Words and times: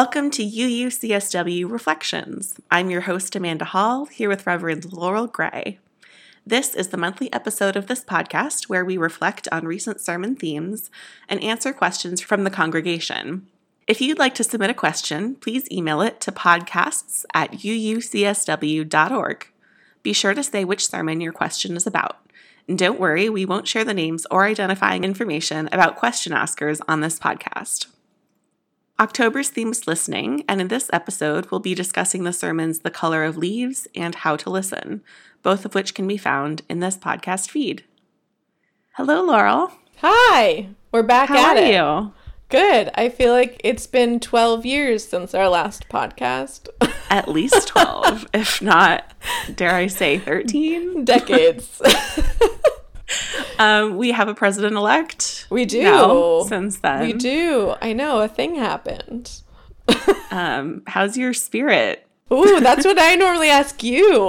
Welcome 0.00 0.30
to 0.30 0.44
UUCSW 0.44 1.68
Reflections. 1.68 2.54
I'm 2.70 2.88
your 2.88 3.00
host, 3.00 3.34
Amanda 3.34 3.64
Hall, 3.64 4.04
here 4.04 4.28
with 4.28 4.46
Reverend 4.46 4.92
Laurel 4.92 5.26
Gray. 5.26 5.80
This 6.46 6.76
is 6.76 6.90
the 6.90 6.96
monthly 6.96 7.32
episode 7.32 7.74
of 7.74 7.88
this 7.88 8.04
podcast 8.04 8.68
where 8.68 8.84
we 8.84 8.96
reflect 8.96 9.48
on 9.50 9.66
recent 9.66 10.00
sermon 10.00 10.36
themes 10.36 10.88
and 11.28 11.42
answer 11.42 11.72
questions 11.72 12.20
from 12.20 12.44
the 12.44 12.50
congregation. 12.50 13.48
If 13.88 14.00
you'd 14.00 14.20
like 14.20 14.36
to 14.36 14.44
submit 14.44 14.70
a 14.70 14.74
question, 14.74 15.34
please 15.34 15.68
email 15.68 16.00
it 16.00 16.20
to 16.20 16.30
podcasts 16.30 17.24
at 17.34 17.50
uucsw.org. 17.54 19.48
Be 20.04 20.12
sure 20.12 20.34
to 20.34 20.44
say 20.44 20.64
which 20.64 20.86
sermon 20.86 21.20
your 21.20 21.32
question 21.32 21.76
is 21.76 21.88
about. 21.88 22.18
And 22.68 22.78
don't 22.78 23.00
worry, 23.00 23.28
we 23.28 23.44
won't 23.44 23.66
share 23.66 23.84
the 23.84 23.94
names 23.94 24.28
or 24.30 24.44
identifying 24.44 25.02
information 25.02 25.68
about 25.72 25.96
question 25.96 26.32
askers 26.32 26.80
on 26.86 27.00
this 27.00 27.18
podcast. 27.18 27.88
October's 29.00 29.48
theme 29.48 29.70
is 29.70 29.86
listening, 29.86 30.42
and 30.48 30.60
in 30.60 30.66
this 30.66 30.90
episode, 30.92 31.50
we'll 31.50 31.60
be 31.60 31.72
discussing 31.72 32.24
the 32.24 32.32
sermons 32.32 32.80
The 32.80 32.90
Color 32.90 33.22
of 33.22 33.36
Leaves 33.36 33.86
and 33.94 34.12
How 34.12 34.34
to 34.34 34.50
Listen, 34.50 35.02
both 35.44 35.64
of 35.64 35.72
which 35.72 35.94
can 35.94 36.08
be 36.08 36.16
found 36.16 36.62
in 36.68 36.80
this 36.80 36.96
podcast 36.96 37.48
feed. 37.48 37.84
Hello, 38.94 39.22
Laurel. 39.22 39.70
Hi, 39.98 40.70
we're 40.90 41.04
back 41.04 41.28
How 41.28 41.52
at 41.52 41.56
are 41.56 41.62
it. 41.62 41.74
you? 41.74 42.12
Good. 42.48 42.90
I 42.96 43.08
feel 43.08 43.32
like 43.32 43.60
it's 43.62 43.86
been 43.86 44.18
12 44.18 44.66
years 44.66 45.04
since 45.06 45.32
our 45.32 45.48
last 45.48 45.88
podcast. 45.88 46.68
At 47.10 47.28
least 47.28 47.68
12, 47.68 48.26
if 48.34 48.60
not, 48.60 49.12
dare 49.54 49.74
I 49.76 49.86
say, 49.86 50.18
13? 50.18 51.04
Decades. 51.04 51.80
Um, 53.58 53.96
we 53.96 54.12
have 54.12 54.28
a 54.28 54.34
president 54.34 54.76
elect. 54.76 55.46
we 55.50 55.64
do. 55.64 55.82
now 55.82 56.42
since 56.42 56.78
then. 56.78 57.00
we 57.06 57.12
do. 57.12 57.74
I 57.82 57.92
know 57.92 58.20
a 58.20 58.28
thing 58.28 58.54
happened. 58.56 59.42
Um, 60.30 60.82
how's 60.86 61.16
your 61.16 61.32
spirit? 61.32 62.06
Ooh, 62.30 62.60
that's 62.60 62.84
what 62.84 62.98
I 63.00 63.14
normally 63.14 63.48
ask 63.48 63.82
you. 63.82 64.28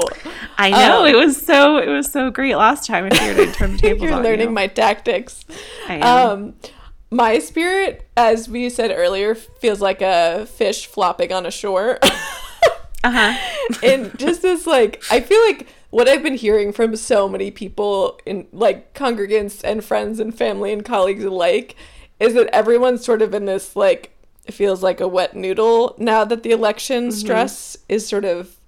I 0.58 0.70
know 0.70 1.02
Oh. 1.02 1.06
it 1.06 1.14
was 1.16 1.36
so 1.46 1.78
it 1.78 1.90
was 1.90 2.10
so 2.10 2.32
great 2.32 2.56
last 2.56 2.88
time. 2.88 3.04
I 3.06 3.10
figured 3.10 3.50
I'd 3.50 3.54
turn 3.54 3.72
the 3.74 3.78
tables 3.88 4.04
You're 4.04 4.16
learning 4.24 4.48
you. 4.48 4.54
my 4.56 4.68
tactics. 4.68 5.44
I 5.90 5.96
am. 5.96 6.04
Um, 6.32 6.54
my 7.12 7.40
spirit, 7.40 8.08
as 8.16 8.48
we 8.48 8.70
said 8.70 8.92
earlier, 8.96 9.36
feels 9.36 9.82
like 9.82 10.02
a 10.02 10.46
fish 10.46 10.86
flopping 10.88 11.34
on 11.34 11.46
a 11.46 11.52
shore. 11.52 12.00
uh-huh. 13.04 13.78
and 13.84 14.18
just 14.20 14.42
this 14.42 14.66
like 14.68 15.02
i 15.10 15.20
feel 15.22 15.40
like 15.46 15.68
what 15.90 16.08
i've 16.08 16.24
been 16.24 16.36
hearing 16.36 16.72
from 16.72 16.96
so 16.96 17.28
many 17.28 17.52
people 17.52 18.20
in 18.26 18.48
like 18.52 18.94
congregants 18.94 19.64
and 19.64 19.84
friends 19.84 20.20
and 20.20 20.36
family 20.36 20.72
and 20.72 20.86
colleagues 20.86 21.24
alike 21.24 21.76
is 22.20 22.34
that 22.34 22.48
everyone's 22.54 23.04
sort 23.04 23.22
of 23.22 23.34
in 23.34 23.46
this 23.46 23.76
like 23.76 24.12
it 24.46 24.54
feels 24.54 24.82
like 24.82 25.00
a 25.00 25.08
wet 25.08 25.36
noodle 25.36 25.96
now 25.98 26.24
that 26.26 26.44
the 26.44 26.52
election 26.52 27.12
stress 27.12 27.78
is 27.88 28.08
sort 28.08 28.26
of 28.26 28.60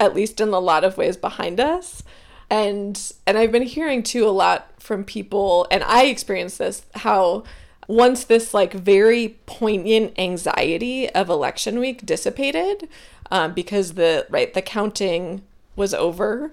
at 0.00 0.14
least 0.14 0.40
in 0.40 0.48
a 0.50 0.58
lot 0.58 0.84
of 0.84 0.96
ways 0.96 1.16
behind 1.16 1.60
us. 1.60 2.02
And 2.50 3.00
and 3.26 3.38
i've 3.38 3.50
been 3.50 3.62
hearing 3.62 4.02
too 4.02 4.28
a 4.28 4.30
lot 4.30 4.70
from 4.78 5.02
people 5.02 5.66
and 5.70 5.82
i 5.84 6.04
experienced 6.04 6.58
this 6.58 6.84
how 6.94 7.42
once 7.88 8.24
this 8.24 8.52
like 8.52 8.74
very 8.74 9.38
poignant 9.46 10.12
anxiety 10.18 11.08
of 11.10 11.30
election 11.30 11.78
week 11.78 12.04
dissipated 12.04 12.88
um, 13.30 13.54
because 13.54 13.94
the 13.94 14.26
right 14.28 14.52
the 14.52 14.62
counting 14.62 15.42
was 15.76 15.94
over 15.94 16.52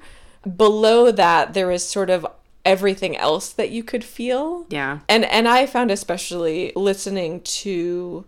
below 0.58 1.12
that 1.12 1.54
there 1.54 1.68
was 1.68 1.88
sort 1.88 2.10
of 2.10 2.26
everything 2.66 3.16
else 3.18 3.52
that 3.52 3.70
you 3.72 3.84
could 3.84 4.04
feel 4.04 4.66
Yeah. 4.70 5.00
and 5.10 5.26
and 5.26 5.48
I 5.48 5.66
found 5.66 5.90
especially 5.92 6.72
listening 6.76 7.42
to 7.42 8.26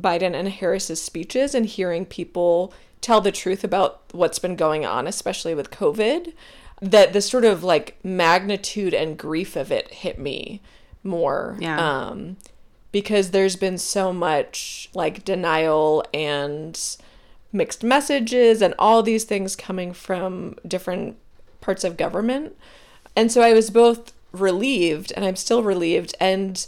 Biden 0.00 0.34
and 0.34 0.48
Harris's 0.48 1.00
speeches 1.00 1.54
and 1.54 1.66
hearing 1.66 2.04
people 2.06 2.72
tell 3.00 3.20
the 3.20 3.32
truth 3.32 3.64
about 3.64 4.00
what's 4.12 4.38
been 4.38 4.56
going 4.56 4.84
on, 4.86 5.06
especially 5.06 5.54
with 5.54 5.70
COVID, 5.70 6.32
that 6.80 7.12
the 7.12 7.20
sort 7.20 7.44
of 7.44 7.62
like 7.64 7.98
magnitude 8.04 8.94
and 8.94 9.18
grief 9.18 9.56
of 9.56 9.70
it 9.72 9.88
hit 9.92 10.18
me 10.18 10.60
more. 11.02 11.56
Yeah. 11.60 11.78
Um, 12.08 12.36
because 12.90 13.30
there's 13.30 13.56
been 13.56 13.78
so 13.78 14.12
much 14.12 14.88
like 14.94 15.24
denial 15.24 16.04
and 16.12 16.78
mixed 17.52 17.82
messages 17.84 18.62
and 18.62 18.74
all 18.78 19.02
these 19.02 19.24
things 19.24 19.54
coming 19.56 19.92
from 19.92 20.56
different 20.66 21.16
parts 21.60 21.84
of 21.84 21.96
government. 21.96 22.56
And 23.14 23.30
so 23.30 23.42
I 23.42 23.52
was 23.52 23.70
both 23.70 24.12
relieved 24.32 25.12
and 25.14 25.24
I'm 25.24 25.36
still 25.36 25.62
relieved 25.62 26.14
and 26.18 26.66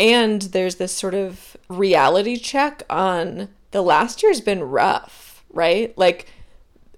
and 0.00 0.42
there's 0.42 0.76
this 0.76 0.92
sort 0.92 1.14
of 1.14 1.56
reality 1.68 2.36
check 2.36 2.82
on 2.88 3.48
the 3.70 3.82
last 3.82 4.22
year's 4.22 4.40
been 4.40 4.62
rough, 4.64 5.44
right? 5.52 5.96
Like 5.98 6.26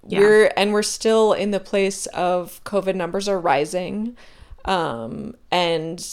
Yeah. 0.06 0.20
we're 0.20 0.52
and 0.56 0.72
we're 0.72 0.82
still 0.82 1.32
in 1.32 1.50
the 1.50 1.60
place 1.60 2.06
of 2.06 2.62
COVID 2.64 2.94
numbers 2.94 3.28
are 3.28 3.40
rising. 3.40 4.16
Um 4.64 5.34
and 5.50 6.06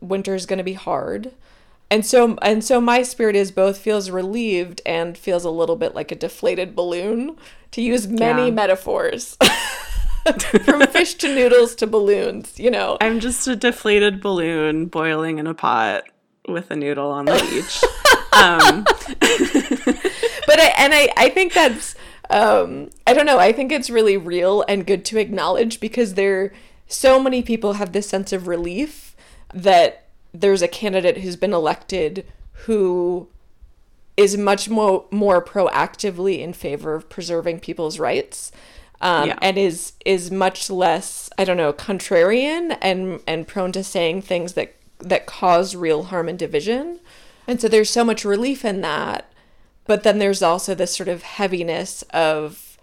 winter's 0.00 0.46
going 0.46 0.58
to 0.58 0.64
be 0.64 0.74
hard. 0.74 1.32
And 1.94 2.04
so 2.04 2.36
and 2.42 2.64
so 2.64 2.80
my 2.80 3.04
spirit 3.04 3.36
is 3.36 3.52
both 3.52 3.78
feels 3.78 4.10
relieved 4.10 4.82
and 4.84 5.16
feels 5.16 5.44
a 5.44 5.50
little 5.50 5.76
bit 5.76 5.94
like 5.94 6.10
a 6.10 6.16
deflated 6.16 6.74
balloon 6.74 7.36
to 7.70 7.80
use 7.80 8.08
many 8.08 8.46
Yeah. 8.46 8.50
metaphors. 8.50 9.36
From 10.64 10.84
fish 10.88 11.14
to 11.14 11.32
noodles 11.32 11.76
to 11.76 11.86
balloons, 11.86 12.58
you 12.58 12.68
know. 12.68 12.96
I'm 13.00 13.20
just 13.20 13.46
a 13.46 13.54
deflated 13.54 14.20
balloon 14.20 14.86
boiling 14.86 15.38
in 15.38 15.46
a 15.46 15.54
pot 15.54 16.02
with 16.48 16.72
a 16.72 16.76
noodle 16.76 17.12
on 17.12 17.26
the 17.26 17.34
beach. 17.48 17.80
um, 18.32 18.82
but 20.46 20.58
I, 20.60 20.72
and 20.78 20.92
I, 20.94 21.10
I 21.16 21.28
think 21.28 21.52
that's 21.52 21.94
um, 22.28 22.90
I 23.06 23.12
don't 23.12 23.26
know. 23.26 23.38
I 23.38 23.52
think 23.52 23.70
it's 23.70 23.88
really 23.88 24.16
real 24.16 24.64
and 24.66 24.84
good 24.84 25.04
to 25.04 25.18
acknowledge 25.20 25.78
because 25.78 26.14
there 26.14 26.52
so 26.88 27.22
many 27.22 27.40
people 27.40 27.74
have 27.74 27.92
this 27.92 28.08
sense 28.08 28.32
of 28.32 28.48
relief 28.48 29.14
that 29.52 30.03
there's 30.34 30.62
a 30.62 30.68
candidate 30.68 31.18
who's 31.18 31.36
been 31.36 31.54
elected 31.54 32.26
who 32.66 33.28
is 34.16 34.36
much 34.36 34.68
more 34.68 35.06
more 35.10 35.42
proactively 35.42 36.40
in 36.40 36.52
favor 36.52 36.94
of 36.94 37.08
preserving 37.08 37.60
people's 37.60 37.98
rights. 37.98 38.52
Um, 39.00 39.28
Yeah. 39.28 39.38
and 39.42 39.56
is 39.58 39.92
is 40.04 40.30
much 40.30 40.70
less 40.70 41.30
I 41.38 41.44
don't 41.44 41.56
know 41.56 41.72
contrarian 41.72 42.76
and 42.82 43.20
and 43.26 43.46
prone 43.46 43.72
to 43.72 43.84
saying 43.84 44.22
things 44.22 44.52
that 44.54 44.74
that 44.98 45.26
cause 45.26 45.74
real 45.76 46.04
harm 46.04 46.28
and 46.28 46.38
division. 46.38 47.00
And 47.46 47.60
so 47.60 47.68
there's 47.68 47.90
so 47.90 48.04
much 48.04 48.24
relief 48.24 48.64
in 48.64 48.80
that. 48.80 49.30
But 49.86 50.02
then 50.02 50.18
there's 50.18 50.42
also 50.42 50.74
this 50.74 50.96
sort 50.96 51.08
of 51.08 51.22
heaviness 51.22 52.02
of 52.10 52.78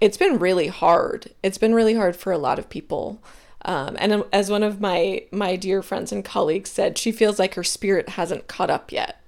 it's 0.00 0.16
been 0.16 0.38
really 0.38 0.68
hard. 0.68 1.32
It's 1.42 1.58
been 1.58 1.74
really 1.74 1.94
hard 1.94 2.16
for 2.16 2.32
a 2.32 2.38
lot 2.38 2.58
of 2.58 2.70
people. 2.70 3.18
Um, 3.66 3.96
and 3.98 4.24
as 4.32 4.48
one 4.50 4.62
of 4.62 4.80
my 4.80 5.24
my 5.32 5.56
dear 5.56 5.82
friends 5.82 6.12
and 6.12 6.24
colleagues 6.24 6.70
said, 6.70 6.96
she 6.96 7.12
feels 7.12 7.38
like 7.38 7.54
her 7.56 7.64
spirit 7.64 8.10
hasn't 8.10 8.46
caught 8.46 8.70
up 8.70 8.92
yet. 8.92 9.20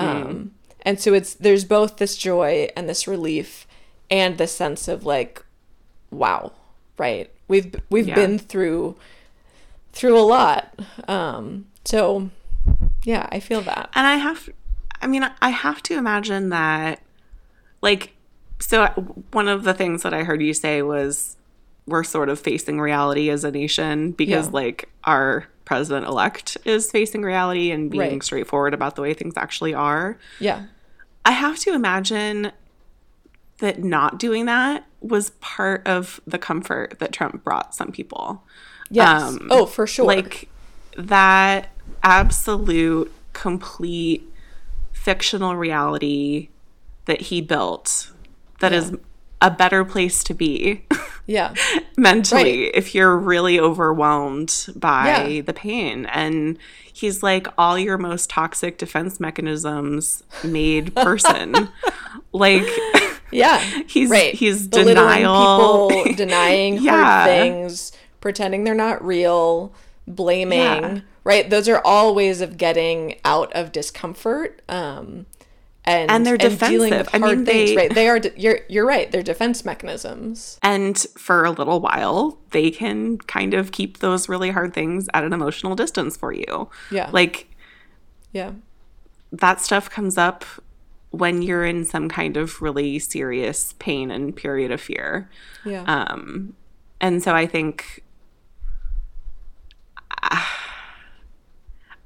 Um, 0.00 0.52
and 0.82 0.98
so 1.00 1.14
it's 1.14 1.34
there's 1.34 1.64
both 1.64 1.98
this 1.98 2.16
joy 2.16 2.68
and 2.76 2.88
this 2.88 3.06
relief 3.06 3.66
and 4.10 4.38
this 4.38 4.52
sense 4.52 4.88
of 4.88 5.04
like, 5.04 5.44
wow, 6.10 6.52
right? 6.98 7.30
We've 7.48 7.74
we've 7.90 8.08
Yeah. 8.08 8.14
been 8.14 8.38
through 8.38 8.96
through 9.92 10.18
a 10.18 10.24
lot. 10.24 10.74
Um, 11.06 11.66
so 11.84 12.30
yeah, 13.04 13.28
I 13.30 13.40
feel 13.40 13.60
that. 13.62 13.90
and 13.94 14.06
I 14.06 14.16
have, 14.16 14.48
I 15.00 15.06
mean, 15.06 15.28
I 15.40 15.50
have 15.50 15.82
to 15.84 15.94
imagine 15.96 16.48
that, 16.48 17.00
like, 17.80 18.14
so 18.58 18.86
one 19.32 19.48
of 19.48 19.62
the 19.64 19.72
things 19.74 20.02
that 20.02 20.12
I 20.12 20.24
heard 20.24 20.42
you 20.42 20.52
say 20.54 20.82
was 20.82 21.36
we're 21.86 22.04
sort 22.04 22.28
of 22.28 22.38
facing 22.40 22.80
reality 22.80 23.30
as 23.30 23.44
a 23.44 23.50
nation 23.50 24.12
because, 24.12 24.46
Yeah. 24.46 24.52
like, 24.52 24.88
our 25.04 25.46
president 25.64 26.06
elect 26.06 26.56
is 26.64 26.90
facing 26.90 27.22
reality 27.22 27.70
and 27.70 27.90
being 27.90 28.02
Right. 28.12 28.22
straightforward 28.22 28.74
about 28.74 28.96
the 28.96 29.02
way 29.02 29.14
things 29.14 29.34
actually 29.36 29.74
are. 29.74 30.16
Yeah. 30.40 30.66
I 31.24 31.32
have 31.32 31.58
to 31.60 31.72
imagine 31.74 32.52
that 33.58 33.82
not 33.82 34.18
doing 34.18 34.46
that 34.46 34.84
was 35.00 35.30
part 35.40 35.86
of 35.86 36.20
the 36.26 36.38
comfort 36.38 36.98
that 36.98 37.12
Trump 37.12 37.42
brought 37.42 37.74
some 37.74 37.90
people. 37.90 38.42
Yes. 38.90 39.22
Um, 39.22 39.48
oh, 39.50 39.66
for 39.66 39.86
sure. 39.86 40.04
Like 40.06 40.48
that 40.96 41.70
absolute, 42.02 43.12
complete 43.32 44.28
fictional 44.92 45.56
reality 45.56 46.48
that 47.06 47.22
he 47.22 47.40
built 47.40 48.10
that 48.60 48.72
is 48.72 48.92
a 49.40 49.50
better 49.50 49.84
place 49.84 50.24
to 50.24 50.34
be 50.34 50.84
yeah. 51.26 51.54
mentally 51.96 52.62
Right. 52.64 52.70
if 52.74 52.94
you're 52.94 53.16
really 53.16 53.58
overwhelmed 53.60 54.66
by 54.76 55.06
Yeah. 55.28 55.40
the 55.42 55.52
pain. 55.52 56.06
And 56.06 56.58
he's 56.92 57.22
like, 57.22 57.46
all 57.58 57.78
your 57.78 57.98
most 57.98 58.30
toxic 58.30 58.78
defense 58.78 59.18
mechanisms 59.20 60.22
made 60.44 60.94
person. 60.94 61.68
like, 62.32 62.66
Yeah. 63.32 63.58
He's- 63.88 64.08
right. 64.10 64.34
he's 64.34 64.66
denial. 64.68 65.88
people, 65.90 66.14
denying 66.14 66.78
Yeah. 66.78 67.02
hard 67.04 67.26
things, 67.30 67.92
pretending 68.20 68.64
they're 68.64 68.74
not 68.74 69.04
real, 69.04 69.72
blaming. 70.06 70.58
Yeah. 70.60 71.00
Right. 71.24 71.50
Those 71.50 71.68
are 71.68 71.80
all 71.84 72.14
ways 72.14 72.40
of 72.40 72.56
getting 72.56 73.16
out 73.24 73.52
of 73.52 73.72
discomfort. 73.72 74.62
Um, 74.68 75.26
and 75.86 76.10
And 76.10 76.26
they're 76.26 76.36
dealing 76.36 76.90
defensive. 76.90 77.08
I 77.14 77.18
hard 77.18 77.36
mean, 77.38 77.46
things, 77.46 77.70
they- 77.70 77.76
right? 77.76 77.94
They 77.94 78.08
are. 78.08 78.18
de- 78.18 78.38
You're 78.40 78.60
you're 78.68 78.86
right. 78.86 79.10
They're 79.10 79.22
defense 79.22 79.64
mechanisms. 79.64 80.58
And 80.62 80.98
for 81.16 81.44
a 81.44 81.50
little 81.50 81.80
while, 81.80 82.38
they 82.50 82.70
can 82.70 83.18
kind 83.18 83.54
of 83.54 83.70
keep 83.72 83.98
those 83.98 84.28
really 84.28 84.50
hard 84.50 84.74
things 84.74 85.08
at 85.14 85.22
an 85.24 85.32
emotional 85.32 85.74
distance 85.76 86.16
for 86.16 86.32
you. 86.32 86.68
Yeah. 86.90 87.08
Like 87.12 87.48
Yeah. 88.32 88.52
that 89.32 89.60
stuff 89.60 89.88
comes 89.88 90.18
up 90.18 90.44
when 91.10 91.40
you're 91.40 91.64
in 91.64 91.84
some 91.84 92.08
kind 92.08 92.36
of 92.36 92.60
really 92.60 92.98
serious 92.98 93.72
pain 93.78 94.10
and 94.10 94.34
period 94.36 94.70
of 94.72 94.80
fear. 94.80 95.30
Yeah. 95.64 95.82
Um, 95.84 96.54
and 97.00 97.22
so 97.22 97.32
I 97.34 97.46
think 97.46 98.02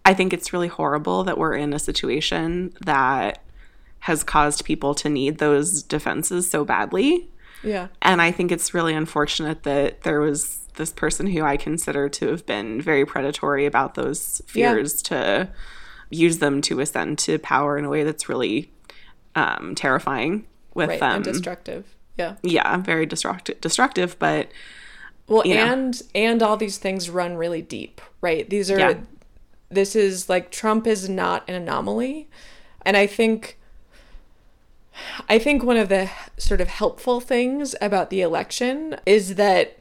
I 0.04 0.14
think 0.14 0.32
it's 0.32 0.52
really 0.52 0.68
horrible 0.68 1.24
that 1.24 1.38
we're 1.38 1.54
in 1.54 1.72
a 1.72 1.78
situation 1.78 2.72
that 2.84 3.39
has 4.00 4.22
caused 4.24 4.64
people 4.64 4.94
to 4.96 5.08
need 5.08 5.38
those 5.38 5.82
defenses 5.82 6.48
so 6.50 6.64
badly. 6.64 7.30
yeah. 7.62 7.88
And 8.00 8.22
I 8.22 8.32
think 8.32 8.50
it's 8.50 8.72
really 8.72 8.94
unfortunate 8.94 9.62
that 9.64 10.02
there 10.02 10.20
was 10.20 10.58
this 10.76 10.92
person 10.92 11.26
who 11.26 11.42
I 11.42 11.56
consider 11.58 12.08
to 12.08 12.28
have 12.28 12.46
been 12.46 12.80
very 12.80 13.04
predatory 13.04 13.66
about 13.66 13.94
those 13.96 14.40
Yeah. 14.54 14.72
fears 14.72 15.02
to 15.02 15.50
use 16.08 16.38
them 16.38 16.62
to 16.62 16.80
ascend 16.80 17.18
to 17.18 17.38
power 17.38 17.76
in 17.76 17.84
a 17.84 17.88
way 17.90 18.02
that's 18.04 18.28
really 18.28 18.72
um, 19.34 19.74
terrifying 19.74 20.46
with 20.74 20.88
Right. 20.88 21.00
them. 21.00 21.16
and 21.16 21.24
destructive. 21.24 21.84
Yeah. 22.18 22.34
yeah, 22.42 22.78
very 22.78 23.06
destructive, 23.06 23.60
destructive, 23.60 24.18
but 24.18 24.50
Well, 25.28 25.46
you 25.46 25.54
know. 25.54 25.64
and 25.66 26.02
and 26.14 26.42
all 26.42 26.56
these 26.56 26.78
things 26.78 27.08
run 27.10 27.36
really 27.36 27.62
deep, 27.62 28.00
right? 28.20 28.48
These 28.48 28.70
are 28.70 28.78
Yeah. 28.78 28.94
this 29.70 29.94
is 29.94 30.28
like 30.28 30.50
Trump 30.50 30.86
is 30.86 31.08
not 31.08 31.44
an 31.48 31.54
anomaly. 31.54 32.28
And 32.84 32.96
I 32.96 33.06
think 33.06 33.58
I 35.28 35.38
think 35.38 35.62
one 35.62 35.76
of 35.76 35.88
the 35.88 36.10
sort 36.36 36.60
of 36.60 36.68
helpful 36.68 37.20
things 37.20 37.74
about 37.80 38.10
the 38.10 38.20
election 38.22 38.96
is 39.06 39.34
that 39.36 39.78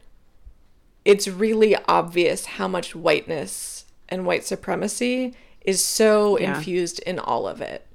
it's 1.06 1.27
really 1.27 1.75
obvious 1.88 2.45
how 2.45 2.68
much 2.68 2.95
whiteness 2.95 3.86
and 4.10 4.25
white 4.25 4.45
supremacy 4.45 5.33
is 5.62 5.83
so 5.83 6.38
Yeah. 6.38 6.56
infused 6.57 7.00
in 7.00 7.19
all 7.19 7.48
of 7.48 7.62
it. 7.62 7.86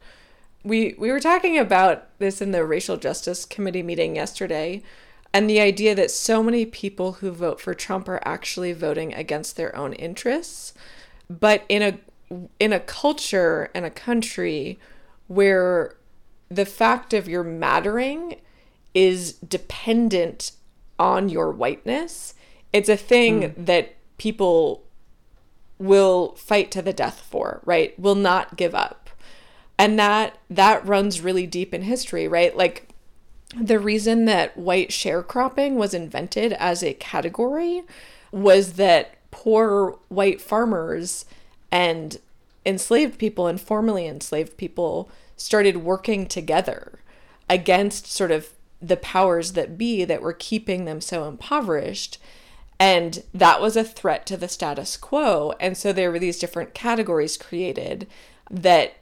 We 0.62 0.94
we 0.98 1.10
were 1.10 1.20
talking 1.20 1.58
about 1.58 2.06
this 2.18 2.40
in 2.40 2.50
the 2.52 2.64
racial 2.64 2.96
justice 2.96 3.44
committee 3.44 3.82
meeting 3.82 4.16
yesterday 4.16 4.82
and 5.32 5.50
the 5.50 5.60
idea 5.60 5.94
that 5.96 6.10
so 6.10 6.42
many 6.42 6.64
people 6.64 7.12
who 7.14 7.30
vote 7.32 7.60
for 7.60 7.74
Trump 7.74 8.08
are 8.08 8.20
actually 8.24 8.72
voting 8.72 9.12
against 9.12 9.56
their 9.56 9.74
own 9.76 9.92
interests 9.94 10.72
but 11.28 11.64
in 11.68 11.82
a 11.82 11.98
in 12.58 12.72
a 12.72 12.80
culture 12.80 13.70
and 13.74 13.84
a 13.84 13.90
country 13.90 14.78
where 15.28 15.96
the 16.48 16.66
fact 16.66 17.12
of 17.12 17.28
your 17.28 17.42
mattering 17.42 18.36
is 18.94 19.32
dependent 19.34 20.52
on 20.98 21.28
your 21.28 21.50
whiteness. 21.50 22.34
It's 22.72 22.88
a 22.88 22.96
thing 22.96 23.50
hmm. 23.50 23.64
that 23.64 23.94
people 24.18 24.84
will 25.78 26.34
fight 26.36 26.70
to 26.70 26.82
the 26.82 26.92
death 26.92 27.20
for 27.20 27.60
right? 27.64 27.98
Will 27.98 28.14
not 28.14 28.56
give 28.56 28.74
up. 28.74 29.10
And 29.76 29.98
that 29.98 30.38
that 30.48 30.86
runs 30.86 31.20
really 31.20 31.46
deep 31.46 31.74
in 31.74 31.82
history 31.82 32.28
right? 32.28 32.56
Like 32.56 32.88
the 33.58 33.78
reason 33.78 34.24
that 34.24 34.56
white 34.56 34.90
sharecropping 34.90 35.74
was 35.74 35.94
invented 35.94 36.52
as 36.54 36.82
a 36.82 36.94
category 36.94 37.82
was 38.32 38.74
that 38.74 39.16
poor 39.30 39.98
white 40.08 40.40
farmers 40.40 41.24
and 41.70 42.18
enslaved 42.64 43.18
people 43.18 43.46
and 43.46 43.60
formerly 43.60 44.06
enslaved 44.06 44.56
people 44.56 45.10
started 45.36 45.78
working 45.78 46.26
together 46.26 47.00
against 47.48 48.06
sort 48.06 48.30
of 48.30 48.50
the 48.80 48.96
powers 48.96 49.52
that 49.52 49.78
be 49.78 50.04
that 50.04 50.22
were 50.22 50.32
keeping 50.32 50.84
them 50.84 51.00
so 51.00 51.26
impoverished 51.26 52.18
and 52.78 53.22
that 53.32 53.60
was 53.60 53.76
a 53.76 53.84
threat 53.84 54.26
to 54.26 54.36
the 54.36 54.48
status 54.48 54.96
quo 54.96 55.54
and 55.60 55.76
so 55.76 55.92
there 55.92 56.10
were 56.10 56.18
these 56.18 56.38
different 56.38 56.74
categories 56.74 57.36
created 57.36 58.06
that 58.50 58.96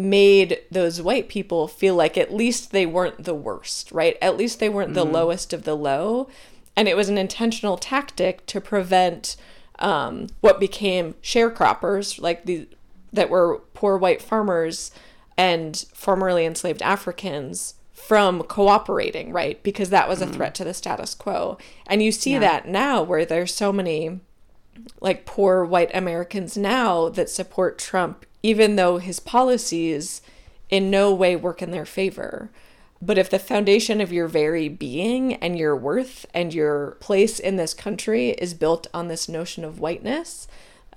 made 0.00 0.60
those 0.70 1.02
white 1.02 1.28
people 1.28 1.68
feel 1.68 1.94
like 1.94 2.16
at 2.16 2.32
least 2.32 2.72
they 2.72 2.86
weren't 2.86 3.24
the 3.24 3.34
worst, 3.34 3.92
right? 3.92 4.16
At 4.20 4.36
least 4.36 4.58
they 4.58 4.68
weren't 4.68 4.94
the 4.94 5.04
lowest 5.04 5.52
of 5.52 5.64
the 5.64 5.76
low. 5.76 6.28
And 6.76 6.88
it 6.88 6.96
was 6.96 7.08
an 7.08 7.18
intentional 7.18 7.76
tactic 7.76 8.46
to 8.46 8.60
prevent 8.60 9.36
um, 9.78 10.28
what 10.40 10.60
became 10.60 11.14
sharecroppers, 11.22 12.20
like 12.20 12.44
the 12.44 12.68
that 13.12 13.30
were 13.30 13.60
poor 13.74 13.98
white 13.98 14.22
farmers 14.22 14.92
and 15.40 15.86
formerly 15.94 16.44
enslaved 16.44 16.82
Africans 16.82 17.72
from 17.94 18.42
cooperating, 18.42 19.32
right? 19.32 19.62
Because 19.62 19.88
that 19.88 20.06
was 20.06 20.20
a 20.20 20.26
mm. 20.26 20.34
threat 20.34 20.54
to 20.56 20.64
the 20.64 20.74
status 20.74 21.14
quo. 21.14 21.56
And 21.86 22.02
you 22.02 22.12
see 22.12 22.36
that 22.36 22.68
now 22.68 23.02
where 23.02 23.24
there's 23.24 23.54
so 23.54 23.72
many 23.72 24.20
like 25.00 25.24
poor 25.24 25.64
white 25.64 25.90
Americans 25.94 26.58
now 26.58 27.08
that 27.08 27.30
support 27.30 27.78
Trump, 27.78 28.26
even 28.42 28.76
though 28.76 28.98
his 28.98 29.18
policies 29.18 30.20
in 30.68 30.90
no 30.90 31.10
way 31.10 31.36
work 31.36 31.62
in 31.62 31.70
their 31.70 31.86
favor. 31.86 32.50
But 33.00 33.16
if 33.16 33.30
the 33.30 33.38
foundation 33.38 34.02
of 34.02 34.12
your 34.12 34.28
very 34.28 34.68
being 34.68 35.36
and 35.36 35.58
your 35.58 35.74
worth 35.74 36.26
and 36.34 36.52
your 36.52 36.98
place 37.00 37.38
in 37.38 37.56
this 37.56 37.72
country 37.72 38.32
is 38.32 38.52
built 38.52 38.88
on 38.92 39.08
this 39.08 39.26
notion 39.26 39.64
of 39.64 39.80
whiteness, 39.80 40.46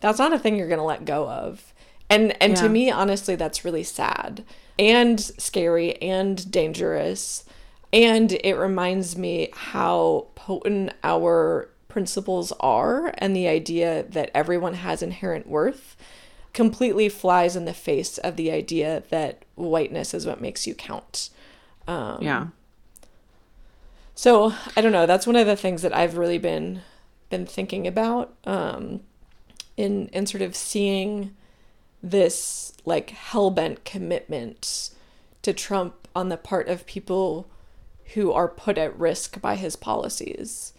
that's 0.01 0.19
not 0.19 0.33
a 0.33 0.39
thing 0.39 0.57
you're 0.57 0.67
going 0.67 0.79
to 0.79 0.83
let 0.83 1.05
go 1.05 1.29
of. 1.29 1.72
And 2.09 2.41
and 2.41 2.55
to 2.57 2.69
me 2.69 2.91
honestly 2.91 3.35
that's 3.35 3.65
really 3.65 3.83
sad 3.83 4.43
and 4.77 5.19
scary 5.19 6.01
and 6.01 6.49
dangerous. 6.51 7.45
And 7.91 8.31
it 8.31 8.55
reminds 8.55 9.17
me 9.17 9.49
how 9.53 10.27
potent 10.35 10.93
our 11.03 11.69
principles 11.87 12.51
are 12.59 13.13
and 13.19 13.35
the 13.35 13.47
idea 13.47 14.03
that 14.09 14.31
everyone 14.33 14.73
has 14.73 15.03
inherent 15.03 15.47
worth 15.47 15.95
completely 16.53 17.09
flies 17.09 17.55
in 17.55 17.65
the 17.65 17.73
face 17.73 18.17
of 18.19 18.35
the 18.35 18.51
idea 18.51 19.03
that 19.09 19.43
whiteness 19.55 20.13
is 20.13 20.25
what 20.25 20.41
makes 20.41 20.65
you 20.65 20.73
count. 20.73 21.29
Um, 21.87 22.19
yeah. 22.21 22.47
So 24.15 24.53
I 24.75 24.81
don't 24.81 24.91
know. 24.91 25.05
That's 25.05 25.27
one 25.27 25.35
of 25.35 25.47
the 25.47 25.55
things 25.55 25.81
that 25.81 25.95
I've 25.95 26.17
really 26.17 26.37
been 26.37 26.81
been 27.29 27.45
thinking 27.45 27.87
about 27.87 28.33
um, 28.45 29.01
in 29.75 30.07
in 30.09 30.25
sort 30.25 30.41
of 30.41 30.55
seeing 30.55 31.35
this 32.03 32.73
like 32.85 33.11
hellbent 33.11 33.85
commitment 33.85 34.89
to 35.41 35.53
Trump 35.53 36.07
on 36.15 36.29
the 36.29 36.37
part 36.37 36.67
of 36.67 36.85
people 36.85 37.47
who 38.13 38.31
are 38.31 38.47
put 38.47 38.77
at 38.77 38.97
risk 38.99 39.39
by 39.41 39.55
his 39.55 39.75
policies. 39.75 40.73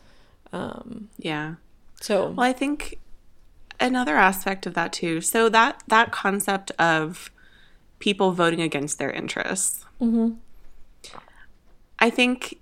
Um, 0.52 1.09
Yeah. 1.19 1.54
so 2.00 2.31
Well, 2.31 2.47
I 2.47 2.52
think 2.52 2.99
another 3.81 4.16
aspect 4.16 4.66
of 4.66 4.75
that 4.75 4.93
too. 4.93 5.21
So 5.21 5.49
that 5.49 5.83
that 5.88 6.12
concept 6.12 6.71
of 6.73 7.31
people 7.99 8.33
voting 8.33 8.61
against 8.61 8.99
their 8.99 9.11
interests. 9.11 9.85
I 11.99 12.11
think 12.11 12.61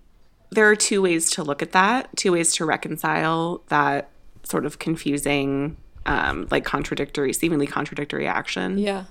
there 0.50 0.68
are 0.70 0.76
two 0.76 1.02
ways 1.02 1.30
to 1.32 1.42
look 1.42 1.62
at 1.62 1.72
that. 1.72 2.16
Two 2.16 2.32
ways 2.32 2.54
to 2.56 2.64
reconcile 2.64 3.62
that 3.68 4.10
sort 4.44 4.64
of 4.64 4.78
confusing, 4.78 5.76
um, 6.06 6.48
like 6.50 6.64
contradictory, 6.64 7.32
seemingly 7.32 7.66
contradictory 7.66 8.26
action. 8.26 8.78
yeah, 8.78 9.04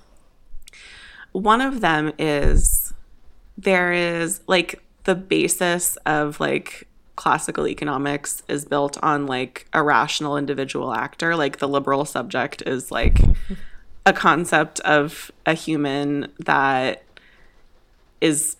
One 1.32 1.60
of 1.60 1.80
them 1.80 2.12
is 2.18 2.92
there 3.58 3.92
is 3.92 4.40
like 4.46 4.82
the 5.04 5.14
basis 5.14 5.96
of 6.06 6.40
like 6.40 6.86
classical 7.16 7.68
economics 7.68 8.42
is 8.48 8.64
built 8.64 8.98
on 9.02 9.26
like 9.26 9.66
a 9.72 9.82
rational 9.82 10.36
individual 10.36 10.92
actor. 10.94 11.36
Like 11.36 11.58
the 11.58 11.68
liberal 11.68 12.04
subject 12.04 12.62
is 12.66 12.90
like 12.90 13.20
a 14.06 14.12
concept 14.12 14.80
of 14.80 15.30
a 15.46 15.54
human 15.54 16.32
that 16.40 17.02
is, 18.20 18.56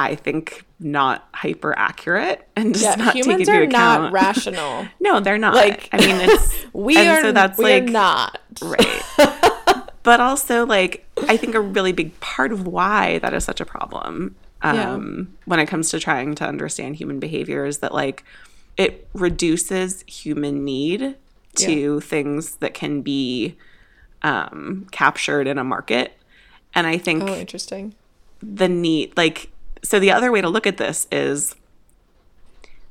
I 0.00 0.14
think, 0.14 0.64
not 0.78 1.28
hyper 1.34 1.76
accurate 1.78 2.48
and 2.56 2.72
just 2.74 2.84
yeah. 2.84 2.94
not 3.04 3.14
take 3.14 3.26
into 3.26 3.50
are 3.52 3.62
account. 3.62 4.02
not 4.04 4.12
rational. 4.24 4.88
no, 4.98 5.20
they're 5.20 5.38
not. 5.38 5.54
Like, 5.54 5.88
I 5.92 5.98
mean, 5.98 6.16
it's 6.20 6.54
We 6.72 6.96
and 6.96 7.08
are. 7.08 7.20
so 7.20 7.32
that's 7.32 7.58
we 7.58 7.64
like 7.64 7.82
are 7.84 7.86
not. 7.86 8.40
Right. 8.62 9.02
but 10.02 10.20
also, 10.20 10.64
like, 10.66 11.06
I 11.28 11.36
think 11.36 11.54
a 11.54 11.60
really 11.60 11.92
big 11.92 12.18
part 12.20 12.52
of 12.52 12.66
why 12.66 13.18
that 13.18 13.34
is 13.34 13.44
such 13.44 13.60
a 13.60 13.66
problem 13.66 14.36
um, 14.62 15.36
when 15.44 15.58
it 15.60 15.66
comes 15.66 15.90
to 15.90 16.00
trying 16.00 16.34
to 16.36 16.44
understand 16.46 16.96
human 16.96 17.18
behavior 17.20 17.64
is 17.64 17.78
that, 17.78 17.92
like, 17.94 18.24
it 18.76 19.08
reduces 19.12 20.02
human 20.06 20.64
need 20.64 21.16
to 21.56 22.00
things 22.00 22.56
that 22.56 22.72
can 22.74 23.02
be 23.02 23.56
um, 24.22 24.86
captured 24.92 25.46
in 25.46 25.58
a 25.58 25.64
market. 25.64 26.16
And 26.74 26.86
I 26.86 26.96
think 26.98 27.24
Oh, 27.24 27.34
interesting. 27.34 27.94
the 28.42 28.68
need 28.68 29.14
like 29.16 29.50
so 29.82 29.98
the 29.98 30.10
other 30.12 30.30
way 30.32 30.40
to 30.40 30.48
look 30.48 30.66
at 30.66 30.76
this 30.76 31.06
is 31.10 31.54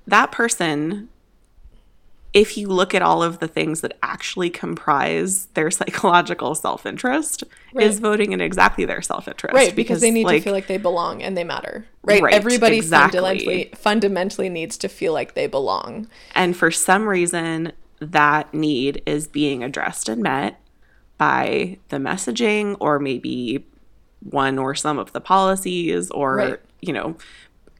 that 0.08 0.31
person 0.31 1.10
if 2.31 2.58
you 2.60 2.67
look 2.67 2.93
at 2.93 3.01
all 3.01 3.24
of 3.24 3.39
the 3.39 3.48
things 3.48 3.81
that 3.81 3.98
actually 4.03 4.51
comprise 4.51 5.48
their 5.55 5.72
psychological 5.79 6.53
self-interest 6.55 7.43
Right. 7.74 7.86
is 7.88 8.00
voting 8.00 8.31
in 8.34 8.41
exactly 8.41 8.86
their 8.86 9.01
self-interest 9.01 9.53
Right, 9.55 9.75
because, 9.75 10.01
they 10.01 10.12
need 10.12 10.27
to 10.27 10.39
feel 10.41 10.53
like 10.53 10.67
they 10.67 10.77
belong 10.77 11.22
and 11.24 11.36
they 11.38 11.43
matter. 11.43 11.86
Right. 12.03 12.22
Right, 12.22 12.34
Everybody 12.34 12.77
exactly. 12.77 13.19
fundamentally 13.19 13.72
fundamentally 13.75 14.50
needs 14.50 14.77
to 14.79 14.89
feel 14.89 15.13
like 15.13 15.34
they 15.34 15.48
belong. 15.48 16.08
and 16.36 16.55
for 16.55 16.69
some 16.72 17.08
reason 17.08 17.72
that 18.00 18.53
need 18.53 19.01
is 19.05 19.27
being 19.27 19.63
addressed 19.63 20.08
and 20.08 20.22
met 20.24 20.60
by 21.17 21.77
the 21.89 21.98
messaging 21.98 22.77
or 22.79 22.98
maybe 23.00 23.65
one 24.22 24.58
or 24.60 24.74
some 24.75 24.98
of 25.00 25.12
the 25.13 25.22
policies 25.22 26.10
or 26.12 26.36
Right. 26.36 26.60
You 26.81 26.93
know 26.93 27.15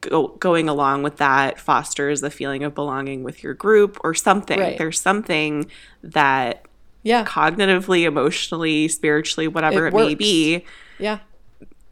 go, 0.00 0.28
going 0.38 0.68
along 0.68 1.02
with 1.02 1.16
that 1.18 1.58
fosters 1.58 2.20
the 2.20 2.30
feeling 2.30 2.64
of 2.64 2.74
belonging 2.74 3.22
with 3.22 3.42
your 3.42 3.54
group 3.54 3.98
or 4.02 4.14
something 4.14 4.58
Right. 4.58 4.78
there's 4.78 5.00
something 5.00 5.70
that 6.02 6.64
Yeah. 7.02 7.24
cognitively 7.24 8.04
emotionally 8.04 8.88
spiritually 8.88 9.48
whatever 9.48 9.86
It 9.86 9.94
it, 9.94 9.96
may 9.96 10.14
be 10.14 10.64
Yeah. 10.98 11.18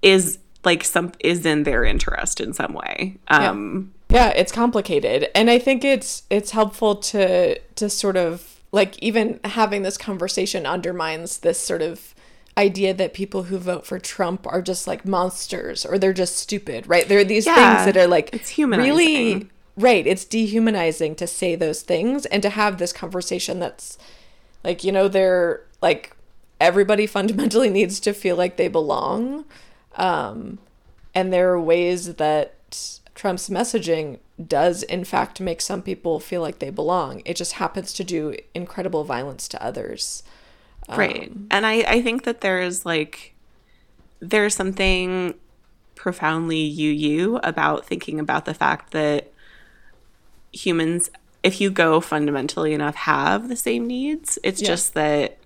is 0.02 0.38
like 0.64 0.84
some 0.84 1.12
is 1.20 1.44
in 1.46 1.62
their 1.64 1.84
interest 1.84 2.40
in 2.40 2.52
some 2.52 2.72
way 2.74 3.16
um 3.28 3.92
Yeah, 4.10 4.28
it's 4.30 4.52
complicated. 4.52 5.28
And 5.34 5.50
I 5.50 5.58
think 5.58 5.84
it's 5.84 6.22
it's 6.30 6.50
helpful 6.52 6.96
to 6.96 7.58
to 7.58 7.90
sort 7.90 8.16
of 8.16 8.60
like 8.72 8.98
even 9.02 9.40
having 9.44 9.82
this 9.82 9.96
conversation 9.96 10.66
undermines 10.66 11.38
this 11.38 11.58
sort 11.58 11.82
of 11.82 12.14
idea 12.58 12.94
that 12.94 13.14
people 13.14 13.44
who 13.44 13.58
vote 13.58 13.86
for 13.86 13.98
Trump 14.00 14.46
are 14.48 14.62
just 14.62 14.86
like 14.88 15.06
monsters 15.06 15.86
or 15.86 15.98
they're 15.98 16.12
just 16.12 16.36
stupid, 16.36 16.86
right? 16.88 17.08
There 17.08 17.20
are 17.20 17.24
these 17.24 17.46
Yeah, 17.46 17.50
things 17.50 17.84
that 17.84 17.96
are 17.96 18.08
like 18.08 18.34
it's 18.34 18.50
humanizing. 18.50 19.44
Really 19.44 19.50
right, 19.76 20.06
it's 20.06 20.24
dehumanizing 20.26 21.14
to 21.16 21.26
say 21.26 21.56
those 21.56 21.82
things 21.82 22.26
and 22.26 22.42
to 22.42 22.50
have 22.50 22.78
this 22.78 22.92
conversation 22.92 23.60
that's 23.60 23.98
like, 24.64 24.84
you 24.84 24.92
know, 24.92 25.08
they're 25.08 25.62
like 25.82 26.16
everybody 26.60 27.06
fundamentally 27.06 27.70
needs 27.78 28.00
to 28.00 28.12
feel 28.14 28.36
like 28.36 28.56
they 28.56 28.68
belong. 28.68 29.44
Um 29.96 30.58
and 31.14 31.32
there 31.32 31.52
are 31.52 31.60
ways 31.60 32.14
that 32.16 32.54
Trump's 33.14 33.48
messaging 33.48 34.18
does, 34.46 34.82
in 34.84 35.04
fact, 35.04 35.40
make 35.40 35.60
some 35.60 35.82
people 35.82 36.20
feel 36.20 36.40
like 36.40 36.60
they 36.60 36.70
belong. 36.70 37.22
It 37.24 37.36
just 37.36 37.54
happens 37.54 37.92
to 37.94 38.04
do 38.04 38.36
incredible 38.54 39.04
violence 39.04 39.48
to 39.48 39.62
others. 39.64 40.22
Right. 40.96 41.30
and 41.50 41.66
I, 41.66 41.80
I 41.82 42.02
think 42.02 42.24
that 42.24 42.40
there's 42.40 42.86
like 42.86 43.34
there's 44.20 44.54
something 44.54 45.34
profoundly 45.94 46.58
you 46.58 46.90
you 46.90 47.36
about 47.42 47.84
thinking 47.86 48.18
about 48.20 48.44
the 48.44 48.54
fact 48.54 48.92
that 48.92 49.32
humans 50.52 51.10
if 51.42 51.60
you 51.60 51.70
go 51.70 52.00
fundamentally 52.00 52.72
enough 52.74 52.94
have 52.96 53.48
the 53.48 53.56
same 53.56 53.86
needs. 53.86 54.38
It's 54.42 54.60
Yeah. 54.60 54.68
just 54.68 54.94
that 54.94 55.38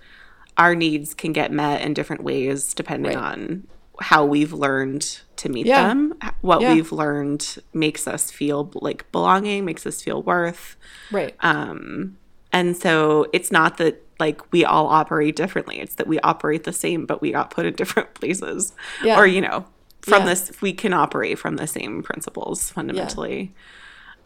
our 0.57 0.75
needs 0.75 1.13
can 1.15 1.33
get 1.33 1.53
met 1.53 1.83
in 1.83 1.93
different 1.95 2.23
ways 2.23 2.73
depending 2.75 3.15
Right. 3.15 3.33
on 3.33 3.67
how 4.01 4.25
we've 4.25 4.53
learned 4.55 5.21
to 5.37 5.49
meet 5.51 5.67
Yeah. 5.67 5.89
them. 5.89 6.15
What 6.41 6.61
Yeah. 6.63 6.73
we've 6.75 6.93
learned 6.93 7.57
makes 7.75 8.09
us 8.09 8.31
feel 8.31 8.71
like 8.75 9.11
belonging, 9.13 9.65
makes 9.65 9.87
us 9.87 10.01
feel 10.03 10.23
worth. 10.23 10.77
Right. 11.11 11.35
Um, 11.41 12.17
and 12.53 12.77
so 12.77 13.27
it's 13.33 13.53
not 13.53 13.77
that 13.77 14.03
like 14.23 14.52
we 14.52 14.64
all 14.64 14.87
operate 14.87 15.35
differently. 15.37 15.81
It's 15.81 15.97
that 15.97 16.07
we 16.07 16.21
operate 16.21 16.62
the 16.64 16.73
same, 16.73 17.07
but 17.07 17.21
we 17.21 17.33
got 17.33 17.50
put 17.50 17.67
in 17.67 17.75
different 17.75 18.14
places. 18.21 18.73
Yeah. 19.02 19.19
Or, 19.19 19.26
you 19.26 19.41
know, 19.41 19.64
from 20.02 20.23
Yeah. 20.23 20.29
this, 20.29 20.52
we 20.62 20.73
can 20.73 20.93
operate 20.93 21.38
from 21.38 21.57
the 21.57 21.67
same 21.67 22.02
principles 22.02 22.71
fundamentally. 22.71 23.52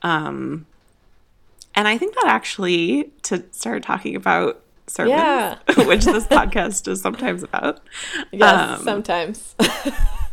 Um, 0.03 0.67
and 1.75 1.89
I 1.89 1.97
think 1.99 2.15
that 2.15 2.27
actually, 2.27 3.11
to 3.23 3.43
start 3.53 3.83
talking 3.83 4.17
about 4.17 4.63
sermons, 4.87 5.13
Yeah. 5.19 5.59
which 5.87 6.05
this 6.05 6.27
podcast 6.27 6.87
is 6.89 7.01
sometimes 7.01 7.43
about, 7.43 7.81
yes, 8.33 8.79
um, 8.79 8.85
sometimes. 8.85 9.55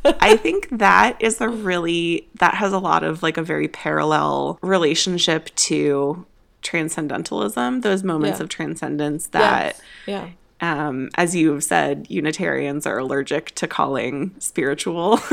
I 0.05 0.35
think 0.35 0.67
that 0.77 1.15
is 1.21 1.39
a 1.39 1.47
really 1.47 2.27
that 2.39 2.55
has 2.55 2.73
a 2.73 2.79
lot 2.79 3.03
of 3.03 3.23
like 3.23 3.37
a 3.37 3.41
very 3.43 3.69
parallel 3.69 4.59
relationship 4.61 5.49
to 5.55 6.25
transcendentalism, 6.63 7.81
those 7.81 8.03
moments 8.03 8.39
Yeah. 8.39 8.43
of 8.43 8.49
transcendence 8.49 9.27
that. 9.27 9.79
Yeah. 10.07 10.29
um 10.61 11.09
as 11.15 11.35
you've 11.35 11.63
said 11.63 12.05
Unitarians 12.09 12.85
are 12.85 12.97
allergic 12.97 13.51
to 13.55 13.67
calling 13.67 14.33
spiritual. 14.39 15.19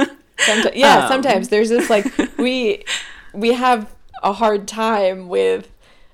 Yeah, 0.75 1.01
Um, 1.03 1.09
sometimes 1.09 1.51
there's 1.51 1.69
this 1.69 1.91
like 1.91 2.07
we 2.39 2.83
we 3.35 3.53
have 3.53 3.95
a 4.23 4.33
hard 4.33 4.67
time 4.67 5.29
with 5.29 5.71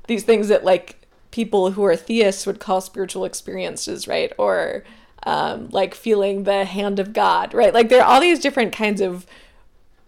these 0.09 0.25
things 0.25 0.49
that 0.49 0.65
like 0.65 1.07
people 1.31 1.71
who 1.73 1.85
are 1.85 1.95
theists 1.97 2.45
would 2.47 2.59
call 2.59 2.81
spiritual 2.81 3.25
experiences, 3.25 4.09
right? 4.09 4.33
Or 4.37 4.83
um, 5.25 5.69
like 5.71 5.95
feeling 5.95 6.43
the 6.45 6.65
hand 6.65 6.99
of 6.99 7.13
God, 7.13 7.55
right? 7.55 7.73
Like 7.73 7.89
there 7.89 8.01
are 8.03 8.05
all 8.05 8.21
these 8.21 8.41
different 8.41 8.73
kinds 8.73 9.01
of 9.01 9.27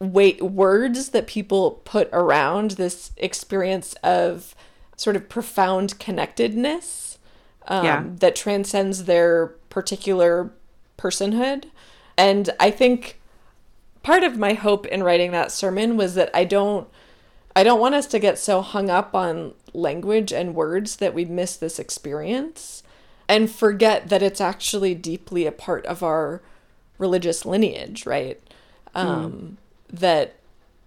wait 0.01 0.43
words 0.43 1.11
that 1.11 1.27
people 1.27 1.81
put 1.85 2.09
around 2.13 2.73
this 2.73 3.13
experience 3.17 3.95
of 4.03 4.55
sort 4.99 5.17
of 5.17 5.31
profound 5.31 5.99
connectedness 5.99 7.19
um, 7.67 7.85
Yeah. 7.85 8.05
that 8.19 8.37
transcends 8.37 9.05
their 9.05 9.47
particular 9.71 10.51
personhood. 10.99 11.65
And 12.19 12.51
I 12.61 12.71
think 12.71 13.19
part 14.03 14.25
of 14.25 14.37
my 14.37 14.53
hope 14.55 14.85
in 14.87 15.03
writing 15.03 15.31
that 15.33 15.53
sermon 15.53 15.97
was 15.97 16.15
that 16.17 16.31
I 16.35 16.45
don't 16.45 16.89
I 17.57 17.65
don't 17.65 17.81
want 17.81 17.95
us 17.97 18.07
to 18.09 18.19
get 18.21 18.39
so 18.39 18.61
hung 18.61 18.89
up 18.91 19.15
on 19.17 19.55
language 19.75 20.33
and 20.33 20.55
words 20.55 20.97
that 20.97 21.15
we 21.15 21.25
miss 21.25 21.57
this 21.57 21.79
experience 21.81 22.83
and 23.29 23.51
forget 23.51 24.09
that 24.11 24.23
it's 24.23 24.41
actually 24.41 24.95
deeply 24.95 25.45
a 25.47 25.53
part 25.53 25.85
of 25.87 26.03
our 26.03 26.41
religious 26.99 27.45
lineage, 27.45 28.07
right? 28.07 28.41
Um, 28.95 29.59
That 29.91 30.37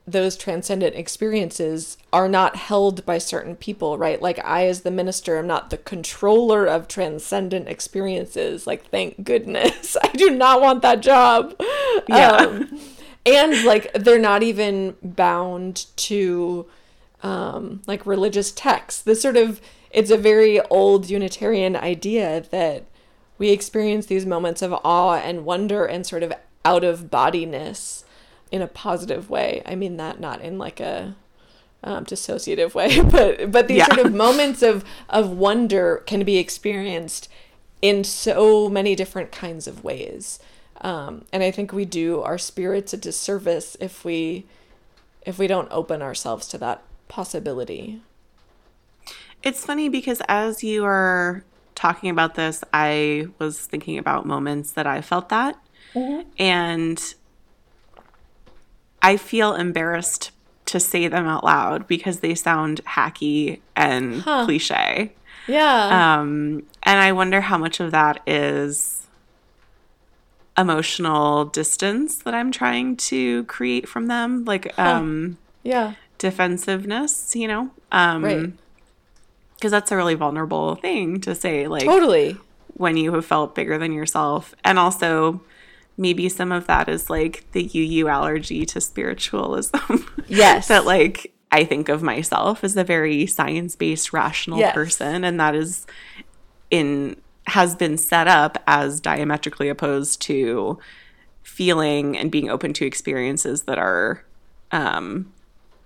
those 0.07 0.35
transcendent 0.35 0.95
experiences 0.95 1.97
are 2.11 2.27
not 2.27 2.55
held 2.55 3.05
by 3.05 3.17
certain 3.17 3.55
people, 3.55 3.97
right? 3.97 4.21
Like 4.21 4.43
I, 4.43 4.65
as 4.65 4.81
the 4.81 4.91
minister, 4.91 5.37
am 5.37 5.47
not 5.47 5.69
the 5.69 5.77
controller 5.77 6.65
of 6.65 6.87
transcendent 6.87 7.67
experiences. 7.67 8.65
Like, 8.65 8.85
thank 8.85 9.23
goodness. 9.23 9.95
I 10.03 10.07
do 10.09 10.29
not 10.31 10.61
want 10.61 10.81
that 10.81 11.01
job. 11.01 11.55
Yeah. 12.09 12.31
Um, 12.31 12.79
and 13.25 13.63
like, 13.63 13.93
they're 13.93 14.19
not 14.19 14.41
even 14.41 14.95
bound 15.03 15.85
to 15.97 16.65
um, 17.21 17.81
like 17.85 18.05
religious 18.05 18.51
texts. 18.51 19.03
This 19.03 19.21
sort 19.21 19.37
of, 19.37 19.61
it's 19.91 20.09
a 20.09 20.17
very 20.17 20.59
old 20.61 21.09
Unitarian 21.09 21.75
idea 21.75 22.41
that 22.49 22.85
we 23.37 23.49
experience 23.51 24.07
these 24.07 24.25
moments 24.25 24.63
of 24.63 24.73
awe 24.83 25.15
and 25.15 25.45
wonder 25.45 25.85
and 25.85 26.05
sort 26.05 26.23
of 26.23 26.33
out 26.65 26.83
of 26.83 27.11
bodiness 27.11 28.03
in 28.51 28.61
a 28.61 28.67
positive 28.67 29.29
way. 29.29 29.61
I 29.65 29.75
mean 29.75 29.97
that 29.97 30.19
not 30.19 30.41
in 30.41 30.57
like 30.57 30.79
a 30.79 31.15
um, 31.83 32.05
dissociative 32.05 32.73
way, 32.75 33.01
but 33.11 33.51
but 33.51 33.67
these 33.67 33.77
Yeah. 33.79 33.85
sort 33.87 33.99
of 33.99 34.13
moments 34.13 34.61
of 34.61 34.83
of 35.09 35.29
wonder 35.31 36.03
can 36.05 36.23
be 36.23 36.37
experienced 36.37 37.29
in 37.81 38.03
so 38.03 38.69
many 38.69 38.95
different 38.95 39.31
kinds 39.31 39.67
of 39.67 39.83
ways. 39.83 40.39
Um, 40.81 41.25
and 41.33 41.43
I 41.43 41.51
think 41.51 41.73
we 41.73 41.85
do 41.85 42.21
our 42.21 42.37
spirits 42.37 42.93
a 42.93 42.97
disservice 42.97 43.77
if 43.79 44.05
we 44.05 44.45
if 45.25 45.39
we 45.39 45.47
don't 45.47 45.67
open 45.71 46.01
ourselves 46.01 46.47
to 46.49 46.57
that 46.59 46.83
possibility. 47.07 48.01
It's 49.43 49.65
funny 49.65 49.89
because 49.89 50.21
as 50.27 50.63
you 50.63 50.85
are 50.85 51.43
talking 51.75 52.09
about 52.09 52.35
this, 52.35 52.63
I 52.73 53.27
was 53.39 53.65
thinking 53.65 53.97
about 53.97 54.25
moments 54.25 54.71
that 54.73 54.85
I 54.85 55.01
felt 55.01 55.29
that. 55.29 55.57
And 56.37 57.13
I 59.01 59.17
feel 59.17 59.55
embarrassed 59.55 60.31
to 60.67 60.79
say 60.79 61.07
them 61.07 61.25
out 61.27 61.43
loud 61.43 61.87
because 61.87 62.19
they 62.19 62.35
sound 62.35 62.81
hacky 62.85 63.59
and 63.75 64.21
Huh. 64.21 64.45
cliche. 64.45 65.13
Yeah. 65.47 66.19
Um, 66.19 66.63
and 66.83 66.99
I 66.99 67.11
wonder 67.11 67.41
how 67.41 67.57
much 67.57 67.79
of 67.79 67.91
that 67.91 68.21
is 68.27 69.07
emotional 70.57 71.45
distance 71.45 72.17
that 72.19 72.33
I'm 72.33 72.51
trying 72.51 72.97
to 72.97 73.43
create 73.45 73.87
from 73.87 74.07
them, 74.07 74.45
like 74.45 74.77
um, 74.77 75.37
yeah. 75.63 75.93
defensiveness, 76.17 77.35
you 77.35 77.47
know? 77.47 77.71
Um, 77.91 78.23
Right. 78.23 78.51
Because 79.55 79.71
that's 79.71 79.91
a 79.91 79.95
really 79.95 80.15
vulnerable 80.15 80.75
thing 80.75 81.21
to 81.21 81.35
say, 81.35 81.67
like 81.67 81.83
Totally. 81.83 82.35
when 82.73 82.97
you 82.97 83.13
have 83.13 83.25
felt 83.25 83.53
bigger 83.53 83.77
than 83.77 83.93
yourself. 83.93 84.55
And 84.63 84.79
also, 84.79 85.41
maybe 86.01 86.27
some 86.29 86.51
of 86.51 86.65
that 86.67 86.89
is 86.89 87.09
like 87.09 87.45
the 87.51 87.63
UU 87.73 88.07
allergy 88.07 88.65
to 88.65 88.81
spiritualism. 88.81 89.77
Yes. 90.27 90.67
that 90.69 90.85
like 90.85 91.33
I 91.51 91.63
think 91.63 91.89
of 91.89 92.01
myself 92.01 92.63
as 92.63 92.75
a 92.75 92.83
very 92.83 93.25
science-based 93.27 94.11
rational 94.11 94.59
Yes. 94.59 94.73
person 94.73 95.23
and 95.23 95.39
that 95.39 95.53
is 95.55 95.85
in 96.69 97.15
has 97.47 97.75
been 97.75 97.97
set 97.97 98.27
up 98.27 98.57
as 98.67 98.99
diametrically 99.01 99.67
opposed 99.69 100.21
to 100.23 100.77
feeling 101.43 102.17
and 102.17 102.31
being 102.31 102.49
open 102.49 102.71
to 102.73 102.85
experiences 102.85 103.63
that 103.63 103.77
are 103.77 104.23
um 104.71 105.31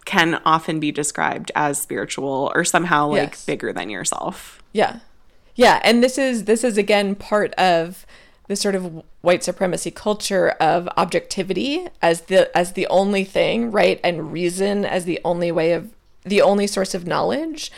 can 0.06 0.40
often 0.46 0.80
be 0.80 0.92
described 0.92 1.52
as 1.56 1.82
spiritual 1.82 2.52
or 2.54 2.64
somehow 2.64 3.08
like 3.08 3.32
Yes. 3.32 3.46
bigger 3.46 3.74
than 3.74 3.90
yourself. 3.90 4.62
Yeah. 4.72 5.00
Yeah, 5.56 5.80
and 5.84 6.04
this 6.04 6.18
is 6.18 6.44
this 6.46 6.64
is 6.64 6.78
again 6.78 7.16
part 7.16 7.54
of 7.54 8.06
the 8.48 8.56
sort 8.56 8.76
of 8.76 9.02
white 9.26 9.44
supremacy 9.44 9.92
culture 9.92 10.52
of 10.60 10.88
objectivity 10.96 11.88
as 12.02 12.22
the 12.22 12.56
as 12.58 12.74
the 12.74 12.88
only 12.88 13.24
thing, 13.24 13.72
right? 13.72 14.00
And 14.04 14.32
reason 14.32 14.86
as 14.86 15.06
the 15.06 15.20
only 15.26 15.52
way 15.52 15.74
of 15.74 15.92
the 16.24 16.42
only 16.42 16.68
source 16.68 16.94
of 16.94 17.06
knowledge. 17.06 17.72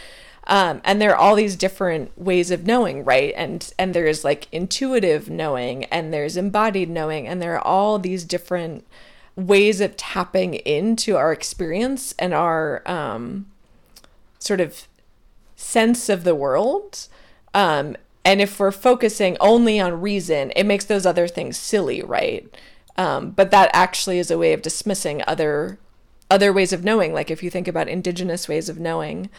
Um, 0.45 0.81
and 0.85 1.01
there 1.01 1.11
are 1.11 1.17
all 1.17 1.35
these 1.35 1.57
different 1.57 2.17
ways 2.17 2.51
of 2.51 2.65
knowing, 2.65 3.03
right? 3.03 3.33
And 3.35 3.73
and 3.79 3.93
there's 3.93 4.23
like 4.23 4.47
intuitive 4.51 5.29
knowing 5.29 5.85
and 5.85 6.13
there's 6.13 6.37
embodied 6.37 6.89
knowing 6.89 7.27
and 7.27 7.41
there 7.41 7.55
are 7.55 7.67
all 7.67 7.99
these 7.99 8.23
different 8.23 8.85
ways 9.35 9.81
of 9.81 9.95
tapping 9.97 10.55
into 10.55 11.15
our 11.15 11.31
experience 11.31 12.13
and 12.17 12.33
our 12.33 12.81
um, 12.85 13.45
sort 14.39 14.59
of 14.59 14.87
sense 15.55 16.09
of 16.09 16.23
the 16.23 16.35
world. 16.35 17.07
Um, 17.53 17.95
and 18.27 18.41
if 18.41 18.59
we're 18.59 18.71
focusing 18.73 19.37
only 19.39 19.79
on 19.79 20.01
reason, 20.01 20.51
it 20.53 20.65
makes 20.65 20.83
those 20.83 21.05
other 21.05 21.29
things 21.29 21.55
silly, 21.55 22.01
right? 22.01 22.45
Um, 22.97 23.31
but 23.31 23.51
that 23.51 23.71
actually 23.71 24.19
is 24.19 24.29
a 24.29 24.37
way 24.37 24.51
of 24.51 24.61
dismissing 24.61 25.23
other 25.25 25.79
other 26.29 26.51
ways 26.51 26.73
of 26.73 26.83
knowing. 26.83 27.13
Like 27.13 27.31
if 27.31 27.41
you 27.41 27.49
think 27.49 27.69
about 27.69 27.87
indigenous 27.87 28.49
ways 28.49 28.67
of 28.67 28.79
knowing, 28.79 29.29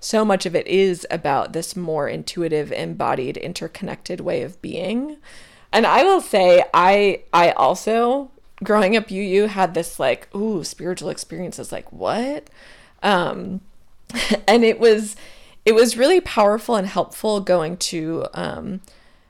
so 0.00 0.24
much 0.24 0.46
of 0.46 0.56
it 0.56 0.66
is 0.66 1.06
about 1.10 1.52
this 1.52 1.76
more 1.76 2.08
intuitive, 2.08 2.72
embodied, 2.72 3.36
interconnected 3.36 4.20
way 4.20 4.40
of 4.40 4.62
being. 4.62 5.18
And 5.70 5.86
I 5.86 6.02
will 6.04 6.22
say, 6.22 6.64
I 6.72 7.24
I 7.34 7.50
also 7.50 8.30
growing 8.64 8.96
up, 8.96 9.10
you 9.10 9.22
you 9.22 9.48
had 9.48 9.74
this 9.74 10.00
like, 10.00 10.34
ooh, 10.34 10.64
spiritual 10.64 11.10
experiences. 11.10 11.70
Like 11.70 11.92
what? 11.92 12.48
Um, 13.02 13.60
and 14.48 14.64
it 14.64 14.80
was 14.80 15.16
it 15.68 15.74
was 15.74 15.98
really 15.98 16.22
powerful 16.22 16.76
and 16.76 16.86
helpful 16.86 17.40
going 17.40 17.76
to 17.76 18.24
um, 18.32 18.80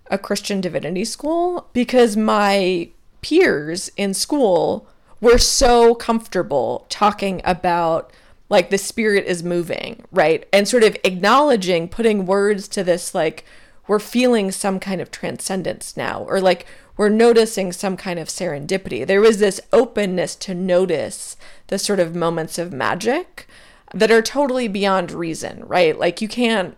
a 0.08 0.16
Christian 0.16 0.60
divinity 0.60 1.04
school 1.04 1.68
because 1.72 2.16
my 2.16 2.90
peers 3.22 3.90
in 3.96 4.14
school 4.14 4.86
were 5.20 5.38
so 5.38 5.96
comfortable 5.96 6.86
talking 6.90 7.40
about 7.42 8.12
like 8.48 8.70
the 8.70 8.78
spirit 8.78 9.26
is 9.26 9.42
moving, 9.42 10.04
right? 10.12 10.46
And 10.52 10.68
sort 10.68 10.84
of 10.84 10.96
acknowledging, 11.02 11.88
putting 11.88 12.24
words 12.24 12.68
to 12.68 12.84
this 12.84 13.16
like 13.16 13.44
we're 13.88 13.98
feeling 13.98 14.52
some 14.52 14.78
kind 14.78 15.00
of 15.00 15.10
transcendence 15.10 15.96
now 15.96 16.22
or 16.28 16.40
like 16.40 16.66
we're 16.96 17.08
noticing 17.08 17.72
some 17.72 17.96
kind 17.96 18.20
of 18.20 18.28
serendipity. 18.28 19.04
There 19.04 19.20
was 19.20 19.38
this 19.38 19.60
openness 19.72 20.36
to 20.36 20.54
notice 20.54 21.36
the 21.66 21.80
sort 21.80 21.98
of 21.98 22.14
moments 22.14 22.58
of 22.58 22.72
magic 22.72 23.48
that 23.94 24.10
are 24.10 24.22
totally 24.22 24.68
beyond 24.68 25.10
reason, 25.10 25.64
right? 25.66 25.98
Like 25.98 26.20
you 26.20 26.28
can't 26.28 26.76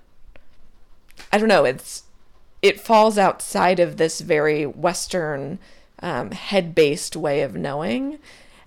I 1.32 1.38
don't 1.38 1.48
know, 1.48 1.64
it's 1.64 2.04
it 2.62 2.80
falls 2.80 3.16
outside 3.18 3.80
of 3.80 3.96
this 3.96 4.20
very 4.20 4.66
western 4.66 5.58
um, 6.02 6.30
head-based 6.30 7.16
way 7.16 7.40
of 7.42 7.54
knowing. 7.54 8.18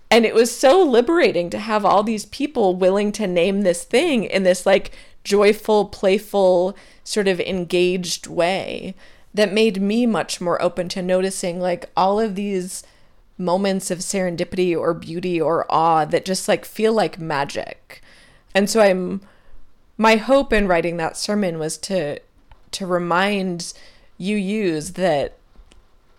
And 0.09 0.25
it 0.25 0.33
was 0.33 0.55
so 0.55 0.83
liberating 0.83 1.49
to 1.51 1.59
have 1.59 1.85
all 1.85 2.03
these 2.03 2.25
people 2.25 2.75
willing 2.75 3.11
to 3.13 3.27
name 3.27 3.61
this 3.61 3.83
thing 3.83 4.23
in 4.25 4.43
this 4.43 4.65
like 4.65 4.91
joyful, 5.23 5.85
playful, 5.85 6.75
sort 7.03 7.27
of 7.27 7.39
engaged 7.39 8.27
way 8.27 8.95
that 9.33 9.51
made 9.51 9.81
me 9.81 10.05
much 10.05 10.39
more 10.39 10.61
open 10.61 10.87
to 10.89 11.01
noticing 11.01 11.59
like 11.59 11.89
all 11.97 12.19
of 12.19 12.35
these 12.35 12.83
moments 13.37 13.89
of 13.89 13.99
serendipity 13.99 14.77
or 14.77 14.93
beauty 14.93 15.41
or 15.41 15.65
awe 15.71 16.05
that 16.05 16.25
just 16.25 16.47
like 16.47 16.65
feel 16.65 16.93
like 16.93 17.19
magic. 17.19 18.02
And 18.53 18.69
so 18.69 18.81
I'm 18.81 19.21
my 19.97 20.15
hope 20.15 20.51
in 20.51 20.67
writing 20.67 20.97
that 20.97 21.17
sermon 21.17 21.59
was 21.59 21.77
to 21.77 22.19
to 22.71 22.85
remind 22.85 23.73
UUs 24.19 24.93
that 24.93 25.37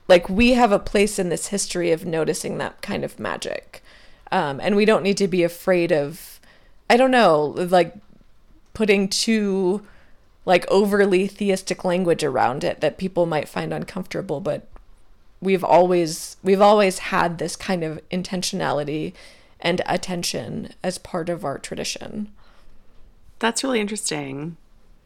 like 0.07 0.29
we 0.29 0.53
have 0.53 0.73
a 0.73 0.79
place 0.79 1.19
in 1.19 1.29
this 1.29 1.49
history 1.49 1.91
of 1.91 2.05
noticing 2.05 2.59
that 2.59 2.83
kind 2.83 3.05
of 3.05 3.19
magic. 3.19 3.83
Um, 4.31 4.61
and 4.61 4.77
we 4.77 4.85
don't 4.85 5.03
need 5.03 5.17
to 5.19 5.29
be 5.29 5.43
afraid 5.43 5.93
of 5.93 6.41
I 6.89 6.97
don't 6.97 7.11
know, 7.11 7.55
like 7.57 7.95
putting 8.75 9.09
too 9.09 9.83
like 10.45 10.71
overly 10.71 11.27
theistic 11.27 11.85
language 11.85 12.23
around 12.23 12.65
it 12.65 12.81
that 12.81 12.99
people 12.99 13.25
might 13.25 13.49
find 13.49 13.73
uncomfortable, 13.73 14.41
but 14.41 14.67
we've 15.41 15.65
always 15.65 16.37
we've 16.43 16.61
always 16.61 16.99
had 16.99 17.39
this 17.39 17.57
kind 17.57 17.83
of 17.83 18.01
intentionality 18.11 19.13
and 19.65 19.81
attention 19.87 20.69
as 20.85 20.99
part 20.99 21.29
of 21.29 21.45
our 21.45 21.59
tradition. 21.59 22.31
That's 23.41 23.65
really 23.65 23.81
interesting. 23.81 24.57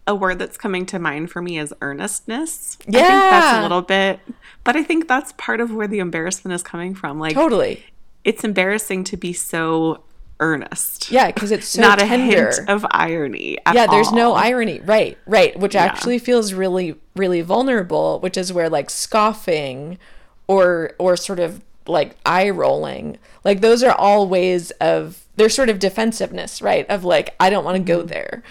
A 0.06 0.14
word 0.14 0.38
that's 0.38 0.56
coming 0.58 0.84
to 0.86 0.98
mind 0.98 1.30
for 1.30 1.40
me 1.40 1.58
is 1.58 1.72
earnestness. 1.80 2.76
I 2.80 2.84
think 2.84 2.94
that's 2.96 3.44
Yeah. 3.52 3.60
a 3.60 3.62
little 3.62 3.82
bit, 3.82 4.20
but 4.64 4.74
I 4.76 4.82
think 4.82 5.06
that's 5.06 5.32
part 5.38 5.60
of 5.60 5.72
where 5.72 5.86
the 5.86 5.98
embarrassment 6.00 6.54
is 6.54 6.62
coming 6.62 6.94
from. 6.94 7.18
Like, 7.18 7.34
Totally. 7.34 7.84
it's 8.24 8.42
embarrassing 8.44 9.04
to 9.04 9.16
be 9.16 9.32
so 9.32 10.02
earnest. 10.40 11.10
Yeah, 11.10 11.26
because 11.28 11.50
it's 11.50 11.68
so 11.68 11.82
Not 11.82 11.98
tender. 11.98 12.14
a 12.14 12.18
hint 12.54 12.68
of 12.70 12.86
irony. 12.90 13.58
At 13.66 13.74
yeah, 13.74 13.86
there's 13.86 14.12
no 14.12 14.34
irony. 14.34 14.80
Right, 14.84 15.18
right. 15.26 15.58
Which 15.58 15.74
Yeah. 15.74 15.84
actually 15.84 16.18
feels 16.20 16.52
really, 16.54 16.94
really 17.16 17.40
vulnerable, 17.42 18.18
which 18.20 18.36
is 18.36 18.52
where 18.52 18.70
like 18.70 18.88
scoffing 18.88 19.98
or 20.46 20.92
or 20.98 21.16
sort 21.16 21.38
of 21.40 21.60
like 21.88 22.16
eye 22.24 22.50
rolling, 22.50 23.18
like 23.44 23.60
those 23.60 23.82
are 23.82 23.94
all 23.94 24.28
ways 24.28 24.70
of 24.72 25.24
they're 25.36 25.48
sort 25.48 25.68
of 25.68 25.78
defensiveness, 25.78 26.60
right? 26.60 26.88
Of 26.88 27.04
like, 27.04 27.34
I 27.38 27.50
don't 27.50 27.64
want 27.64 27.76
to 27.76 27.82
go 27.82 27.98
mm-hmm. 27.98 28.08
there. 28.08 28.42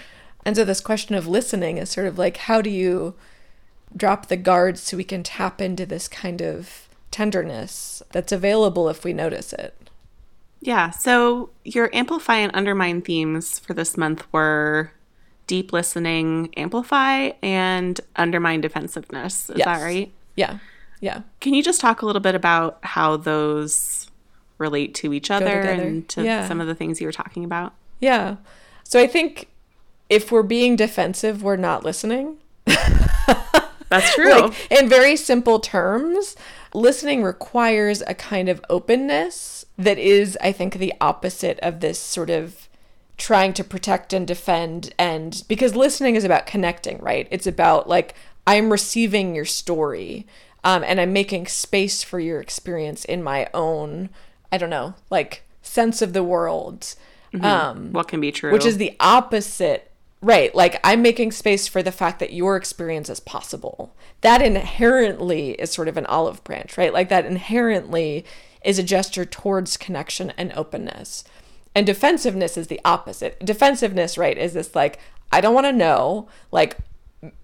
And 0.44 0.56
so 0.56 0.64
this 0.64 0.80
question 0.80 1.14
of 1.14 1.26
listening 1.26 1.76
is 1.78 1.90
sort 1.90 2.06
of 2.06 2.18
like 2.18 2.38
how 2.38 2.62
do 2.62 2.70
you 2.70 3.14
drop 3.96 4.26
the 4.26 4.36
guards 4.36 4.82
so 4.82 4.96
we 4.96 5.04
can 5.04 5.22
tap 5.22 5.60
into 5.60 5.86
this 5.86 6.08
kind 6.08 6.40
of 6.40 6.88
tenderness 7.10 8.02
that's 8.12 8.32
available 8.32 8.88
if 8.88 9.04
we 9.04 9.12
notice 9.12 9.52
it. 9.52 9.74
Yeah. 10.60 10.90
So 10.90 11.50
your 11.64 11.94
amplify 11.94 12.36
and 12.36 12.54
undermine 12.54 13.02
themes 13.02 13.58
for 13.58 13.74
this 13.74 13.96
month 13.96 14.26
were 14.32 14.92
deep 15.46 15.72
listening, 15.72 16.52
amplify, 16.56 17.30
and 17.42 18.00
undermine 18.16 18.60
defensiveness. 18.60 19.50
Is 19.50 19.62
that 19.64 19.82
right? 19.82 20.12
Yeah. 20.36 20.58
Yeah. 21.00 21.22
Can 21.40 21.54
you 21.54 21.62
just 21.62 21.80
talk 21.80 22.02
a 22.02 22.06
little 22.06 22.20
bit 22.20 22.34
about 22.34 22.78
how 22.82 23.16
those 23.16 24.10
relate 24.58 24.94
to 24.96 25.12
each 25.12 25.30
other 25.30 25.60
and 25.60 26.08
to 26.08 26.24
Yeah. 26.24 26.48
some 26.48 26.60
of 26.60 26.66
the 26.66 26.74
things 26.74 27.00
you 27.00 27.06
were 27.06 27.12
talking 27.12 27.44
about? 27.44 27.74
Yeah. 28.00 28.36
So 28.84 28.98
I 29.00 29.06
think 29.06 29.48
if 30.08 30.32
we're 30.32 30.42
being 30.42 30.74
defensive, 30.76 31.42
we're 31.42 31.56
not 31.56 31.84
listening. 31.84 32.38
That's 33.90 34.14
true. 34.14 34.32
Like, 34.48 34.70
in 34.70 34.88
very 34.88 35.16
simple 35.16 35.60
terms, 35.60 36.36
listening 36.74 37.22
requires 37.22 38.02
a 38.06 38.14
kind 38.14 38.48
of 38.48 38.62
openness 38.68 39.64
that 39.78 39.98
is, 39.98 40.36
I 40.42 40.52
think, 40.52 40.74
the 40.74 40.92
opposite 41.00 41.58
of 41.60 41.80
this 41.80 41.98
sort 41.98 42.28
of 42.28 42.68
trying 43.16 43.52
to 43.54 43.64
protect 43.64 44.12
and 44.12 44.26
defend. 44.26 44.92
And 44.98 45.42
because 45.48 45.74
listening 45.74 46.16
is 46.16 46.24
about 46.24 46.46
connecting, 46.46 46.98
right? 46.98 47.26
It's 47.30 47.46
about 47.46 47.88
like, 47.88 48.14
I'm 48.46 48.70
receiving 48.70 49.34
your 49.34 49.44
story 49.46 50.26
um, 50.64 50.82
and 50.84 51.00
I'm 51.00 51.12
making 51.12 51.46
space 51.46 52.02
for 52.02 52.20
your 52.20 52.40
experience 52.40 53.04
in 53.04 53.22
my 53.22 53.48
own, 53.54 54.10
I 54.50 54.58
don't 54.58 54.70
know, 54.70 54.94
like 55.10 55.42
sense 55.62 56.02
of 56.02 56.12
the 56.12 56.24
world. 56.24 56.94
Um, 57.40 57.92
what 57.92 58.08
can 58.08 58.20
be 58.20 58.32
true? 58.32 58.52
which 58.52 58.64
is 58.64 58.78
the 58.78 58.96
opposite 59.00 59.88
right 60.20 60.54
like 60.54 60.80
i'm 60.82 61.00
making 61.00 61.30
space 61.30 61.68
for 61.68 61.82
the 61.82 61.92
fact 61.92 62.18
that 62.18 62.32
your 62.32 62.56
experience 62.56 63.08
is 63.08 63.20
possible 63.20 63.94
that 64.22 64.42
inherently 64.42 65.50
is 65.52 65.70
sort 65.70 65.88
of 65.88 65.96
an 65.96 66.06
olive 66.06 66.42
branch 66.42 66.76
right 66.76 66.92
like 66.92 67.08
that 67.08 67.24
inherently 67.24 68.24
is 68.64 68.78
a 68.78 68.82
gesture 68.82 69.24
towards 69.24 69.76
connection 69.76 70.32
and 70.36 70.52
openness 70.54 71.22
and 71.74 71.86
defensiveness 71.86 72.56
is 72.56 72.66
the 72.66 72.80
opposite 72.84 73.38
defensiveness 73.44 74.18
right 74.18 74.38
is 74.38 74.54
this 74.54 74.74
like 74.74 74.98
i 75.30 75.40
don't 75.40 75.54
want 75.54 75.66
to 75.66 75.72
know 75.72 76.28
like 76.50 76.78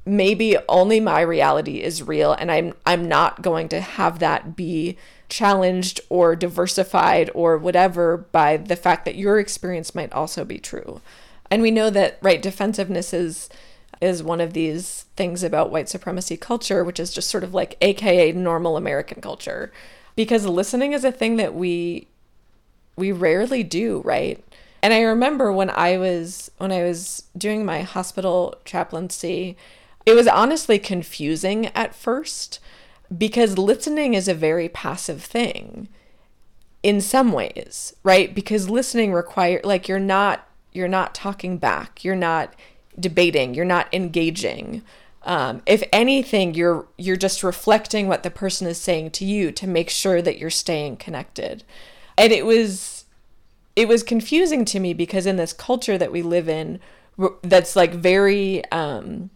maybe 0.04 0.56
only 0.68 1.00
my 1.00 1.20
reality 1.20 1.82
is 1.82 2.02
real 2.02 2.32
and 2.32 2.50
I'm 2.50 2.74
I'm 2.86 3.08
not 3.08 3.42
going 3.42 3.68
to 3.70 3.80
have 3.80 4.18
that 4.20 4.54
be 4.54 4.96
challenged 5.28 6.00
or 6.08 6.36
diversified 6.36 7.30
or 7.34 7.58
whatever 7.58 8.18
by 8.18 8.56
the 8.56 8.76
fact 8.76 9.04
that 9.04 9.16
your 9.16 9.38
experience 9.40 9.94
might 9.94 10.12
also 10.12 10.44
be 10.44 10.58
true. 10.58 11.00
And 11.50 11.60
we 11.60 11.70
know 11.70 11.90
that 11.90 12.18
right 12.22 12.40
defensiveness 12.40 13.12
is 13.12 13.48
is 14.00 14.22
one 14.22 14.40
of 14.40 14.52
these 14.52 15.06
things 15.16 15.42
about 15.42 15.70
white 15.70 15.88
supremacy 15.88 16.36
culture 16.36 16.84
which 16.84 17.00
is 17.00 17.12
just 17.12 17.30
sort 17.30 17.44
of 17.44 17.54
like 17.54 17.76
aka 17.80 18.32
normal 18.32 18.76
American 18.76 19.20
culture 19.20 19.72
because 20.16 20.46
listening 20.46 20.92
is 20.92 21.04
a 21.04 21.12
thing 21.12 21.36
that 21.36 21.54
we 21.54 22.06
we 22.96 23.12
rarely 23.12 23.62
do, 23.62 24.02
right? 24.04 24.42
And 24.84 24.92
I 24.92 25.00
remember 25.00 25.50
when 25.50 25.70
I 25.70 25.96
was 25.96 26.50
when 26.58 26.70
I 26.70 26.82
was 26.82 27.22
doing 27.34 27.64
my 27.64 27.80
hospital 27.80 28.54
chaplaincy, 28.66 29.56
it 30.04 30.12
was 30.12 30.26
honestly 30.26 30.78
confusing 30.78 31.68
at 31.68 31.94
first 31.94 32.60
because 33.16 33.56
listening 33.56 34.12
is 34.12 34.28
a 34.28 34.34
very 34.34 34.68
passive 34.68 35.22
thing 35.22 35.88
in 36.82 37.00
some 37.00 37.32
ways, 37.32 37.96
right? 38.02 38.34
Because 38.34 38.68
listening 38.68 39.14
require 39.14 39.62
like 39.64 39.88
you're 39.88 39.98
not 39.98 40.46
you're 40.72 40.86
not 40.86 41.14
talking 41.14 41.56
back. 41.56 42.04
You're 42.04 42.14
not 42.14 42.52
debating. 43.00 43.54
You're 43.54 43.64
not 43.64 43.88
engaging. 43.90 44.82
Um, 45.22 45.62
if 45.64 45.82
anything, 45.94 46.52
you're 46.52 46.86
you're 46.98 47.16
just 47.16 47.42
reflecting 47.42 48.06
what 48.06 48.22
the 48.22 48.30
person 48.30 48.66
is 48.66 48.82
saying 48.82 49.12
to 49.12 49.24
you 49.24 49.50
to 49.52 49.66
make 49.66 49.88
sure 49.88 50.20
that 50.20 50.36
you're 50.36 50.50
staying 50.50 50.98
connected. 50.98 51.64
And 52.18 52.34
it 52.34 52.44
was 52.44 52.93
it 53.76 53.88
was 53.88 54.02
confusing 54.02 54.64
to 54.66 54.80
me 54.80 54.94
because 54.94 55.26
in 55.26 55.36
this 55.36 55.52
culture 55.52 55.98
that 55.98 56.12
we 56.12 56.22
live 56.22 56.48
in, 56.48 56.80
that's 57.42 57.76
like 57.76 57.94
very 57.94 58.64
um, 58.70 59.30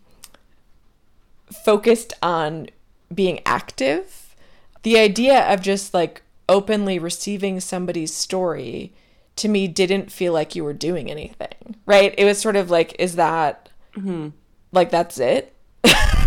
focused 1.65 2.13
on 2.23 2.69
being 3.13 3.41
active. 3.45 4.35
The 4.83 4.99
idea 4.99 5.53
of 5.53 5.61
just 5.61 5.93
like 5.95 6.23
openly 6.49 6.99
receiving 6.99 7.61
somebody's 7.61 8.15
story 8.15 8.93
to 9.37 9.49
me 9.49 9.69
didn't 9.69 10.11
feel 10.11 10.33
like 10.33 10.55
you 10.55 10.65
were 10.65 10.73
doing 10.73 11.11
anything, 11.11 11.77
right? 11.87 12.15
It 12.19 12.25
was 12.25 12.41
sort 12.41 12.57
of 12.57 12.71
like, 12.71 12.97
is 12.99 13.17
that 13.17 13.69
mm-hmm. 13.95 14.29
like 14.73 14.91
that's 14.91 15.19
it? 15.19 15.55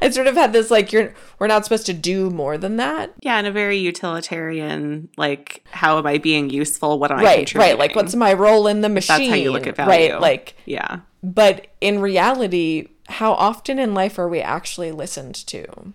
I 0.02 0.10
sort 0.10 0.26
of 0.26 0.34
had 0.34 0.52
this 0.52 0.70
like 0.70 0.92
you're 0.92 1.14
we're 1.38 1.46
not 1.46 1.64
supposed 1.64 1.86
to 1.86 1.92
do 1.92 2.30
more 2.30 2.56
than 2.56 2.76
that. 2.76 3.12
Yeah, 3.20 3.38
in 3.38 3.46
a 3.46 3.52
very 3.52 3.76
utilitarian 3.78 5.08
like 5.16 5.64
how 5.70 5.98
am 5.98 6.06
I 6.06 6.18
being 6.18 6.50
useful? 6.50 6.98
What 6.98 7.10
am 7.10 7.18
right, 7.18 7.26
I 7.26 7.36
contributing? 7.36 7.60
Right, 7.60 7.78
like 7.78 7.96
what's 7.96 8.14
my 8.14 8.32
role 8.32 8.66
in 8.66 8.80
the 8.80 8.88
machine? 8.88 9.18
That's 9.18 9.30
how 9.30 9.36
you 9.36 9.52
look 9.52 9.66
at 9.66 9.76
value. 9.76 10.12
Right, 10.12 10.20
like 10.20 10.54
yeah. 10.64 11.00
But 11.22 11.66
in 11.80 12.00
reality, 12.00 12.88
how 13.08 13.32
often 13.32 13.78
in 13.78 13.94
life 13.94 14.18
are 14.18 14.28
we 14.28 14.40
actually 14.40 14.92
listened 14.92 15.34
to? 15.48 15.92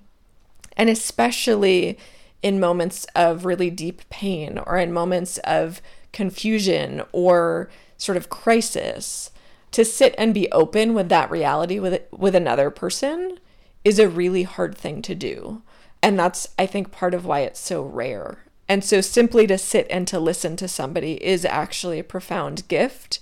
And 0.77 0.89
especially 0.89 1.97
in 2.43 2.59
moments 2.59 3.07
of 3.15 3.45
really 3.45 3.71
deep 3.71 4.07
pain 4.09 4.59
or 4.67 4.77
in 4.77 4.93
moments 4.93 5.39
of 5.39 5.81
confusion 6.11 7.01
or 7.11 7.69
sort 7.97 8.17
of 8.17 8.29
crisis 8.29 9.31
to 9.71 9.83
sit 9.83 10.13
and 10.17 10.33
be 10.33 10.49
open 10.51 10.93
with 10.93 11.09
that 11.09 11.31
reality 11.31 11.79
with 11.79 12.01
with 12.11 12.35
another 12.35 12.69
person 12.69 13.39
is 13.85 13.99
a 13.99 14.09
really 14.09 14.43
hard 14.43 14.75
thing 14.75 15.01
to 15.03 15.15
do. 15.15 15.61
And 16.01 16.19
that's 16.19 16.49
I 16.59 16.65
think 16.65 16.91
part 16.91 17.13
of 17.13 17.25
why 17.25 17.41
it's 17.41 17.59
so 17.59 17.83
rare. 17.83 18.39
And 18.67 18.83
so 18.83 18.99
simply 18.99 19.45
to 19.47 19.57
sit 19.57 19.85
and 19.89 20.07
to 20.07 20.19
listen 20.19 20.57
to 20.57 20.67
somebody 20.67 21.23
is 21.23 21.45
actually 21.45 21.99
a 21.99 22.03
profound 22.03 22.67
gift. 22.67 23.19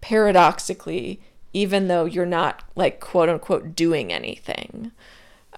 Paradoxically, 0.00 1.20
even 1.52 1.86
though 1.86 2.04
you're 2.04 2.26
not 2.26 2.64
like 2.74 2.98
quote 3.00 3.28
unquote 3.28 3.76
doing 3.76 4.12
anything. 4.12 4.90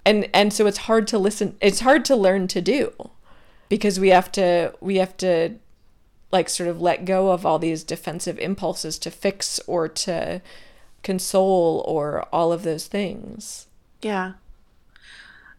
And 0.05 0.29
and 0.35 0.53
so 0.53 0.67
it's 0.67 0.79
hard 0.79 1.09
to 1.09 1.19
listen 1.19 1.57
it's 1.61 1.81
hard 1.81 2.05
to 2.05 2.17
learn 2.17 2.47
to 2.49 2.61
do 2.61 2.93
because 3.71 3.99
we 3.99 4.11
have 4.11 4.31
to 4.33 4.75
we 4.81 4.97
have 4.97 5.17
to 5.19 5.55
like 6.31 6.49
sort 6.51 6.69
of 6.69 6.81
let 6.81 7.05
go 7.05 7.31
of 7.31 7.47
all 7.47 7.59
these 7.59 7.85
defensive 7.85 8.39
impulses 8.39 8.99
to 8.99 9.11
fix 9.11 9.61
or 9.67 9.89
to 9.89 10.43
console 11.03 11.85
or 11.87 12.23
all 12.33 12.53
of 12.53 12.65
those 12.65 12.87
things. 12.87 13.69
Yeah. 14.05 14.35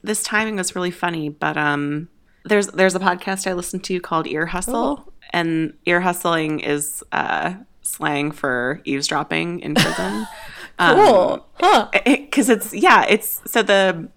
This 0.03 0.21
timing 0.21 0.57
was 0.57 0.75
really 0.75 0.91
funny, 0.91 1.29
but 1.29 1.57
um 1.57 2.09
there's 2.45 2.67
there's 2.67 2.95
a 2.95 2.99
podcast 2.99 3.47
I 3.47 3.53
listen 3.53 3.79
to 3.81 3.99
called 3.99 4.27
Ear 4.27 4.45
Hustle, 4.45 5.05
oh. 5.07 5.13
and 5.31 5.73
ear 5.85 6.01
hustling 6.01 6.59
is 6.59 7.03
uh 7.11 7.55
slang 7.81 8.31
for 8.31 8.81
eavesdropping 8.85 9.59
in 9.61 9.73
prison. 9.73 10.27
cool. 10.79 11.33
Um, 11.33 11.41
huh. 11.55 11.89
Because 12.05 12.49
it, 12.49 12.57
it's 12.57 12.73
yeah, 12.73 13.05
it's 13.09 13.41
so 13.47 13.63
the 13.63 14.09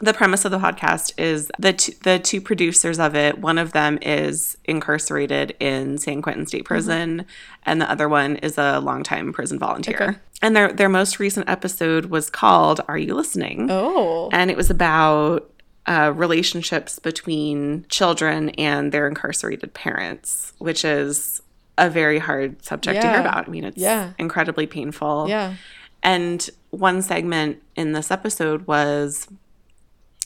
the 0.00 0.14
premise 0.14 0.44
of 0.44 0.52
the 0.52 0.58
podcast 0.58 1.12
is 1.18 1.50
the 1.58 1.72
t- 1.72 1.94
the 2.02 2.18
two 2.18 2.40
producers 2.40 2.98
of 2.98 3.14
it. 3.16 3.38
One 3.38 3.58
of 3.58 3.72
them 3.72 3.98
is 4.00 4.56
incarcerated 4.64 5.56
in 5.58 5.98
San 5.98 6.22
Quentin 6.22 6.46
State 6.46 6.58
mm-hmm. 6.58 6.66
Prison, 6.66 7.18
mm-hmm. 7.20 7.28
and 7.64 7.80
the 7.80 7.90
other 7.90 8.08
one 8.08 8.36
is 8.36 8.58
a 8.58 8.78
longtime 8.78 9.32
prison 9.32 9.58
volunteer. 9.58 9.96
Okay. 10.00 10.18
And 10.40 10.54
their 10.54 10.72
their 10.72 10.88
most 10.88 11.18
recent 11.18 11.48
episode 11.48 12.06
was 12.06 12.30
called 12.30 12.80
"Are 12.86 12.98
You 12.98 13.14
Listening?" 13.14 13.68
Oh, 13.70 14.28
and 14.32 14.50
it 14.50 14.56
was 14.56 14.70
about 14.70 15.50
uh, 15.86 16.12
relationships 16.14 17.00
between 17.00 17.84
children 17.88 18.50
and 18.50 18.92
their 18.92 19.08
incarcerated 19.08 19.74
parents, 19.74 20.52
which 20.58 20.84
is 20.84 21.42
a 21.76 21.90
very 21.90 22.18
hard 22.18 22.62
subject 22.64 22.96
yeah. 22.96 23.02
to 23.02 23.08
hear 23.08 23.20
about. 23.20 23.48
I 23.48 23.50
mean, 23.50 23.64
it's 23.64 23.78
yeah. 23.78 24.12
incredibly 24.18 24.66
painful. 24.66 25.28
Yeah. 25.28 25.54
And 26.02 26.48
one 26.70 27.02
segment 27.02 27.62
in 27.74 27.92
this 27.92 28.10
episode 28.10 28.66
was 28.66 29.26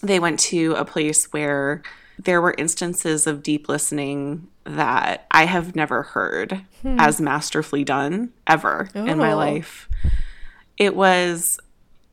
they 0.02 0.18
went 0.18 0.38
to 0.40 0.74
a 0.74 0.84
place 0.84 1.32
where 1.32 1.82
there 2.18 2.40
were 2.40 2.54
instances 2.58 3.26
of 3.26 3.42
deep 3.42 3.68
listening 3.68 4.48
that 4.64 5.26
I 5.30 5.46
have 5.46 5.74
never 5.74 6.02
heard 6.02 6.64
hmm. 6.82 6.96
as 6.98 7.20
masterfully 7.20 7.84
done 7.84 8.32
ever 8.46 8.88
oh. 8.94 9.04
in 9.04 9.18
my 9.18 9.32
oh. 9.32 9.36
life. 9.36 9.88
It 10.76 10.94
was 10.94 11.58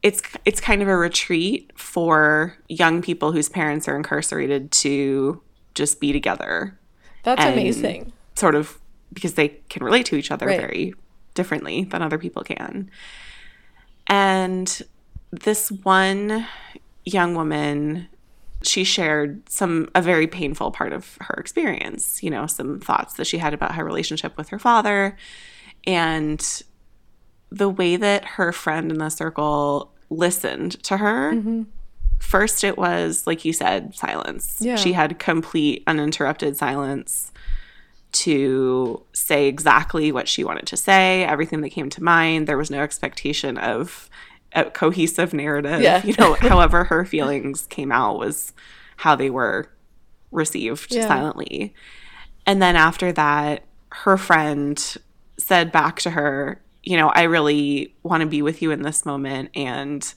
it's 0.02 0.22
it's 0.46 0.62
kind 0.62 0.82
of 0.82 0.88
a 0.88 0.96
retreat 0.96 1.72
for 1.76 2.58
young 2.68 3.02
people 3.02 3.32
whose 3.32 3.50
parents 3.50 3.88
are 3.88 3.96
incarcerated 3.96 4.72
to 4.72 5.42
just 5.76 6.00
be 6.00 6.12
together. 6.12 6.78
That's 7.24 7.44
amazing. 7.44 8.14
Sort 8.36 8.56
of 8.56 8.80
because 9.12 9.34
they 9.34 9.50
can 9.70 9.84
relate 9.84 10.06
to 10.08 10.16
each 10.16 10.32
other 10.32 10.46
right. 10.46 10.60
very 10.60 10.94
differently 11.34 11.84
than 11.86 12.02
other 12.02 12.18
people 12.18 12.44
can. 12.44 12.90
And 14.08 14.82
this 15.32 15.72
one 15.72 16.48
young 17.06 17.36
woman 17.36 18.08
she 18.62 18.84
shared 18.84 19.48
some 19.50 19.90
a 19.96 20.02
very 20.02 20.28
painful 20.28 20.72
part 20.72 20.92
of 20.92 21.18
her 21.22 21.36
experience 21.36 22.22
you 22.22 22.30
know 22.30 22.46
some 22.46 22.80
thoughts 22.80 23.14
that 23.16 23.26
she 23.26 23.38
had 23.38 23.54
about 23.54 23.76
her 23.76 23.86
relationship 23.86 24.36
with 24.38 24.50
her 24.50 24.60
father 24.60 25.16
and 25.88 26.64
the 27.52 27.70
way 27.70 27.96
that 27.96 28.24
her 28.26 28.52
friend 28.52 28.92
in 28.92 28.98
the 28.98 29.10
circle 29.10 29.92
listened 30.10 30.82
to 30.84 30.98
her 30.98 31.34
mm-hmm. 31.34 31.64
first 32.20 32.64
it 32.64 32.78
was 32.78 33.26
like 33.26 33.46
you 33.46 33.54
said 33.54 33.96
silence 33.96 34.58
yeah. 34.60 34.76
she 34.76 34.94
had 34.94 35.20
complete 35.20 35.84
uninterrupted 35.88 36.58
silence 36.58 37.32
to 38.12 39.04
say 39.14 39.48
exactly 39.48 40.12
what 40.12 40.28
she 40.28 40.44
wanted 40.44 40.66
to 40.68 40.78
say, 40.78 41.24
everything 41.24 41.62
that 41.62 41.70
came 41.70 41.90
to 41.92 42.04
mind. 42.04 42.48
There 42.48 42.58
was 42.58 42.72
no 42.72 42.82
expectation 42.82 43.58
of 43.58 44.10
a 44.54 44.66
cohesive 44.66 45.34
narrative. 45.34 45.82
Yeah. 45.82 46.04
You 46.04 46.16
know, 46.18 46.34
however 46.40 46.86
her 46.86 47.06
feelings 47.06 47.68
came 47.68 47.92
out 47.92 48.20
was 48.20 48.54
how 48.98 49.16
they 49.16 49.30
were 49.30 49.70
received 50.32 50.94
yeah. 50.94 51.08
silently. 51.08 51.74
And 52.46 52.62
then 52.62 52.76
after 52.76 53.12
that, 53.12 53.64
her 53.92 54.18
friend 54.18 54.98
said 55.38 55.72
back 55.72 56.00
to 56.02 56.12
her, 56.12 56.62
you 56.84 56.98
know, 56.98 57.10
I 57.10 57.24
really 57.24 57.94
want 58.04 58.22
to 58.22 58.28
be 58.28 58.42
with 58.42 58.62
you 58.62 58.72
in 58.72 58.82
this 58.82 59.06
moment. 59.06 59.50
And, 59.56 60.14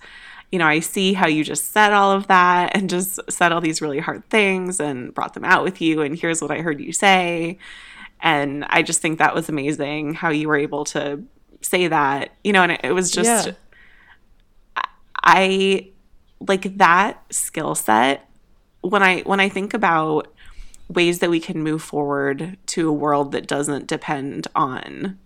you 0.51 0.59
know, 0.59 0.67
I 0.67 0.81
see 0.81 1.13
how 1.13 1.27
you 1.27 1.45
just 1.45 1.73
said 1.73 1.93
all 1.93 2.13
of 2.13 2.29
that 2.29 2.77
and 2.77 2.89
just 2.89 3.21
said 3.31 3.53
all 3.53 3.61
these 3.61 3.83
really 3.83 3.99
hard 3.99 4.29
things 4.31 4.81
and 4.81 5.15
brought 5.15 5.35
them 5.35 5.45
out 5.45 5.65
with 5.65 5.81
you. 5.81 6.03
And 6.03 6.19
here's 6.19 6.41
what 6.41 6.51
I 6.51 6.59
heard 6.59 6.81
you 6.81 6.93
say. 6.93 7.59
And 8.21 8.65
I 8.69 8.83
just 8.83 9.01
think 9.01 9.19
that 9.19 9.35
was 9.35 9.49
amazing 9.49 10.15
how 10.15 10.31
you 10.31 10.49
were 10.49 10.57
able 10.57 10.85
to 10.87 11.23
say 11.61 11.89
that, 11.89 12.33
you 12.45 12.53
know, 12.53 12.63
and 12.63 12.73
it, 12.73 12.81
it 12.85 12.93
was 12.93 13.11
just, 13.11 13.47
yeah. 13.47 13.53
I 15.23 15.91
like 16.41 16.77
that 16.79 17.23
skill 17.33 17.75
set 17.75 18.29
when 18.81 19.03
I 19.03 19.21
when 19.21 19.41
I 19.41 19.49
think 19.49 19.75
about 19.75 20.33
ways 20.89 21.21
that 21.21 21.31
we 21.31 21.41
can 21.41 21.63
move 21.63 21.83
forward 21.83 22.59
to 22.67 22.89
a 22.89 22.93
world 22.93 23.33
that 23.33 23.47
doesn't 23.47 23.87
depend 23.87 24.49
on 24.55 25.19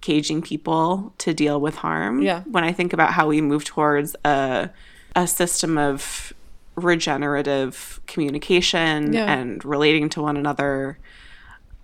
caging 0.00 0.42
people 0.42 1.14
to 1.18 1.32
deal 1.32 1.60
with 1.60 1.76
harm. 1.76 2.20
Yeah. 2.20 2.42
When 2.42 2.64
I 2.64 2.72
think 2.72 2.92
about 2.92 3.12
how 3.12 3.28
we 3.28 3.40
move 3.40 3.64
towards 3.64 4.16
a 4.24 4.70
a 5.16 5.26
system 5.26 5.78
of 5.78 6.32
regenerative 6.74 8.00
communication 8.06 9.12
yeah. 9.12 9.32
and 9.32 9.64
relating 9.64 10.08
to 10.10 10.22
one 10.22 10.36
another, 10.36 10.98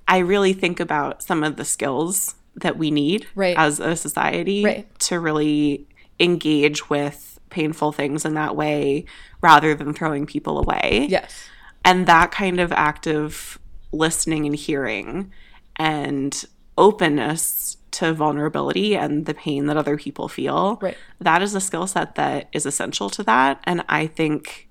I 0.08 0.18
really 0.18 0.52
think 0.52 0.80
about 0.80 1.22
some 1.22 1.44
of 1.44 1.56
the 1.56 1.64
skills 1.64 2.34
that 2.56 2.76
we 2.76 2.90
need 2.90 3.26
right. 3.36 3.56
as 3.56 3.78
a 3.78 3.94
society 3.94 4.64
right. 4.64 4.98
to 5.00 5.20
really 5.20 5.86
engage 6.18 6.90
with 6.90 7.29
painful 7.50 7.92
things 7.92 8.24
in 8.24 8.34
that 8.34 8.56
way 8.56 9.04
rather 9.40 9.74
than 9.74 9.92
throwing 9.92 10.26
people 10.26 10.58
away. 10.58 11.06
Yes. 11.10 11.48
And 11.84 12.06
that 12.06 12.30
kind 12.30 12.60
of 12.60 12.72
active 12.72 13.58
listening 13.92 14.46
and 14.46 14.54
hearing 14.54 15.32
and 15.76 16.44
openness 16.78 17.76
to 17.92 18.12
vulnerability 18.14 18.96
and 18.96 19.26
the 19.26 19.34
pain 19.34 19.66
that 19.66 19.76
other 19.76 19.96
people 19.96 20.28
feel. 20.28 20.78
Right. 20.80 20.96
That 21.20 21.42
is 21.42 21.54
a 21.54 21.60
skill 21.60 21.86
set 21.86 22.14
that 22.14 22.48
is 22.52 22.66
essential 22.66 23.10
to 23.10 23.22
that. 23.24 23.60
And 23.64 23.84
I 23.88 24.06
think 24.06 24.68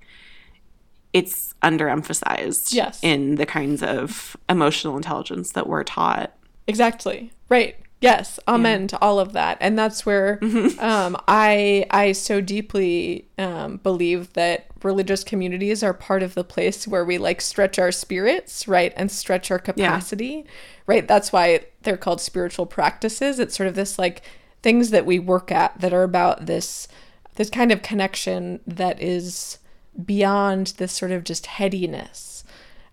it's 1.12 1.54
underemphasized 1.62 2.72
yes. 2.72 3.00
in 3.02 3.34
the 3.34 3.46
kinds 3.46 3.82
of 3.82 4.36
emotional 4.48 4.96
intelligence 4.96 5.52
that 5.52 5.66
we're 5.66 5.84
taught. 5.84 6.34
Exactly. 6.66 7.32
Right. 7.48 7.76
Yes, 8.00 8.40
amen 8.48 8.82
yeah. 8.82 8.86
to 8.88 9.02
all 9.02 9.20
of 9.20 9.34
that, 9.34 9.58
and 9.60 9.78
that's 9.78 10.06
where 10.06 10.38
mm-hmm. 10.38 10.78
um, 10.84 11.16
I 11.28 11.84
I 11.90 12.12
so 12.12 12.40
deeply 12.40 13.28
um, 13.36 13.76
believe 13.76 14.32
that 14.32 14.66
religious 14.82 15.22
communities 15.22 15.82
are 15.82 15.92
part 15.92 16.22
of 16.22 16.34
the 16.34 16.44
place 16.44 16.88
where 16.88 17.04
we 17.04 17.18
like 17.18 17.42
stretch 17.42 17.78
our 17.78 17.92
spirits, 17.92 18.66
right, 18.66 18.94
and 18.96 19.10
stretch 19.10 19.50
our 19.50 19.58
capacity, 19.58 20.44
yeah. 20.44 20.50
right. 20.86 21.06
That's 21.06 21.30
why 21.30 21.66
they're 21.82 21.98
called 21.98 22.22
spiritual 22.22 22.64
practices. 22.64 23.38
It's 23.38 23.54
sort 23.54 23.66
of 23.66 23.74
this 23.74 23.98
like 23.98 24.22
things 24.62 24.90
that 24.90 25.04
we 25.04 25.18
work 25.18 25.52
at 25.52 25.78
that 25.80 25.92
are 25.92 26.02
about 26.02 26.46
this 26.46 26.88
this 27.34 27.50
kind 27.50 27.70
of 27.70 27.82
connection 27.82 28.60
that 28.66 29.00
is 29.00 29.58
beyond 30.06 30.68
this 30.78 30.92
sort 30.92 31.10
of 31.10 31.22
just 31.22 31.44
headiness, 31.44 32.44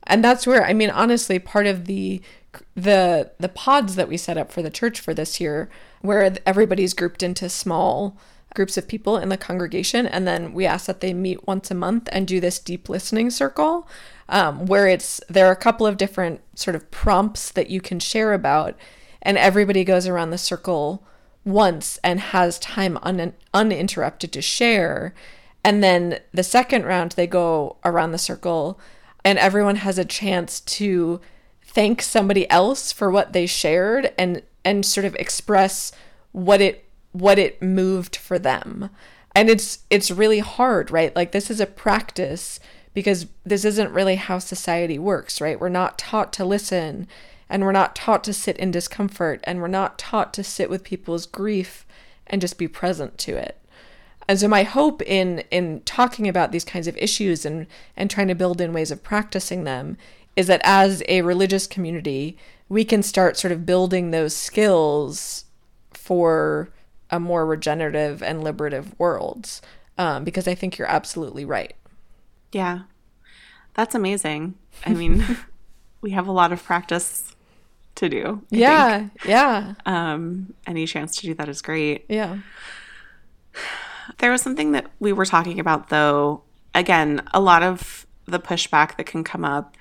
and 0.04 0.22
that's 0.22 0.46
where 0.46 0.66
I 0.66 0.74
mean, 0.74 0.90
honestly, 0.90 1.40
part 1.40 1.66
of 1.66 1.86
the 1.86 2.22
the 2.76 3.32
the 3.40 3.50
pods 3.50 3.96
that 3.96 4.08
we 4.08 4.18
set 4.18 4.38
up 4.38 4.52
for 4.52 4.62
the 4.62 4.70
church 4.70 5.00
for 5.00 5.14
this 5.14 5.40
year 5.40 5.70
where 6.02 6.36
everybody's 6.46 6.94
grouped 6.94 7.24
into 7.24 7.50
small 7.50 8.18
groups 8.54 8.78
of 8.78 8.88
people 8.88 9.18
in 9.18 9.30
the 9.30 9.38
congregation. 9.38 10.08
And 10.08 10.28
then 10.28 10.54
we 10.54 10.66
ask 10.66 10.86
that 10.88 11.02
they 11.02 11.14
meet 11.14 11.48
once 11.48 11.70
a 11.70 11.76
month 11.76 12.10
and 12.12 12.28
do 12.28 12.40
this 12.40 12.60
deep 12.60 12.90
listening 12.90 13.30
circle 13.30 13.88
um, 14.30 14.66
where 14.66 14.88
it's 14.88 15.22
there 15.30 15.48
are 15.48 15.52
a 15.52 15.56
couple 15.56 15.86
of 15.86 15.98
different 15.98 16.42
sort 16.56 16.76
of 16.76 16.90
prompts 16.92 17.52
that 17.52 17.70
you 17.70 17.82
can 17.82 18.00
share 18.00 18.34
about. 18.34 18.76
And 19.22 19.38
everybody 19.38 19.84
goes 19.84 20.08
around 20.08 20.32
the 20.32 20.38
circle 20.38 21.04
once 21.46 22.00
and 22.04 22.20
has 22.20 22.60
time 22.60 22.98
un- 23.04 23.34
uninterrupted 23.54 24.32
to 24.34 24.42
share. 24.42 25.14
And 25.64 25.84
then 25.84 26.20
the 26.32 26.44
second 26.44 26.86
round 26.86 27.12
they 27.12 27.28
go 27.28 27.78
around 27.84 28.12
the 28.12 28.18
circle 28.18 28.80
and 29.24 29.38
everyone 29.38 29.78
has 29.78 29.98
a 29.98 30.06
chance 30.06 30.62
to 30.62 31.20
thank 31.78 32.02
somebody 32.02 32.50
else 32.50 32.92
for 32.92 33.12
what 33.12 33.34
they 33.34 33.46
shared 33.46 34.12
and 34.18 34.42
and 34.66 34.84
sort 34.84 35.06
of 35.06 35.14
express 35.18 35.92
what 36.32 36.60
it 36.60 36.86
what 37.12 37.38
it 37.38 37.62
moved 37.62 38.16
for 38.16 38.40
them. 38.40 38.90
And 39.36 39.48
it's 39.48 39.84
it's 39.92 40.10
really 40.10 40.40
hard, 40.40 40.90
right? 40.90 41.16
Like 41.16 41.34
this 41.34 41.52
is 41.52 41.60
a 41.60 41.68
practice 41.68 42.60
because 42.96 43.28
this 43.46 43.64
isn't 43.64 43.94
really 43.94 44.16
how 44.16 44.40
society 44.40 44.98
works, 44.98 45.40
right? 45.40 45.60
We're 45.60 45.70
not 45.70 46.00
taught 46.00 46.34
to 46.34 46.46
listen 46.46 47.08
and 47.48 47.62
we're 47.62 47.72
not 47.72 47.96
taught 47.96 48.24
to 48.24 48.34
sit 48.34 48.58
in 48.58 48.72
discomfort 48.72 49.40
and 49.44 49.62
we're 49.62 49.68
not 49.68 50.00
taught 50.00 50.34
to 50.34 50.44
sit 50.44 50.72
with 50.72 50.84
people's 50.84 51.28
grief 51.28 51.86
and 52.26 52.42
just 52.42 52.58
be 52.58 52.68
present 52.68 53.20
to 53.20 53.38
it. 53.38 53.56
And 54.28 54.40
so 54.40 54.48
my 54.48 54.64
hope 54.64 55.04
in 55.04 55.44
in 55.52 55.82
talking 55.82 56.28
about 56.28 56.52
these 56.52 56.66
kinds 56.66 56.88
of 56.88 56.98
issues 56.98 57.46
and 57.46 57.68
and 57.96 58.10
trying 58.10 58.30
to 58.30 58.36
build 58.36 58.62
in 58.62 58.74
ways 58.74 58.90
of 58.90 59.04
practicing 59.04 59.64
them 59.64 59.96
is 60.38 60.46
that 60.48 60.62
as 60.64 61.04
a 61.10 61.24
religious 61.24 61.66
community, 61.66 62.38
we 62.70 62.86
can 62.86 63.02
start 63.02 63.36
sort 63.36 63.52
of 63.52 63.66
building 63.66 64.12
those 64.12 64.36
skills 64.36 65.46
for 65.92 66.70
a 67.10 67.20
more 67.20 67.46
regenerative 67.46 68.22
and 68.22 68.44
liberative 68.44 68.98
world. 69.00 69.60
Um, 69.98 70.24
because 70.24 70.48
I 70.48 70.54
think 70.54 70.78
you're 70.78 70.88
absolutely 70.88 71.44
right. 71.44 71.74
Yeah, 72.52 72.82
that's 73.74 73.96
amazing. 73.96 74.54
I 74.86 74.94
mean, 74.94 75.26
we 76.02 76.12
have 76.12 76.28
a 76.28 76.32
lot 76.32 76.52
of 76.52 76.64
practice 76.64 77.36
to 77.96 78.08
do. 78.08 78.44
I 78.52 78.56
yeah, 78.56 78.98
think. 79.00 79.26
yeah. 79.26 79.74
Um, 79.88 80.54
any 80.68 80.86
chance 80.86 81.16
to 81.18 81.26
do 81.26 81.34
that 81.34 81.50
is 81.50 81.64
great. 81.64 82.06
Yeah. 82.08 82.38
There 84.20 84.30
was 84.30 84.44
something 84.44 84.74
that 84.74 84.86
we 85.00 85.14
were 85.14 85.26
talking 85.26 85.60
about, 85.60 85.90
though. 85.90 86.44
Again, 86.76 87.24
a 87.34 87.42
lot 87.42 87.64
of 87.64 88.06
the 88.26 88.40
pushback 88.40 88.98
that 88.98 89.08
can 89.08 89.24
come 89.24 89.44
up 89.44 89.76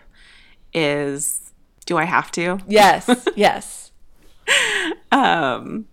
is 0.76 1.52
do 1.86 1.96
I 1.96 2.04
have 2.04 2.30
to? 2.32 2.58
Yes. 2.68 3.28
yes. 3.36 3.90
um 5.10 5.86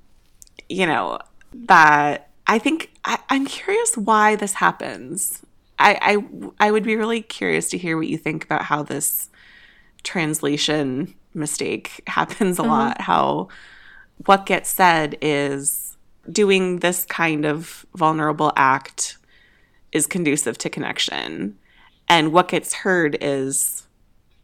you 0.69 0.85
know, 0.85 1.19
that 1.53 2.29
I 2.47 2.59
think 2.59 2.91
I, 3.05 3.19
I'm 3.29 3.45
curious 3.45 3.95
why 3.95 4.35
this 4.35 4.53
happens. 4.53 5.43
I, 5.79 5.97
I 6.59 6.67
I 6.67 6.71
would 6.71 6.83
be 6.83 6.95
really 6.95 7.21
curious 7.21 7.69
to 7.69 7.77
hear 7.77 7.97
what 7.97 8.07
you 8.07 8.17
think 8.17 8.43
about 8.43 8.63
how 8.63 8.83
this 8.83 9.29
translation 10.03 11.15
mistake 11.33 12.01
happens 12.07 12.59
a 12.59 12.63
mm-hmm. 12.63 12.71
lot. 12.71 13.01
How 13.01 13.47
what 14.25 14.45
gets 14.45 14.69
said 14.69 15.17
is 15.21 15.97
doing 16.31 16.79
this 16.79 17.05
kind 17.05 17.45
of 17.45 17.85
vulnerable 17.95 18.53
act 18.55 19.17
is 19.91 20.07
conducive 20.07 20.57
to 20.59 20.69
connection. 20.69 21.57
And 22.07 22.31
what 22.31 22.47
gets 22.47 22.73
heard 22.73 23.17
is 23.21 23.82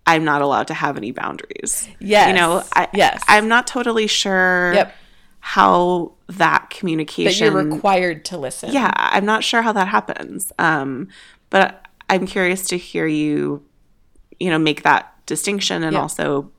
I'm 0.09 0.23
not 0.23 0.41
allowed 0.41 0.67
to 0.67 0.73
have 0.73 0.97
any 0.97 1.11
boundaries. 1.11 1.87
Yes. 1.99 2.29
You 2.29 2.33
know, 2.33 2.63
I, 2.73 2.87
yes. 2.93 3.23
I'm 3.27 3.47
not 3.47 3.67
totally 3.67 4.07
sure 4.07 4.73
yep. 4.73 4.95
how 5.39 6.13
that 6.29 6.71
communication. 6.71 7.53
That 7.53 7.53
you're 7.53 7.63
required 7.63 8.25
to 8.25 8.39
listen. 8.39 8.73
Yeah, 8.73 8.91
I'm 8.95 9.25
not 9.25 9.43
sure 9.43 9.61
how 9.61 9.71
that 9.73 9.87
happens. 9.87 10.51
Um, 10.57 11.09
but 11.51 11.85
I'm 12.09 12.25
curious 12.25 12.65
to 12.69 12.77
hear 12.77 13.05
you, 13.05 13.63
you 14.39 14.49
know, 14.49 14.57
make 14.57 14.81
that 14.81 15.13
distinction 15.27 15.83
and 15.83 15.93
yep. 15.93 16.01
also 16.01 16.51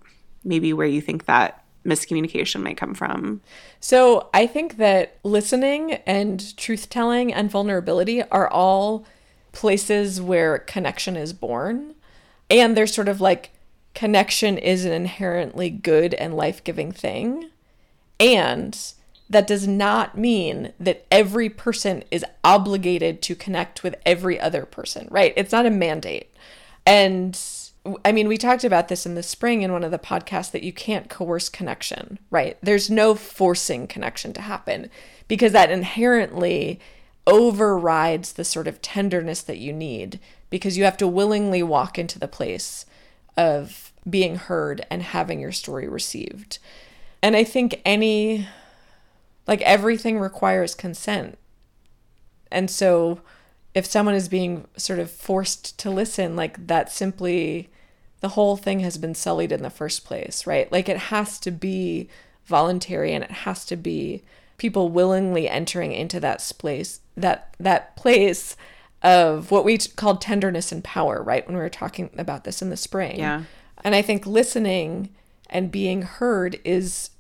maybe 0.44 0.72
where 0.72 0.86
you 0.86 1.00
think 1.00 1.24
that 1.24 1.64
miscommunication 1.84 2.62
might 2.62 2.76
come 2.76 2.94
from. 2.94 3.40
So 3.80 4.30
I 4.32 4.46
think 4.46 4.76
that 4.76 5.18
listening 5.24 5.94
and 6.06 6.56
truth 6.56 6.88
telling 6.88 7.34
and 7.34 7.50
vulnerability 7.50 8.22
are 8.22 8.48
all 8.48 9.04
places 9.50 10.20
where 10.20 10.58
connection 10.58 11.16
is 11.16 11.32
born 11.32 11.96
and 12.50 12.76
there's 12.76 12.94
sort 12.94 13.08
of 13.08 13.20
like 13.20 13.50
connection 13.94 14.58
is 14.58 14.84
an 14.84 14.92
inherently 14.92 15.70
good 15.70 16.14
and 16.14 16.36
life-giving 16.36 16.92
thing. 16.92 17.50
And 18.18 18.78
that 19.30 19.46
does 19.46 19.66
not 19.66 20.18
mean 20.18 20.72
that 20.78 21.06
every 21.10 21.48
person 21.48 22.02
is 22.10 22.24
obligated 22.44 23.22
to 23.22 23.34
connect 23.34 23.82
with 23.82 23.94
every 24.04 24.38
other 24.38 24.66
person 24.66 25.06
right? 25.10 25.32
It's 25.36 25.52
not 25.52 25.66
a 25.66 25.70
mandate. 25.70 26.34
And 26.84 27.40
I 28.04 28.12
mean, 28.12 28.28
we 28.28 28.36
talked 28.36 28.64
about 28.64 28.88
this 28.88 29.06
in 29.06 29.14
the 29.14 29.22
spring 29.22 29.62
in 29.62 29.72
one 29.72 29.84
of 29.84 29.90
the 29.90 29.98
podcasts 29.98 30.50
that 30.50 30.62
you 30.62 30.72
can't 30.72 31.08
coerce 31.08 31.48
connection, 31.48 32.18
right? 32.30 32.58
There's 32.62 32.90
no 32.90 33.14
forcing 33.14 33.86
connection 33.86 34.32
to 34.34 34.42
happen 34.42 34.90
because 35.28 35.52
that 35.52 35.70
inherently 35.70 36.80
overrides 37.26 38.34
the 38.34 38.44
sort 38.44 38.66
of 38.66 38.82
tenderness 38.82 39.40
that 39.42 39.58
you 39.58 39.72
need 39.72 40.20
because 40.50 40.76
you 40.76 40.84
have 40.84 40.96
to 40.98 41.08
willingly 41.08 41.62
walk 41.62 41.98
into 41.98 42.18
the 42.18 42.28
place 42.28 42.84
of 43.36 43.92
being 44.08 44.36
heard 44.36 44.84
and 44.90 45.02
having 45.02 45.40
your 45.40 45.52
story 45.52 45.88
received. 45.88 46.58
And 47.22 47.36
I 47.36 47.44
think 47.44 47.80
any, 47.84 48.48
like 49.46 49.60
everything 49.62 50.18
requires 50.18 50.74
consent. 50.74 51.38
And 52.50 52.70
so 52.70 53.20
if 53.74 53.86
someone 53.86 54.14
is 54.14 54.28
being 54.28 54.66
sort 54.76 54.98
of 54.98 55.10
forced 55.10 55.78
to 55.78 55.90
listen, 55.90 56.34
like 56.34 56.66
that 56.66 56.90
simply, 56.90 57.70
the 58.20 58.30
whole 58.30 58.56
thing 58.56 58.80
has 58.80 58.98
been 58.98 59.14
sullied 59.14 59.52
in 59.52 59.62
the 59.62 59.70
first 59.70 60.04
place, 60.04 60.46
right? 60.46 60.70
Like 60.72 60.88
it 60.88 60.96
has 60.96 61.38
to 61.40 61.50
be 61.50 62.08
voluntary 62.44 63.14
and 63.14 63.22
it 63.22 63.30
has 63.30 63.64
to 63.66 63.76
be 63.76 64.22
people 64.58 64.88
willingly 64.88 65.48
entering 65.48 65.92
into 65.92 66.20
that 66.20 66.52
place, 66.58 67.00
that, 67.16 67.54
that 67.60 67.96
place 67.96 68.56
of 69.02 69.50
what 69.50 69.64
we 69.64 69.78
called 69.78 70.20
tenderness 70.20 70.72
and 70.72 70.84
power, 70.84 71.22
right? 71.22 71.46
When 71.46 71.56
we 71.56 71.62
were 71.62 71.68
talking 71.68 72.10
about 72.18 72.44
this 72.44 72.60
in 72.60 72.70
the 72.70 72.76
spring. 72.76 73.18
Yeah. 73.18 73.44
And 73.82 73.94
I 73.94 74.02
think 74.02 74.26
listening 74.26 75.10
and 75.48 75.70
being 75.70 76.02
heard 76.02 76.60
is 76.64 77.10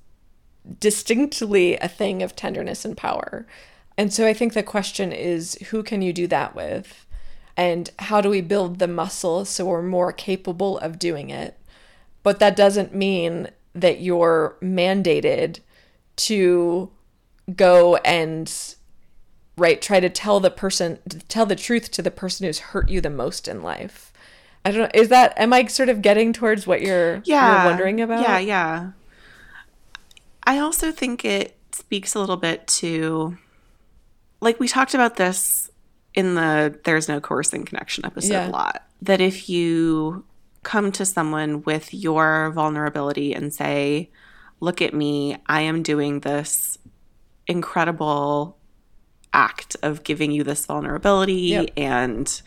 distinctly 0.78 1.76
a 1.78 1.88
thing 1.88 2.22
of 2.22 2.36
tenderness 2.36 2.84
and 2.84 2.96
power. 2.96 3.46
And 3.96 4.12
so 4.12 4.26
I 4.26 4.34
think 4.34 4.52
the 4.52 4.62
question 4.62 5.12
is 5.12 5.54
who 5.70 5.82
can 5.82 6.02
you 6.02 6.12
do 6.12 6.26
that 6.28 6.54
with? 6.54 7.06
And 7.56 7.90
how 7.98 8.20
do 8.20 8.30
we 8.30 8.40
build 8.40 8.78
the 8.78 8.88
muscle 8.88 9.44
so 9.44 9.66
we're 9.66 9.82
more 9.82 10.12
capable 10.12 10.78
of 10.78 10.98
doing 10.98 11.30
it? 11.30 11.58
But 12.22 12.38
that 12.38 12.56
doesn't 12.56 12.94
mean 12.94 13.48
that 13.74 14.00
you're 14.00 14.56
mandated 14.62 15.60
to 16.16 16.90
go 17.54 17.96
and 17.96 18.74
right 19.56 19.80
try 19.80 20.00
to 20.00 20.08
tell 20.08 20.40
the 20.40 20.50
person 20.50 20.98
tell 21.28 21.46
the 21.46 21.56
truth 21.56 21.90
to 21.92 22.02
the 22.02 22.10
person 22.10 22.46
who's 22.46 22.58
hurt 22.58 22.88
you 22.88 23.00
the 23.00 23.10
most 23.10 23.48
in 23.48 23.62
life. 23.62 24.12
I 24.64 24.70
don't 24.70 24.80
know 24.82 24.90
is 24.94 25.08
that 25.08 25.32
am 25.38 25.52
i 25.52 25.64
sort 25.66 25.88
of 25.88 26.02
getting 26.02 26.32
towards 26.32 26.66
what 26.66 26.82
you're, 26.82 27.22
yeah, 27.24 27.62
you're 27.62 27.70
wondering 27.70 28.00
about? 28.00 28.22
Yeah 28.22 28.38
yeah. 28.38 28.90
I 30.46 30.58
also 30.58 30.90
think 30.90 31.24
it 31.24 31.56
speaks 31.72 32.14
a 32.14 32.20
little 32.20 32.36
bit 32.36 32.66
to 32.66 33.36
like 34.40 34.58
we 34.58 34.68
talked 34.68 34.94
about 34.94 35.16
this 35.16 35.70
in 36.14 36.34
the 36.34 36.78
there's 36.84 37.08
no 37.08 37.20
coercing 37.20 37.64
connection 37.64 38.04
episode 38.04 38.32
yeah. 38.32 38.48
a 38.48 38.50
lot 38.50 38.84
that 39.02 39.20
if 39.20 39.48
you 39.48 40.24
come 40.62 40.92
to 40.92 41.06
someone 41.06 41.62
with 41.62 41.94
your 41.94 42.50
vulnerability 42.50 43.32
and 43.32 43.54
say 43.54 44.10
look 44.60 44.82
at 44.82 44.92
me 44.92 45.36
i 45.46 45.60
am 45.60 45.82
doing 45.82 46.20
this 46.20 46.78
incredible 47.46 48.56
act 49.32 49.76
of 49.82 50.02
giving 50.04 50.30
you 50.30 50.42
this 50.42 50.66
vulnerability 50.66 51.34
yep. 51.34 51.70
and 51.76 52.42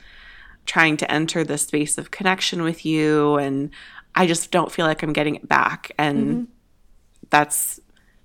trying 0.66 0.98
to 0.98 1.12
enter 1.12 1.44
the 1.44 1.58
space 1.58 1.98
of 1.98 2.12
connection 2.12 2.62
with 2.62 2.86
you 2.86 3.36
and 3.38 3.70
I 4.16 4.28
just 4.28 4.52
don't 4.52 4.72
feel 4.72 4.86
like 4.86 5.04
I'm 5.04 5.14
getting 5.14 5.36
it 5.36 5.48
back 5.48 5.92
and 5.98 6.26
mm-hmm. 6.26 6.44
that's 7.30 7.80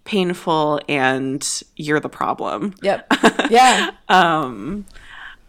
painful 0.05 0.81
and 0.89 1.63
you're 1.77 2.01
the 2.01 2.09
problem. 2.09 2.75
Yep. 2.83 3.13
Yeah. 3.51 3.93
Um, 4.11 4.85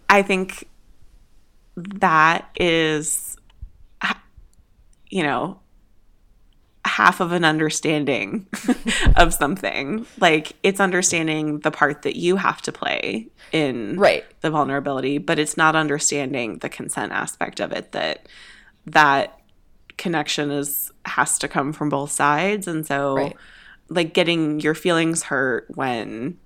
I 0.07 0.21
think 0.21 0.69
that 1.75 2.49
is, 2.57 3.35
you 5.09 5.21
know, 5.21 5.59
half 6.89 7.19
of 7.19 7.31
an 7.31 7.43
understanding 7.45 8.47
of 9.15 9.33
something. 9.33 10.05
Like 10.19 10.53
it's 10.63 10.79
understanding 10.79 11.59
the 11.59 11.71
part 11.71 12.01
that 12.01 12.15
you 12.15 12.35
have 12.37 12.61
to 12.63 12.71
play 12.71 13.27
in 13.51 13.97
Right. 13.97 14.25
the 14.41 14.49
vulnerability, 14.49 15.17
but 15.17 15.39
it's 15.39 15.55
not 15.57 15.75
understanding 15.75 16.57
the 16.59 16.69
consent 16.69 17.11
aspect 17.11 17.59
of 17.59 17.71
it 17.71 17.91
that 17.93 18.27
that 18.87 19.39
connection 19.97 20.49
is 20.51 20.91
has 21.05 21.37
to 21.39 21.47
come 21.47 21.73
from 21.73 21.89
both 21.89 22.11
sides 22.11 22.67
and 22.67 22.85
so 22.85 23.15
Right. 23.15 23.35
like 23.89 24.13
getting 24.13 24.59
your 24.59 24.73
feelings 24.75 25.23
hurt 25.23 25.65
when 25.75 26.37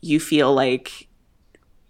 you 0.00 0.18
feel 0.18 0.54
like 0.54 1.08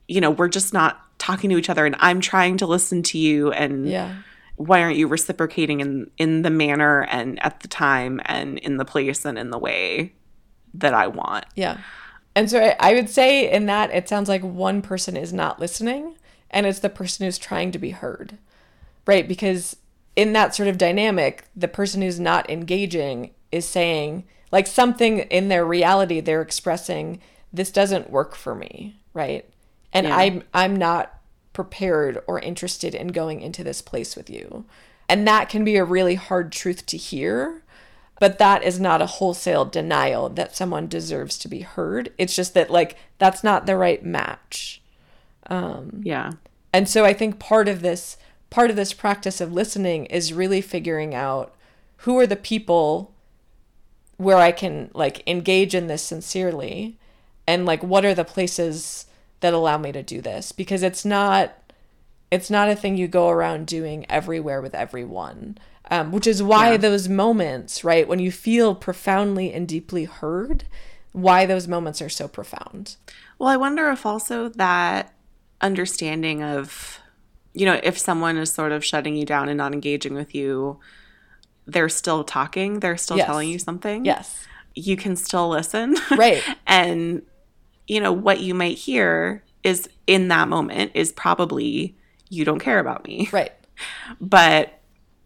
you 0.08 0.20
know 0.20 0.30
we're 0.30 0.48
just 0.48 0.72
not 0.72 0.98
talking 1.18 1.50
to 1.50 1.56
each 1.56 1.70
other 1.70 1.86
and 1.86 1.94
I'm 2.00 2.20
trying 2.20 2.56
to 2.56 2.66
listen 2.66 3.02
to 3.04 3.18
you 3.18 3.52
and 3.52 3.88
Yeah. 3.88 4.14
Why 4.60 4.82
aren't 4.82 4.98
you 4.98 5.08
reciprocating 5.08 5.80
in 5.80 6.10
in 6.18 6.42
the 6.42 6.50
manner 6.50 7.04
and 7.04 7.42
at 7.42 7.60
the 7.60 7.68
time 7.68 8.20
and 8.26 8.58
in 8.58 8.76
the 8.76 8.84
place 8.84 9.24
and 9.24 9.38
in 9.38 9.50
the 9.50 9.58
way 9.58 10.12
that 10.74 10.92
I 10.92 11.06
want. 11.06 11.46
Yeah. 11.54 11.78
And 12.36 12.50
so 12.50 12.60
I, 12.60 12.76
I 12.78 12.94
would 12.94 13.08
say 13.08 13.50
in 13.50 13.66
that 13.66 13.90
it 13.90 14.08
sounds 14.08 14.28
like 14.28 14.42
one 14.42 14.82
person 14.82 15.16
is 15.16 15.32
not 15.32 15.58
listening 15.58 16.16
and 16.50 16.66
it's 16.66 16.80
the 16.80 16.90
person 16.90 17.24
who's 17.24 17.38
trying 17.38 17.72
to 17.72 17.78
be 17.78 17.90
heard. 17.90 18.36
Right? 19.06 19.26
Because 19.26 19.76
in 20.14 20.34
that 20.34 20.54
sort 20.54 20.68
of 20.68 20.76
dynamic, 20.76 21.44
the 21.56 21.66
person 21.66 22.02
who's 22.02 22.20
not 22.20 22.48
engaging 22.50 23.30
is 23.50 23.64
saying 23.64 24.24
like 24.52 24.66
something 24.66 25.20
in 25.20 25.48
their 25.48 25.64
reality 25.64 26.20
they're 26.20 26.42
expressing 26.42 27.20
this 27.52 27.70
doesn't 27.70 28.10
work 28.10 28.34
for 28.36 28.54
me, 28.54 28.96
right? 29.14 29.48
And 29.92 30.06
Yeah. 30.06 30.16
I'm 30.16 30.42
I'm 30.52 30.76
not 30.76 31.18
prepared 31.52 32.22
or 32.26 32.40
interested 32.40 32.94
in 32.94 33.08
going 33.08 33.40
into 33.40 33.64
this 33.64 33.82
place 33.82 34.16
with 34.16 34.30
you. 34.30 34.64
And 35.08 35.26
that 35.26 35.48
can 35.48 35.64
be 35.64 35.76
a 35.76 35.84
really 35.84 36.14
hard 36.14 36.52
truth 36.52 36.86
to 36.86 36.96
hear 36.96 37.62
but 38.20 38.36
that 38.38 38.62
is 38.62 38.78
not 38.78 39.00
a 39.00 39.06
wholesale 39.06 39.64
denial 39.64 40.28
that 40.28 40.54
someone 40.54 40.86
deserves 40.86 41.38
to 41.38 41.48
be 41.48 41.60
heard 41.60 42.12
it's 42.18 42.36
just 42.36 42.52
that 42.54 42.70
like 42.70 42.96
that's 43.18 43.42
not 43.42 43.64
the 43.66 43.76
right 43.76 44.04
match 44.04 44.80
Um, 45.46 46.02
Yeah. 46.04 46.32
and 46.72 46.86
so 46.88 47.04
i 47.06 47.12
think 47.14 47.38
part 47.40 47.66
of 47.66 47.80
this 47.80 48.18
part 48.50 48.68
of 48.70 48.76
this 48.76 48.92
practice 48.92 49.40
of 49.40 49.52
listening 49.52 50.04
is 50.06 50.32
really 50.34 50.60
figuring 50.60 51.14
out 51.14 51.54
who 51.98 52.18
are 52.18 52.26
the 52.26 52.36
people 52.36 53.10
where 54.18 54.36
i 54.36 54.52
can 54.52 54.90
like 54.92 55.26
engage 55.26 55.74
in 55.74 55.86
this 55.86 56.02
sincerely 56.02 56.98
and 57.46 57.64
like 57.64 57.82
what 57.82 58.04
are 58.04 58.14
the 58.14 58.24
places 58.24 59.06
that 59.40 59.54
allow 59.54 59.78
me 59.78 59.92
to 59.92 60.02
do 60.02 60.20
this 60.20 60.52
because 60.52 60.82
it's 60.82 61.04
not 61.04 61.54
it's 62.30 62.50
not 62.50 62.68
a 62.68 62.76
thing 62.76 62.96
you 62.96 63.08
go 63.08 63.28
around 63.28 63.66
doing 63.66 64.06
everywhere 64.08 64.60
with 64.62 64.74
everyone 64.74 65.56
um, 65.90 66.12
which 66.12 66.26
is 66.26 66.42
why 66.42 66.72
Yeah. 66.72 66.76
those 66.78 67.08
moments 67.08 67.82
right 67.84 68.06
when 68.06 68.18
you 68.20 68.30
feel 68.30 68.74
profoundly 68.74 69.52
and 69.52 69.66
deeply 69.66 70.04
heard 70.04 70.64
why 71.12 71.44
those 71.46 71.66
moments 71.66 72.00
are 72.00 72.08
so 72.08 72.28
profound 72.28 72.96
Well, 73.38 73.48
I 73.48 73.56
wonder 73.56 73.88
if 73.90 74.06
also 74.06 74.48
that 74.50 75.12
understanding 75.60 76.42
of, 76.42 77.00
you 77.52 77.66
know, 77.66 77.80
if 77.82 77.98
someone 77.98 78.36
is 78.36 78.52
sort 78.52 78.72
of 78.72 78.84
shutting 78.84 79.14
you 79.16 79.24
down 79.26 79.48
and 79.48 79.58
not 79.58 79.72
engaging 79.72 80.14
with 80.14 80.34
you, 80.34 80.78
they're 81.66 81.88
still 81.88 82.22
talking, 82.24 82.80
they're 82.80 82.96
still 82.96 83.16
Yes. 83.16 83.26
telling 83.26 83.48
you 83.48 83.58
something. 83.58 84.04
yes 84.04 84.46
You 84.74 84.96
can 84.96 85.16
still 85.16 85.48
listen. 85.48 85.96
Right. 86.16 86.42
and, 86.66 87.22
you 87.90 88.00
know, 88.00 88.12
what 88.12 88.38
you 88.40 88.54
might 88.54 88.78
hear 88.78 89.42
is 89.64 89.88
in 90.06 90.28
that 90.28 90.46
moment 90.48 90.92
is 90.94 91.10
probably, 91.10 91.96
you 92.28 92.44
don't 92.44 92.60
care 92.60 92.78
about 92.78 93.04
me. 93.04 93.28
right 93.32 93.52
But 94.20 94.78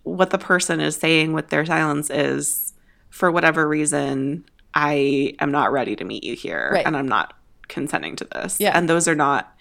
what 0.03 0.31
the 0.31 0.39
person 0.39 0.81
is 0.81 0.97
saying 0.97 1.35
with 1.35 1.49
their 1.51 1.67
silence 1.67 2.09
is, 2.09 2.73
for 3.11 3.31
whatever 3.31 3.69
reason, 3.69 4.45
I 4.73 5.35
am 5.41 5.53
not 5.53 5.73
ready 5.73 5.95
to 5.97 6.05
meet 6.05 6.25
you 6.25 6.35
here 6.35 6.71
Right. 6.73 6.87
and 6.87 6.97
I'm 6.97 7.07
not 7.07 7.35
consenting 7.69 8.17
to 8.17 8.25
this. 8.25 8.59
Yeah. 8.59 8.73
And 8.77 8.89
those 8.89 9.07
are 9.09 9.15
not 9.15 9.54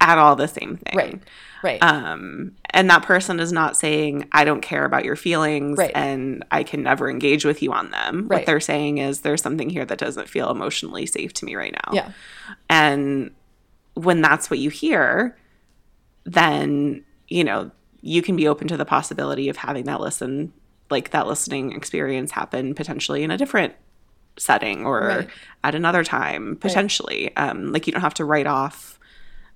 at 0.00 0.18
all 0.18 0.36
the 0.36 0.48
same 0.48 0.76
thing. 0.76 0.96
right 0.96 1.22
right 1.62 1.82
Um, 1.82 2.52
and 2.70 2.90
that 2.90 3.02
person 3.02 3.40
is 3.40 3.50
not 3.52 3.76
saying, 3.76 4.28
I 4.32 4.44
don't 4.44 4.60
care 4.60 4.84
about 4.84 5.04
your 5.04 5.16
feelings 5.16 5.78
Right. 5.78 5.90
and 5.94 6.44
I 6.50 6.62
can 6.62 6.82
never 6.82 7.08
engage 7.10 7.44
with 7.44 7.62
you 7.62 7.72
on 7.72 7.90
them. 7.90 8.28
Right. 8.28 8.38
What 8.40 8.46
they're 8.46 8.60
saying 8.60 8.98
is, 8.98 9.22
there's 9.22 9.40
something 9.42 9.70
here 9.70 9.84
that 9.86 9.98
doesn't 9.98 10.28
feel 10.28 10.50
emotionally 10.50 11.06
safe 11.06 11.32
to 11.34 11.44
me 11.46 11.54
right 11.56 11.72
now. 11.72 11.92
yeah 11.94 12.10
And 12.68 13.30
when 13.94 14.20
that's 14.20 14.50
what 14.50 14.58
you 14.58 14.68
hear, 14.70 15.36
then, 16.24 17.04
you 17.28 17.44
know, 17.44 17.70
you 18.02 18.22
can 18.22 18.36
be 18.36 18.46
open 18.46 18.68
to 18.68 18.76
the 18.76 18.84
possibility 18.84 19.48
of 19.48 19.56
having 19.56 19.84
that 19.86 20.00
listen, 20.00 20.52
like 20.90 21.10
that 21.10 21.26
listening 21.26 21.72
experience 21.72 22.30
happen 22.32 22.74
potentially 22.74 23.22
in 23.24 23.30
a 23.30 23.38
different 23.38 23.74
setting 24.38 24.84
or 24.84 25.00
Right. 25.00 25.28
at 25.64 25.74
another 25.74 26.04
time, 26.04 26.56
potentially. 26.60 27.34
Um, 27.36 27.72
like 27.72 27.86
you 27.86 27.92
don't 27.92 28.02
have 28.02 28.14
to 28.14 28.24
write 28.24 28.46
off 28.46 28.95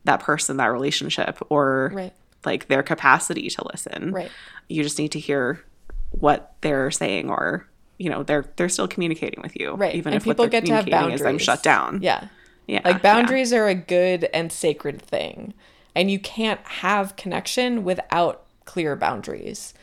that 0.04 0.20
person, 0.20 0.56
that 0.58 0.66
relationship, 0.66 1.38
or 1.48 1.90
Right. 1.94 2.12
like 2.44 2.68
their 2.68 2.82
capacity 2.82 3.48
to 3.50 3.64
listen. 3.72 4.12
Right. 4.12 4.30
You 4.68 4.82
just 4.82 4.98
need 4.98 5.12
to 5.12 5.18
hear 5.20 5.64
what 6.10 6.54
they're 6.62 6.90
saying 6.90 7.30
or 7.30 7.66
you 7.98 8.10
know 8.10 8.22
they're 8.24 8.46
they're 8.56 8.68
still 8.68 8.88
communicating 8.88 9.40
with 9.42 9.54
you 9.60 9.74
right 9.74 9.94
even 9.94 10.12
and 10.12 10.20
if 10.20 10.26
what 10.26 10.32
people 10.32 10.44
they're 10.46 10.50
get 10.60 10.66
to 10.66 10.72
have 10.72 10.84
communicating 10.84 11.14
is 11.14 11.20
boundaries 11.20 11.48
i'm 11.48 11.54
shut 11.54 11.62
down 11.62 12.00
yeah 12.02 12.26
yeah 12.66 12.80
Like 12.84 12.96
yeah. 12.96 12.98
boundaries 13.02 13.52
are 13.52 13.68
a 13.68 13.74
good 13.76 14.24
and 14.34 14.50
sacred 14.50 15.00
thing. 15.02 15.54
And 15.94 16.10
you 16.10 16.18
can't 16.20 16.60
have 16.66 17.14
connection 17.16 17.82
without 17.84 18.44
clear 18.64 18.94
boundaries. 18.96 19.74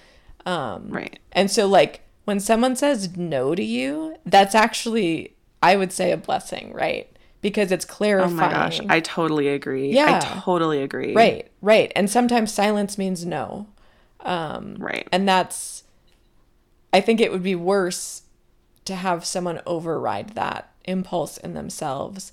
Um, 0.45 0.89
right 0.89 1.19
And 1.33 1.51
so, 1.51 1.67
like, 1.67 2.01
when 2.25 2.39
someone 2.39 2.75
says 2.77 3.15
no 3.17 3.53
to 3.55 3.63
you, 3.63 4.15
that's 4.25 4.55
actually, 4.55 5.35
I 5.61 5.75
would 5.75 5.91
say, 5.91 6.11
a 6.13 6.17
blessing, 6.17 6.71
right? 6.73 7.11
Because 7.41 7.71
it's 7.71 7.85
clarifying. 7.85 8.33
Oh 8.33 8.35
my 8.35 8.49
gosh, 8.51 8.79
I 8.89 8.99
totally 8.99 9.47
agree. 9.49 9.91
Yeah. 9.91 10.19
I 10.23 10.39
totally 10.41 10.81
agree. 10.81 11.13
right, 11.13 11.49
right. 11.61 11.91
And 11.95 12.09
sometimes 12.09 12.53
silence 12.53 12.97
means 12.97 13.25
no. 13.25 13.67
Um, 14.21 14.75
Right. 14.79 15.07
And 15.11 15.27
that's, 15.29 15.83
I 16.91 16.99
think 17.01 17.21
it 17.21 17.31
would 17.31 17.43
be 17.43 17.55
worse 17.55 18.23
to 18.85 18.95
have 18.95 19.23
someone 19.25 19.61
override 19.65 20.29
that 20.29 20.71
impulse 20.85 21.37
in 21.37 21.53
themselves 21.53 22.31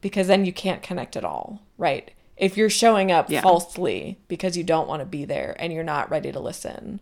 because 0.00 0.26
then 0.26 0.44
you 0.44 0.52
can't 0.52 0.82
connect 0.82 1.16
at 1.16 1.24
all, 1.24 1.62
right? 1.78 2.10
If 2.36 2.56
you're 2.56 2.70
showing 2.70 3.10
up 3.12 3.30
Yeah. 3.30 3.40
falsely 3.40 4.18
because 4.28 4.56
you 4.56 4.64
don't 4.64 4.88
want 4.88 5.00
to 5.00 5.06
be 5.06 5.24
there 5.24 5.56
and 5.58 5.72
you're 5.72 5.84
not 5.84 6.10
ready 6.10 6.30
to 6.32 6.40
listen, 6.40 7.00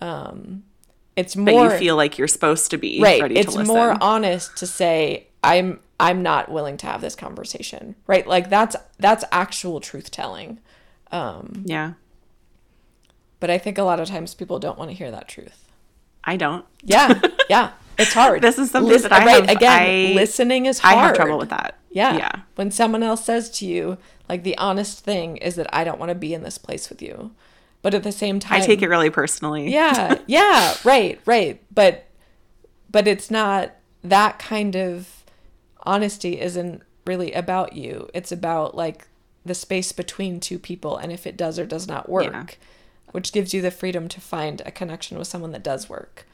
um, 0.00 0.64
it's 1.16 1.34
But 1.34 1.52
more 1.54 1.72
you 1.72 1.78
feel 1.78 1.96
like 1.96 2.18
you're 2.18 2.28
supposed 2.28 2.70
to 2.72 2.78
be 2.78 3.00
right. 3.00 3.22
ready 3.22 3.36
It's 3.36 3.52
to 3.52 3.58
listen. 3.60 3.74
more 3.74 3.96
honest 4.00 4.56
to 4.58 4.66
say 4.66 5.26
I'm 5.44 5.80
I'm 6.02 6.20
not 6.22 6.50
willing 6.50 6.76
to 6.78 6.86
have 6.86 7.00
this 7.00 7.14
conversation, 7.14 7.94
right? 8.08 8.26
Like 8.26 8.50
that's 8.50 8.74
that's 8.98 9.24
actual 9.30 9.80
truth 9.80 10.10
telling. 10.10 10.58
Um, 11.12 11.62
yeah. 11.64 11.92
But 13.40 13.50
I 13.50 13.58
think 13.58 13.78
a 13.78 13.82
lot 13.82 14.00
of 14.00 14.08
times 14.08 14.34
people 14.34 14.58
don't 14.58 14.78
want 14.78 14.90
to 14.90 14.96
hear 14.96 15.10
that 15.10 15.28
truth. 15.28 15.68
I 16.24 16.36
don't. 16.36 16.64
Yeah, 16.82 17.20
yeah, 17.50 17.70
it's 17.98 18.12
hard. 18.14 18.42
This 18.42 18.58
is 18.58 18.70
something 18.70 18.92
Lis- 18.92 19.02
that 19.02 19.12
I 19.12 19.24
right 19.24 19.46
have- 19.48 19.56
again. 19.56 20.12
I- 20.12 20.12
listening 20.14 20.66
is 20.66 20.78
hard. 20.80 20.96
I 20.98 21.00
have 21.06 21.14
trouble 21.16 21.38
with 21.38 21.50
that. 21.50 21.78
Yeah, 21.90 22.16
Yeah. 22.16 22.32
When 22.54 22.70
someone 22.70 23.02
else 23.02 23.24
says 23.24 23.50
to 23.58 23.66
you, 23.66 23.98
like 24.28 24.44
the 24.44 24.56
honest 24.58 25.04
thing 25.04 25.36
is 25.36 25.56
that 25.56 25.66
I 25.74 25.84
don't 25.84 25.98
want 26.00 26.08
to 26.10 26.14
be 26.14 26.32
in 26.34 26.42
this 26.42 26.56
place 26.58 26.88
with 26.88 27.02
you, 27.02 27.32
but 27.82 27.92
at 27.94 28.02
the 28.02 28.12
same 28.12 28.40
time, 28.40 28.62
I 28.62 28.64
take 28.64 28.80
it 28.82 28.88
really 28.88 29.10
personally. 29.10 29.70
yeah, 29.72 30.18
yeah, 30.26 30.74
right, 30.84 31.20
right. 31.26 31.60
But 31.72 32.06
but 32.90 33.06
it's 33.08 33.30
not 33.30 33.72
that 34.04 34.38
kind 34.38 34.74
of 34.76 35.21
honesty 35.82 36.40
isn't 36.40 36.82
really 37.06 37.32
about 37.32 37.74
you. 37.74 38.08
It's 38.14 38.32
about 38.32 38.74
like 38.76 39.08
the 39.44 39.54
space 39.54 39.92
between 39.92 40.38
two 40.40 40.58
people 40.58 40.96
and 40.96 41.10
if 41.12 41.26
it 41.26 41.36
does 41.36 41.58
or 41.58 41.66
does 41.66 41.88
not 41.88 42.08
work, 42.08 42.24
Yeah. 42.32 42.46
which 43.10 43.32
gives 43.32 43.52
you 43.52 43.60
the 43.60 43.70
freedom 43.72 44.08
to 44.08 44.20
find 44.20 44.62
a 44.64 44.70
connection 44.70 45.18
with 45.18 45.26
someone 45.28 45.50
that 45.52 45.64
does 45.64 45.88
work. 45.88 46.26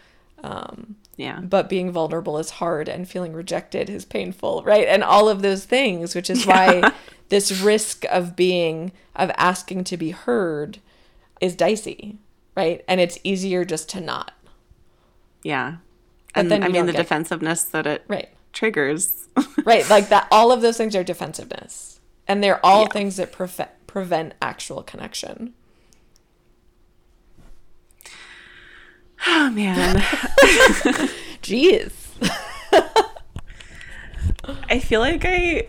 Um, 0.44 0.96
Yeah. 1.16 1.40
but 1.40 1.68
being 1.68 1.90
vulnerable 1.90 2.38
is 2.38 2.50
hard 2.50 2.88
and 2.88 3.08
feeling 3.08 3.32
rejected 3.32 3.88
is 3.90 4.04
painful, 4.04 4.62
right? 4.62 4.86
And 4.86 5.02
all 5.02 5.28
of 5.28 5.42
those 5.42 5.64
things, 5.64 6.14
which 6.14 6.28
is 6.30 6.46
why 6.46 6.92
this 7.30 7.60
risk 7.60 8.04
of 8.10 8.36
being 8.36 8.92
of 9.16 9.30
asking 9.36 9.84
to 9.84 9.96
be 9.96 10.10
heard 10.10 10.78
is 11.40 11.56
dicey, 11.56 12.18
right? 12.56 12.84
And 12.86 13.00
it's 13.00 13.18
easier 13.24 13.64
just 13.64 13.88
to 13.90 14.00
not. 14.00 14.32
Yeah. 15.42 15.76
But 16.34 16.40
And 16.40 16.50
then 16.50 16.62
I 16.62 16.68
mean 16.68 16.86
the 16.86 16.92
defensiveness 16.92 17.64
that 17.64 17.86
it 17.86 18.04
Right. 18.06 18.28
Triggers. 18.52 19.28
Right, 19.64 19.88
like 19.90 20.08
that 20.08 20.26
all 20.30 20.50
of 20.52 20.62
those 20.62 20.76
things 20.76 20.96
are 20.96 21.04
defensiveness. 21.04 22.00
And 22.26 22.42
they're 22.42 22.64
all 22.64 22.82
Yeah. 22.82 22.88
things 22.92 23.16
that 23.16 23.32
preve- 23.32 23.68
prevent 23.86 24.34
actual 24.42 24.82
connection. 24.82 25.54
oh 29.26 29.50
man. 29.50 29.96
Jeez. 31.42 31.92
I 34.70 34.78
feel 34.78 35.00
like 35.00 35.24
I 35.26 35.68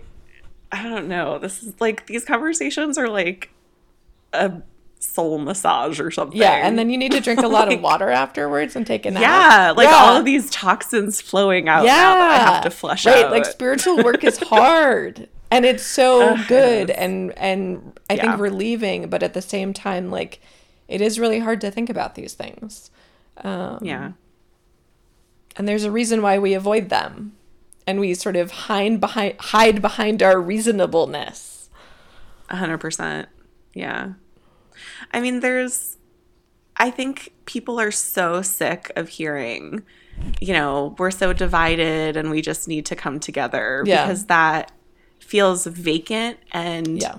I 0.72 0.84
don't 0.84 1.08
know. 1.08 1.40
This 1.40 1.64
is 1.64 1.74
like 1.80 2.06
these 2.08 2.24
conversations 2.26 2.98
are 2.98 3.10
like 3.10 3.50
a 4.34 4.62
soul 5.00 5.38
massage 5.40 6.00
or 6.00 6.12
something. 6.12 6.38
Yeah, 6.38 6.66
and 6.68 6.78
then 6.78 6.90
you 6.90 6.98
need 6.98 7.14
to 7.14 7.22
drink 7.22 7.40
a 7.42 7.48
lot 7.48 7.72
of 7.72 7.82
water 7.90 8.10
afterwards 8.10 8.76
and 8.76 8.86
take 8.86 9.06
a 9.06 9.12
nap. 9.12 9.22
Yeah, 9.22 9.72
like 9.76 9.88
Yeah. 9.88 9.96
all 9.96 10.18
of 10.18 10.26
these 10.26 10.50
toxins 10.50 11.22
flowing 11.22 11.68
out 11.70 11.86
now 11.86 12.16
that 12.16 12.32
I 12.32 12.38
have 12.54 12.64
to 12.64 12.70
flush 12.70 13.08
out. 13.08 13.16
right, 13.16 13.26
out. 13.26 13.32
like 13.32 13.46
spiritual 13.46 14.04
work 14.04 14.24
is 14.24 14.38
hard. 14.44 15.30
And 15.52 15.66
it's 15.66 15.84
so 15.84 16.38
good 16.48 16.92
and 16.92 17.32
and 17.38 17.98
I 18.10 18.14
Yeah. 18.16 18.22
think 18.32 18.40
relieving, 18.42 19.10
but 19.10 19.24
at 19.24 19.34
the 19.34 19.42
same 19.42 19.74
time, 19.74 20.12
like 20.12 20.42
it 20.88 21.02
is 21.02 21.18
really 21.20 21.40
hard 21.40 21.62
to 21.62 21.72
think 21.72 21.90
about 21.90 22.16
these 22.16 22.34
things. 22.34 22.92
Um, 23.42 23.80
yeah. 23.82 24.12
and 25.56 25.68
there's 25.68 25.84
a 25.86 25.92
reason 25.92 26.22
why 26.22 26.38
we 26.40 26.54
avoid 26.54 26.90
them, 26.90 27.34
and 27.88 28.00
we 28.00 28.14
sort 28.14 28.36
of 28.36 28.52
hide 28.52 29.00
behind 29.00 29.36
hide 29.40 29.82
behind 29.82 30.22
our 30.22 30.40
reasonableness. 30.42 31.70
A 32.50 32.58
hundred 32.58 32.80
percent. 32.80 33.30
Yeah. 33.74 34.14
I 35.12 35.20
mean, 35.22 35.40
there's, 35.40 35.98
I 36.78 36.92
think 36.92 37.34
people 37.46 37.80
are 37.80 37.92
so 37.92 38.42
sick 38.42 38.92
of 38.96 39.10
hearing, 39.10 39.84
you 40.40 40.54
know, 40.54 40.96
we're 40.98 41.12
so 41.12 41.34
divided 41.34 42.16
and 42.18 42.30
we 42.30 42.42
just 42.42 42.68
need 42.68 42.86
to 42.88 42.96
come 42.96 43.20
together 43.20 43.84
Yeah. 43.86 44.04
because 44.06 44.26
that 44.28 44.72
feels 45.20 45.66
vacant 45.66 46.38
and 46.52 47.02
Yeah, 47.02 47.16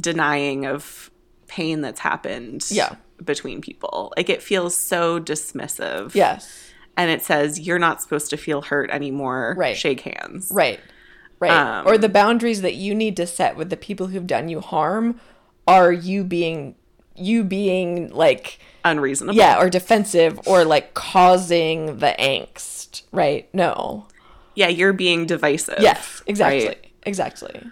denying 0.00 0.66
of 0.66 1.10
pain 1.46 1.80
that's 1.80 2.00
happened 2.00 2.64
Yeah. 2.70 2.96
between 3.24 3.60
people. 3.60 4.12
Like 4.16 4.28
it 4.30 4.42
feels 4.42 4.76
so 4.76 5.18
dismissive. 5.20 6.14
yes, 6.14 6.64
And 6.96 7.10
it 7.10 7.22
says, 7.22 7.60
you're 7.60 7.78
not 7.78 8.02
supposed 8.02 8.30
to 8.30 8.36
feel 8.36 8.62
hurt 8.62 8.90
anymore. 8.90 9.54
Right. 9.56 9.76
Shake 9.76 10.00
hands. 10.00 10.50
right, 10.52 10.80
right. 11.40 11.50
Um, 11.50 11.86
or 11.86 11.96
the 11.98 12.08
boundaries 12.08 12.62
that 12.62 12.74
you 12.74 12.94
need 12.94 13.16
to 13.18 13.26
set 13.26 13.56
with 13.56 13.70
the 13.70 13.76
people 13.76 14.08
who've 14.08 14.26
done 14.26 14.48
you 14.48 14.60
harm 14.60 15.20
are 15.66 15.92
you 15.92 16.24
being 16.24 16.74
you 17.20 17.44
being 17.44 18.10
like 18.10 18.58
Unreasonable. 18.84 19.36
yeah 19.36 19.58
or 19.60 19.68
defensive 19.68 20.38
or 20.46 20.64
like 20.64 20.94
causing 20.94 21.98
the 21.98 22.14
angst 22.18 23.02
right 23.12 23.48
no 23.52 24.06
Yeah, 24.54 24.68
you're 24.68 24.92
being 24.92 25.26
divisive. 25.26 25.76
yes 25.80 26.22
exactly 26.26 26.66
right? 26.68 26.86
exactly 27.04 27.62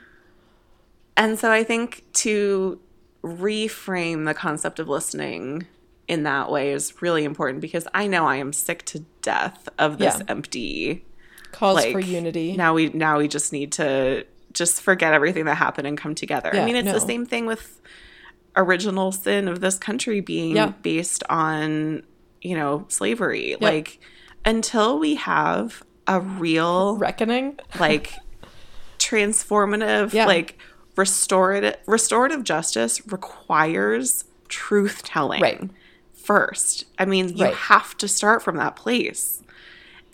And 1.16 1.38
so 1.38 1.50
I 1.50 1.64
think 1.64 2.04
to 2.24 2.78
reframe 3.22 4.24
the 4.26 4.34
concept 4.34 4.78
of 4.78 4.88
listening 4.88 5.66
in 6.08 6.22
that 6.22 6.50
way 6.50 6.70
is 6.72 7.02
really 7.02 7.24
important 7.24 7.60
because 7.60 7.88
I 7.94 8.06
know 8.06 8.26
I 8.26 8.36
am 8.36 8.52
sick 8.52 8.84
to 8.86 9.00
death 9.22 9.68
of 9.78 9.98
this 9.98 10.16
Yeah. 10.18 10.24
empty 10.28 11.04
calls 11.52 11.76
like 11.76 11.92
for 11.92 12.00
unity 12.00 12.56
Now 12.56 12.74
we 12.74 12.90
now 12.90 13.18
we 13.18 13.26
just 13.28 13.52
need 13.52 13.72
to 13.72 14.24
just 14.52 14.80
forget 14.82 15.12
everything 15.14 15.46
that 15.46 15.56
happened 15.56 15.86
and 15.86 15.98
come 15.98 16.14
together. 16.14 16.50
Yeah, 16.54 16.62
I 16.62 16.64
mean, 16.64 16.76
it's 16.76 16.86
no. 16.86 16.92
the 16.94 17.00
same 17.00 17.26
thing 17.26 17.44
with 17.46 17.80
original 18.56 19.12
sin 19.12 19.48
of 19.48 19.60
this 19.60 19.78
country 19.78 20.20
being 20.20 20.56
Yeah. 20.56 20.72
based 20.82 21.22
on, 21.28 22.02
you 22.42 22.56
know, 22.56 22.84
slavery. 22.88 23.56
Like 23.60 24.00
until 24.44 24.98
we 24.98 25.16
have 25.16 25.82
a 26.06 26.20
real 26.20 26.96
reckoning 26.96 27.58
like 27.80 28.12
transformative 28.98 30.12
Yeah. 30.12 30.26
like 30.26 30.58
restorative 30.96 31.76
restorative 31.86 32.44
justice 32.44 33.06
requires 33.06 34.24
truth 34.48 35.02
telling 35.04 35.42
Right. 35.42 35.60
first 36.14 36.84
i 36.98 37.04
mean 37.04 37.36
you 37.36 37.44
Right. 37.46 37.54
have 37.54 37.96
to 37.98 38.08
start 38.08 38.42
from 38.42 38.56
that 38.56 38.76
place 38.76 39.42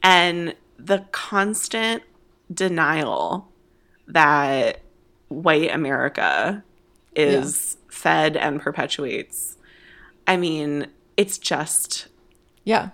and 0.03 0.55
the 0.79 1.05
constant 1.13 2.03
denial 2.53 3.49
that 4.09 4.81
white 5.29 5.71
america 5.71 6.65
is 7.15 7.77
fed 7.93 8.37
and 8.37 8.61
perpetuates 8.61 9.57
i 10.27 10.37
mean 10.37 10.87
it's 11.17 11.37
just 11.39 12.09
yeah 12.65 12.91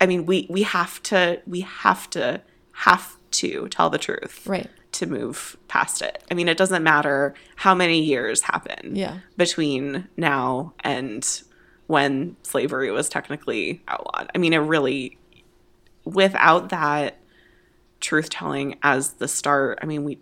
i 0.00 0.06
mean 0.06 0.26
we 0.26 0.46
we 0.50 0.62
have 0.62 1.02
to 1.02 1.40
we 1.46 1.60
have 1.60 2.08
to 2.10 2.40
have 2.72 3.16
to 3.30 3.66
tell 3.68 3.88
the 3.90 3.98
truth 3.98 4.46
right 4.46 4.68
to 4.92 5.06
move 5.06 5.56
past 5.68 6.02
it. 6.02 6.22
I 6.30 6.34
mean, 6.34 6.48
it 6.50 6.58
doesn't 6.58 6.82
matter 6.82 7.32
how 7.56 7.74
many 7.74 8.02
years 8.02 8.42
happen 8.42 8.94
Yeah. 8.94 9.20
between 9.38 10.06
now 10.18 10.74
and 10.80 11.26
when 11.86 12.36
slavery 12.42 12.90
was 12.90 13.08
technically 13.08 13.82
outlawed. 13.88 14.30
I 14.34 14.36
mean, 14.36 14.52
it 14.52 14.58
really, 14.58 15.16
without 16.04 16.68
that 16.68 17.16
truth 18.00 18.28
telling 18.28 18.76
as 18.82 19.14
the 19.14 19.28
start, 19.28 19.78
I 19.80 19.86
mean, 19.86 20.04
we 20.04 20.18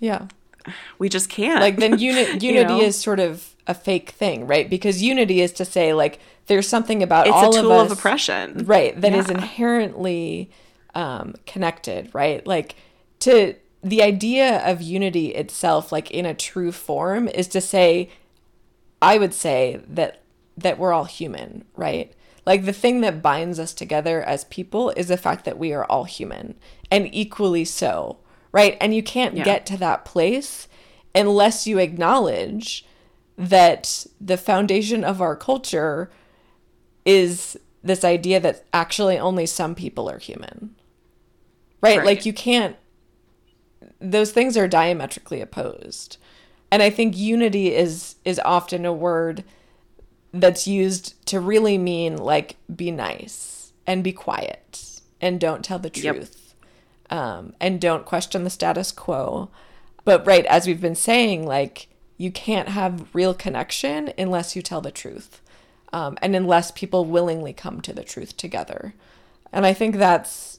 yeah 0.00 0.26
we 0.98 1.08
just 1.08 1.28
can't. 1.28 1.60
like 1.60 1.76
then 1.76 1.98
uni- 1.98 2.22
You 2.40 2.52
unity 2.52 2.74
know? 2.78 2.80
is 2.80 2.98
sort 2.98 3.20
of 3.20 3.54
a 3.66 3.74
fake 3.74 4.10
thing 4.10 4.46
right 4.46 4.68
because 4.70 5.02
unity 5.02 5.40
is 5.42 5.52
to 5.52 5.64
say 5.64 5.92
like 5.92 6.18
there's 6.46 6.66
something 6.68 7.02
about 7.02 7.26
it's 7.26 7.36
all 7.36 7.56
a 7.56 7.60
tool 7.60 7.72
of 7.72 7.90
of, 7.92 7.98
oppression, 7.98 8.64
right 8.64 8.98
that 9.00 9.12
is 9.12 9.26
Yeah. 9.28 9.34
inherently 9.34 10.50
um, 10.94 11.34
connected 11.46 12.10
right 12.14 12.46
like 12.46 12.74
to 13.20 13.54
the 13.84 14.02
idea 14.02 14.58
of 14.66 14.80
unity 14.82 15.34
itself 15.34 15.92
like 15.92 16.10
in 16.10 16.24
a 16.26 16.34
true 16.34 16.72
form 16.72 17.28
is 17.28 17.46
to 17.48 17.60
say 17.60 18.08
i 19.02 19.18
would 19.18 19.34
say 19.34 19.80
that 19.86 20.22
that 20.56 20.78
we're 20.78 20.92
all 20.92 21.04
human 21.04 21.64
right 21.76 22.12
like 22.46 22.64
the 22.64 22.72
thing 22.72 23.02
that 23.02 23.20
binds 23.22 23.60
us 23.60 23.74
together 23.74 24.22
as 24.22 24.44
people 24.44 24.90
is 24.96 25.08
the 25.08 25.16
fact 25.18 25.44
that 25.44 25.58
we 25.58 25.72
are 25.74 25.84
all 25.84 26.04
human 26.04 26.54
and 26.90 27.08
equally 27.14 27.64
so 27.66 28.16
right 28.52 28.76
and 28.80 28.94
you 28.94 29.02
can't 29.02 29.36
Yeah. 29.36 29.44
get 29.44 29.66
to 29.66 29.76
that 29.78 30.04
place 30.04 30.68
unless 31.14 31.66
you 31.66 31.78
acknowledge 31.78 32.84
that 33.36 34.06
the 34.20 34.36
foundation 34.36 35.04
of 35.04 35.20
our 35.22 35.36
culture 35.36 36.10
is 37.04 37.56
this 37.82 38.04
idea 38.04 38.40
that 38.40 38.64
actually 38.72 39.18
only 39.18 39.46
some 39.46 39.74
people 39.74 40.10
are 40.10 40.18
human. 40.18 40.74
Right? 41.80 41.98
Right. 41.98 42.06
Like 42.06 42.26
you 42.26 42.32
can't 42.32 42.76
those 44.00 44.32
things 44.32 44.56
are 44.56 44.68
diametrically 44.68 45.40
opposed. 45.40 46.16
And 46.70 46.82
I 46.82 46.90
think 46.90 47.16
unity 47.16 47.74
is 47.74 48.16
is 48.24 48.40
often 48.44 48.84
a 48.84 48.92
word 48.92 49.44
that's 50.32 50.66
used 50.66 51.24
to 51.26 51.40
really 51.40 51.78
mean 51.78 52.16
like 52.16 52.56
be 52.74 52.90
nice 52.90 53.72
and 53.86 54.04
be 54.04 54.12
quiet 54.12 55.00
and 55.20 55.40
don't 55.40 55.64
tell 55.64 55.78
the 55.78 55.90
Yep. 55.94 56.26
Um, 57.10 57.54
and 57.60 57.80
don't 57.80 58.04
question 58.04 58.44
the 58.44 58.50
status 58.50 58.92
quo. 58.92 59.48
But 60.04 60.26
right, 60.26 60.44
as 60.46 60.66
we've 60.66 60.80
been 60.80 60.94
saying, 60.94 61.46
like 61.46 61.88
you 62.16 62.30
can't 62.30 62.68
have 62.68 63.14
real 63.14 63.34
connection 63.34 64.12
unless 64.18 64.56
you 64.56 64.62
tell 64.62 64.80
the 64.80 64.90
truth, 64.90 65.40
um, 65.92 66.18
and 66.20 66.34
unless 66.36 66.70
people 66.70 67.04
willingly 67.04 67.52
come 67.52 67.80
to 67.82 67.92
the 67.92 68.04
truth 68.04 68.36
together. 68.36 68.94
And 69.52 69.64
I 69.64 69.72
think 69.72 69.96
that's 69.96 70.58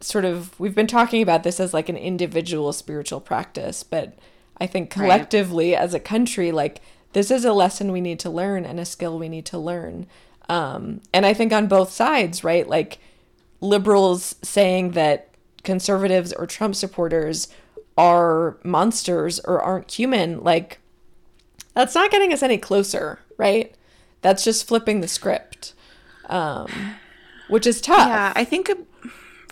sort 0.00 0.24
of 0.24 0.58
we've 0.60 0.74
been 0.74 0.86
talking 0.86 1.22
about 1.22 1.42
this 1.42 1.58
as 1.60 1.72
like 1.72 1.88
an 1.88 1.96
individual 1.96 2.72
spiritual 2.72 3.20
practice, 3.20 3.82
but 3.82 4.18
I 4.58 4.66
think 4.66 4.94
Right. 4.96 5.04
collectively 5.04 5.76
as 5.76 5.94
a 5.94 6.00
country, 6.00 6.50
like 6.52 6.80
this 7.12 7.30
is 7.30 7.44
a 7.44 7.52
lesson 7.52 7.92
we 7.92 8.00
need 8.00 8.18
to 8.20 8.30
learn 8.30 8.64
and 8.64 8.78
a 8.80 8.84
skill 8.84 9.18
we 9.18 9.28
need 9.28 9.46
to 9.46 9.58
learn. 9.58 10.06
Um, 10.48 11.00
and 11.12 11.24
I 11.26 11.32
think 11.34 11.52
on 11.52 11.66
both 11.66 11.90
sides, 11.92 12.44
right? 12.44 12.68
Like 12.68 12.98
liberals 13.60 14.36
saying 14.42 14.92
that 14.92 15.28
conservatives 15.66 16.32
or 16.32 16.46
Trump 16.46 16.74
supporters 16.74 17.48
are 17.98 18.56
monsters 18.64 19.38
or 19.40 19.60
aren't 19.60 19.90
human, 19.90 20.42
like 20.42 20.78
that's 21.74 21.94
not 21.94 22.10
getting 22.10 22.32
us 22.32 22.42
any 22.42 22.56
closer, 22.56 23.18
right? 23.36 23.74
That's 24.22 24.42
just 24.44 24.66
flipping 24.66 25.02
the 25.02 25.08
script, 25.08 25.74
um, 26.30 26.68
which 27.48 27.66
is 27.66 27.80
tough. 27.82 28.08
Yeah, 28.08 28.32
I 28.34 28.44
think 28.44 28.70
a, 28.70 28.76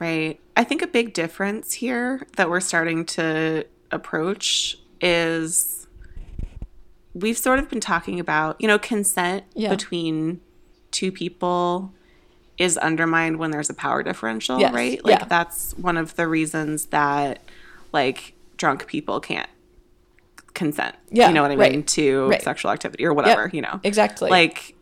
right. 0.00 0.40
I 0.56 0.64
think 0.64 0.80
a 0.82 0.86
big 0.86 1.12
difference 1.12 1.74
here 1.74 2.26
that 2.36 2.48
we're 2.48 2.60
starting 2.60 3.04
to 3.06 3.66
approach 3.90 4.78
is 5.00 5.86
we've 7.12 7.38
sort 7.38 7.58
of 7.58 7.68
been 7.68 7.80
talking 7.80 8.18
about, 8.18 8.60
you 8.60 8.66
know, 8.68 8.78
consent 8.78 9.44
Yeah. 9.54 9.68
between 9.70 10.40
two 10.90 11.12
people 11.12 11.92
is 12.58 12.76
undermined 12.78 13.38
when 13.38 13.50
there's 13.50 13.70
a 13.70 13.74
power 13.74 14.02
differential, 14.02 14.60
Yes, 14.60 14.72
right? 14.72 15.04
Like 15.04 15.20
yeah. 15.20 15.24
that's 15.26 15.72
one 15.76 15.96
of 15.96 16.14
the 16.16 16.26
reasons 16.28 16.86
that 16.86 17.40
like 17.92 18.34
drunk 18.56 18.86
people 18.86 19.20
can't 19.20 19.48
consent. 20.54 20.94
Yeah, 21.10 21.28
You 21.28 21.34
know 21.34 21.42
what 21.42 21.50
I 21.50 21.56
right, 21.56 21.72
mean? 21.72 21.82
To 21.84 22.28
right. 22.28 22.42
sexual 22.42 22.70
activity 22.70 23.04
or 23.04 23.12
whatever, 23.12 23.42
Yep, 23.44 23.54
you 23.54 23.62
know. 23.62 23.80
exactly. 23.82 24.30
Like 24.30 24.74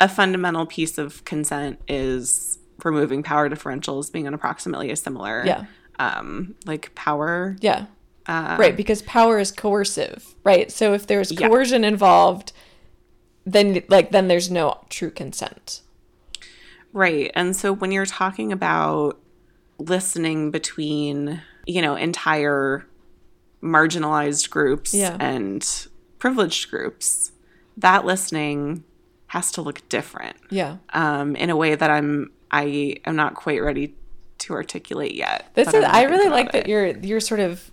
a 0.00 0.08
fundamental 0.08 0.64
piece 0.66 0.96
of 0.98 1.24
consent 1.24 1.78
is 1.88 2.58
removing 2.82 3.22
power 3.22 3.48
differentials 3.50 4.10
being 4.10 4.26
an 4.26 4.34
approximately 4.34 4.90
a 4.90 4.96
similar 4.96 5.44
Yeah. 5.46 5.64
um 5.98 6.54
like 6.66 6.94
power 6.94 7.56
Yeah. 7.60 7.86
uh, 8.26 8.56
right, 8.58 8.76
because 8.76 9.02
power 9.02 9.38
is 9.38 9.52
coercive, 9.52 10.34
right? 10.42 10.72
So 10.72 10.94
if 10.94 11.06
there's 11.06 11.30
Yeah. 11.30 11.48
coercion 11.48 11.84
involved, 11.84 12.52
then 13.44 13.82
like 13.88 14.10
then 14.10 14.28
there's 14.28 14.50
no 14.50 14.80
true 14.88 15.10
consent. 15.10 15.82
Right 16.94 17.30
and 17.34 17.54
so 17.54 17.72
when 17.72 17.92
you're 17.92 18.06
talking 18.06 18.50
about 18.52 19.18
listening 19.78 20.50
between 20.50 21.42
you 21.66 21.80
know, 21.82 21.94
entire 21.96 22.86
marginalized 23.62 24.50
groups 24.50 24.92
Yeah. 24.94 25.16
and 25.18 25.66
privileged 26.18 26.70
groups, 26.70 27.32
that 27.78 28.04
listening 28.04 28.84
has 29.28 29.50
to 29.52 29.62
look 29.62 29.86
different 29.88 30.36
Yeah. 30.50 30.76
um, 30.92 31.34
in 31.36 31.50
a 31.50 31.56
way 31.56 31.74
that 31.74 31.90
I'm 31.90 32.30
I 32.50 32.96
am 33.04 33.16
not 33.16 33.34
quite 33.34 33.62
ready 33.62 33.94
to 34.40 34.52
articulate 34.52 35.14
yet. 35.14 35.48
This 35.54 35.68
is 35.72 35.82
I 35.84 36.02
really 36.04 36.28
like 36.28 36.52
that 36.52 36.64
it. 36.64 36.68
you're 36.68 36.86
you're 36.98 37.20
sort 37.20 37.40
of 37.40 37.70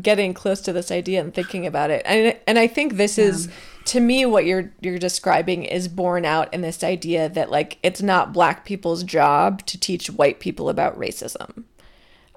getting 0.00 0.34
close 0.34 0.60
to 0.62 0.72
this 0.72 0.90
idea 0.90 1.20
and 1.20 1.32
thinking 1.32 1.66
about 1.66 1.90
it. 1.90 2.02
And 2.04 2.36
and 2.46 2.58
I 2.58 2.66
think 2.66 2.94
this 2.94 3.18
is 3.18 3.48
to 3.86 4.00
me 4.00 4.26
what 4.26 4.46
you're 4.46 4.72
you're 4.80 4.98
describing 4.98 5.64
is 5.64 5.88
borne 5.88 6.24
out 6.24 6.52
in 6.52 6.60
this 6.60 6.82
idea 6.82 7.28
that 7.28 7.50
like 7.50 7.78
it's 7.82 8.02
not 8.02 8.32
black 8.32 8.64
people's 8.64 9.04
job 9.04 9.64
to 9.66 9.78
teach 9.78 10.08
white 10.08 10.40
people 10.40 10.68
about 10.68 10.98
racism. 10.98 11.64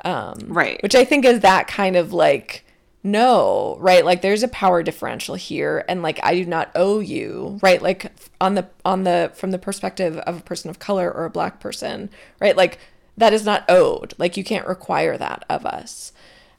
Um, 0.03 0.37
right. 0.47 0.81
Which 0.83 0.95
I 0.95 1.05
think 1.05 1.25
is 1.25 1.39
that 1.41 1.67
kind 1.67 1.95
of 1.95 2.13
like 2.13 2.65
no, 3.03 3.77
right? 3.79 4.03
Like 4.03 4.21
there's 4.21 4.43
a 4.43 4.49
power 4.49 4.83
differential 4.83 5.35
here 5.35 5.85
and 5.87 6.01
like 6.01 6.19
I 6.23 6.35
do 6.35 6.45
not 6.45 6.71
owe 6.75 6.99
you, 6.99 7.59
right? 7.61 7.81
Like 7.81 8.11
on 8.41 8.55
the 8.55 8.67
on 8.83 9.03
the 9.03 9.31
from 9.33 9.51
the 9.51 9.59
perspective 9.59 10.17
of 10.17 10.39
a 10.39 10.43
person 10.43 10.69
of 10.69 10.79
color 10.79 11.11
or 11.11 11.25
a 11.25 11.29
black 11.29 11.59
person, 11.59 12.09
right? 12.39 12.57
Like 12.57 12.79
that 13.17 13.33
is 13.33 13.45
not 13.45 13.65
owed. 13.69 14.13
Like 14.17 14.37
you 14.37 14.43
can't 14.43 14.67
require 14.67 15.17
that 15.17 15.45
of 15.49 15.65
us. 15.65 16.11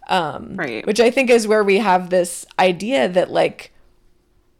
Um 0.09 0.55
Right. 0.57 0.87
which 0.87 1.01
I 1.01 1.11
think 1.11 1.31
is 1.31 1.47
where 1.47 1.65
we 1.65 1.79
have 1.79 2.11
this 2.11 2.47
idea 2.59 3.09
that 3.09 3.31
like 3.31 3.73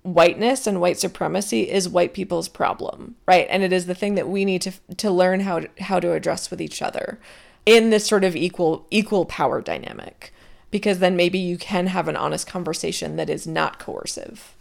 whiteness 0.03 0.67
and 0.67 0.81
white 0.81 0.99
supremacy 0.99 1.71
is 1.71 1.89
white 1.89 2.15
people's 2.15 2.49
problem, 2.49 3.17
right? 3.27 3.47
And 3.51 3.63
it 3.63 3.73
is 3.73 3.87
the 3.87 3.95
thing 3.95 4.15
that 4.15 4.29
we 4.29 4.45
need 4.45 4.63
to 4.63 4.73
to 4.97 5.11
learn 5.11 5.41
how 5.41 5.61
to, 5.61 5.69
how 5.81 6.01
to 6.01 6.13
address 6.13 6.51
with 6.51 6.61
each 6.61 6.83
other 6.83 7.19
in 7.67 7.91
this 7.91 8.07
sort 8.07 8.25
of 8.25 8.35
equal 8.37 8.87
equal 8.91 9.25
power 9.27 9.61
dynamic. 9.61 10.33
Because 10.71 10.99
then 10.99 11.17
maybe 11.17 11.39
you 11.39 11.57
can 11.57 11.87
have 11.87 12.09
an 12.09 12.17
honest 12.17 12.47
conversation 12.47 13.17
that 13.17 13.31
is 13.31 13.47
not 13.47 13.79
coercive. 13.79 14.55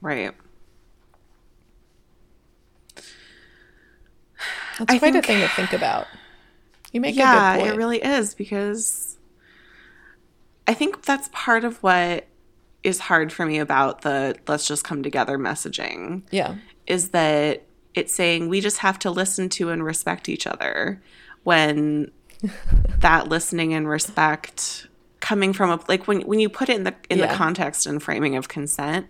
right. 0.00 0.32
That's 4.78 4.92
I 4.94 4.98
quite 4.98 5.12
think- 5.12 5.24
a 5.24 5.26
thing 5.26 5.40
to 5.40 5.48
think 5.48 5.72
about. 5.72 6.06
You 6.92 7.00
make 7.00 7.16
yeah, 7.16 7.54
a 7.54 7.58
good 7.58 7.68
it 7.68 7.76
really 7.76 8.02
is 8.02 8.34
because 8.34 9.11
I 10.66 10.74
think 10.74 11.02
that's 11.02 11.28
part 11.32 11.64
of 11.64 11.82
what 11.82 12.26
is 12.82 12.98
hard 13.00 13.32
for 13.32 13.46
me 13.46 13.58
about 13.58 14.02
the 14.02 14.34
let's 14.48 14.66
just 14.66 14.84
come 14.84 15.02
together 15.02 15.38
messaging 15.38 16.22
yeah. 16.30 16.56
is 16.86 17.10
that 17.10 17.62
it's 17.94 18.14
saying 18.14 18.48
we 18.48 18.60
just 18.60 18.78
have 18.78 18.98
to 19.00 19.10
listen 19.10 19.48
to 19.48 19.70
and 19.70 19.84
respect 19.84 20.28
each 20.28 20.46
other 20.46 21.00
when 21.44 22.10
that 23.00 23.28
listening 23.28 23.72
and 23.74 23.88
respect 23.88 24.88
coming 25.20 25.52
from 25.52 25.70
a 25.70 25.80
like 25.88 26.08
when 26.08 26.22
when 26.22 26.40
you 26.40 26.48
put 26.48 26.68
it 26.68 26.74
in 26.76 26.84
the 26.84 26.94
in 27.08 27.18
Yeah. 27.18 27.26
the 27.28 27.34
context 27.34 27.86
and 27.86 28.02
framing 28.02 28.34
of 28.36 28.48
consent 28.48 29.06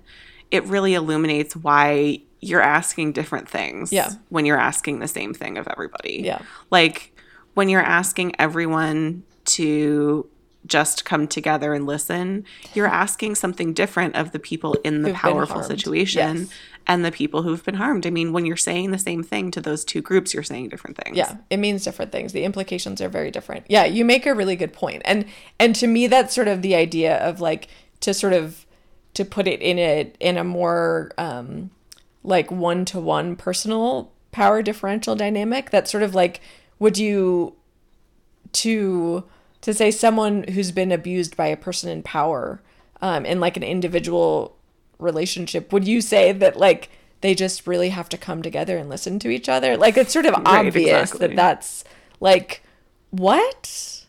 it 0.50 0.64
really 0.66 0.92
illuminates 0.92 1.56
why 1.56 2.20
you're 2.40 2.60
asking 2.60 3.12
different 3.12 3.48
things 3.48 3.90
Yeah. 3.92 4.10
when 4.28 4.44
you're 4.44 4.58
asking 4.60 4.98
the 4.98 5.08
same 5.08 5.32
thing 5.32 5.56
of 5.56 5.66
everybody 5.68 6.20
Yeah. 6.24 6.42
like 6.70 7.16
when 7.54 7.70
you're 7.70 7.80
asking 7.80 8.34
everyone 8.38 9.22
to 9.44 10.28
just 10.66 11.04
come 11.04 11.26
together 11.26 11.74
and 11.74 11.86
listen, 11.86 12.44
you're 12.74 12.86
asking 12.86 13.34
something 13.34 13.72
different 13.72 14.14
of 14.14 14.30
the 14.32 14.38
people 14.38 14.74
in 14.84 15.02
the 15.02 15.08
Who've 15.08 15.16
powerful 15.18 15.62
situation 15.62 16.38
Yes. 16.38 16.48
and 16.86 17.04
the 17.04 17.10
people 17.10 17.42
who've 17.42 17.64
been 17.64 17.74
harmed. 17.74 18.06
I 18.06 18.10
mean, 18.10 18.32
when 18.32 18.46
you're 18.46 18.56
saying 18.56 18.92
the 18.92 18.98
same 18.98 19.24
thing 19.24 19.50
to 19.52 19.60
those 19.60 19.84
two 19.84 20.00
groups, 20.00 20.32
you're 20.32 20.44
saying 20.44 20.68
different 20.68 20.96
things. 20.96 21.16
Yeah, 21.16 21.36
it 21.50 21.56
means 21.56 21.82
different 21.84 22.12
things. 22.12 22.32
The 22.32 22.44
implications 22.44 23.00
are 23.00 23.08
very 23.08 23.30
different. 23.32 23.66
Yeah, 23.68 23.84
you 23.86 24.04
make 24.04 24.24
a 24.24 24.34
really 24.34 24.54
good 24.54 24.72
point. 24.72 25.02
And 25.04 25.24
and 25.58 25.74
to 25.76 25.86
me 25.88 26.06
that's 26.06 26.32
sort 26.34 26.48
of 26.48 26.62
the 26.62 26.74
idea 26.76 27.16
of 27.16 27.40
like 27.40 27.66
to 28.00 28.14
sort 28.14 28.32
of 28.32 28.64
to 29.14 29.24
put 29.24 29.48
it 29.48 29.60
in 29.60 29.78
a 29.78 30.12
in 30.20 30.36
a 30.38 30.44
more 30.44 31.10
um 31.18 31.70
like 32.22 32.52
one-to-one 32.52 33.34
personal 33.34 34.12
power 34.30 34.62
differential 34.62 35.16
dynamic 35.16 35.70
that's 35.70 35.90
sort 35.90 36.04
of 36.04 36.14
like 36.14 36.40
would 36.78 36.96
you 36.96 37.54
to 38.52 39.24
to 39.62 39.72
say 39.72 39.90
someone 39.90 40.44
who's 40.44 40.70
been 40.72 40.92
abused 40.92 41.36
by 41.36 41.46
a 41.46 41.56
person 41.56 41.88
in 41.90 42.02
power 42.02 42.60
um 43.00 43.24
in 43.26 43.40
like 43.40 43.56
an 43.56 43.62
individual 43.62 44.56
relationship 44.98 45.72
would 45.72 45.86
you 45.86 46.00
say 46.00 46.30
that 46.32 46.56
like 46.56 46.88
they 47.22 47.34
just 47.34 47.66
really 47.66 47.88
have 47.90 48.08
to 48.08 48.18
come 48.18 48.42
together 48.42 48.76
and 48.76 48.88
listen 48.88 49.18
to 49.18 49.28
each 49.30 49.48
other 49.48 49.76
like 49.76 49.96
it's 49.96 50.12
sort 50.12 50.26
of 50.26 50.34
Right, 50.34 50.66
obvious 50.66 51.10
exactly. 51.12 51.26
that 51.28 51.36
that's 51.36 51.84
like 52.20 52.62
what 53.10 54.04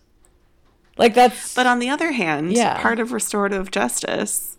like 0.98 1.14
that's 1.16 1.54
But 1.56 1.66
on 1.66 1.80
the 1.80 1.90
other 1.90 2.12
hand, 2.12 2.54
Yeah. 2.54 2.80
part 2.82 3.00
of 3.00 3.12
restorative 3.12 3.72
justice 3.72 4.58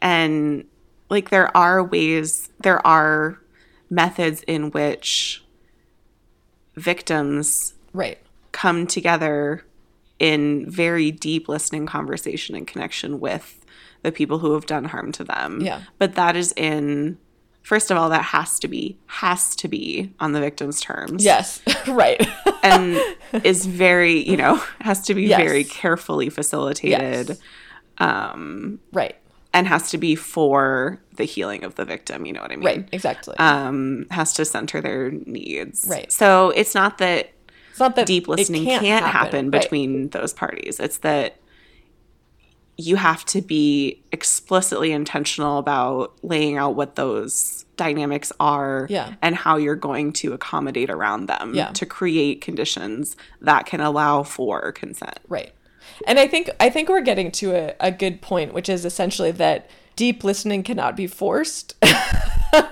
and 0.00 0.64
like 1.08 1.30
there 1.30 1.54
are 1.56 1.82
ways, 1.82 2.50
there 2.60 2.84
are 2.86 3.38
methods 3.88 4.42
in 4.48 4.70
which 4.72 5.44
victims 6.74 7.74
right 7.92 8.18
come 8.52 8.86
together 8.86 9.64
in 10.18 10.70
very 10.70 11.10
deep 11.10 11.48
listening 11.48 11.86
conversation 11.86 12.54
and 12.54 12.66
connection 12.66 13.20
with 13.20 13.64
the 14.02 14.12
people 14.12 14.38
who 14.38 14.52
have 14.54 14.66
done 14.66 14.84
harm 14.84 15.12
to 15.12 15.24
them. 15.24 15.60
Yeah. 15.60 15.80
But 15.98 16.14
that 16.14 16.36
is 16.36 16.52
in 16.56 17.18
first 17.62 17.90
of 17.90 17.96
all 17.96 18.10
that 18.10 18.22
has 18.22 18.58
to 18.60 18.68
be 18.68 18.98
has 19.06 19.56
to 19.56 19.66
be 19.68 20.12
on 20.20 20.32
the 20.32 20.40
victim's 20.40 20.80
terms. 20.80 21.24
yes 21.24 21.62
right 21.88 22.20
And 22.62 23.00
is 23.44 23.64
very, 23.66 24.28
you 24.28 24.36
know, 24.36 24.62
has 24.82 25.00
to 25.06 25.14
be 25.14 25.22
Yes. 25.24 25.40
very 25.40 25.64
carefully 25.64 26.28
facilitated 26.30 27.28
yes 27.28 27.40
right 28.92 29.16
and 29.52 29.68
has 29.68 29.90
to 29.92 29.98
be 29.98 30.16
for 30.16 31.00
the 31.14 31.22
healing 31.24 31.62
of 31.62 31.76
the 31.76 31.84
victim, 31.84 32.26
you 32.26 32.32
know 32.32 32.40
what 32.42 32.50
I 32.50 32.56
mean? 32.56 32.64
right 32.66 32.88
exactly 32.92 33.36
Um 33.38 34.06
has 34.10 34.32
to 34.34 34.44
center 34.44 34.80
their 34.80 35.10
needs. 35.12 35.86
Right. 35.88 36.10
So 36.12 36.50
it's 36.50 36.74
not 36.74 36.98
that 36.98 37.30
it's 37.74 37.80
not 37.80 37.96
that 37.96 38.06
deep 38.06 38.28
listening 38.28 38.64
can't, 38.64 39.04
happen, 39.04 39.50
right. 39.50 39.60
between 39.60 40.10
those 40.10 40.32
parties. 40.32 40.78
It's 40.78 40.98
that 40.98 41.38
you 42.76 42.94
have 42.94 43.24
to 43.24 43.42
be 43.42 44.00
explicitly 44.12 44.92
intentional 44.92 45.58
about 45.58 46.14
laying 46.22 46.56
out 46.56 46.76
what 46.76 46.94
those 46.94 47.64
dynamics 47.76 48.32
are 48.38 48.86
Yeah. 48.88 49.14
and 49.22 49.34
how 49.34 49.56
you're 49.56 49.74
going 49.74 50.12
to 50.12 50.32
accommodate 50.34 50.88
around 50.88 51.26
them 51.26 51.52
Yeah. 51.52 51.70
to 51.72 51.84
create 51.84 52.40
conditions 52.40 53.16
that 53.40 53.66
can 53.66 53.80
allow 53.80 54.22
for 54.22 54.70
consent. 54.70 55.18
Right. 55.26 55.50
And 56.06 56.20
I 56.20 56.28
think 56.28 56.50
I 56.60 56.70
think 56.70 56.88
we're 56.88 57.00
getting 57.00 57.32
to 57.32 57.54
a, 57.56 57.74
a 57.80 57.90
good 57.90 58.22
point, 58.22 58.54
which 58.54 58.68
is 58.68 58.84
essentially 58.84 59.32
that 59.32 59.68
deep 59.96 60.22
listening 60.22 60.62
cannot 60.62 60.96
be 60.96 61.08
forced. 61.08 61.74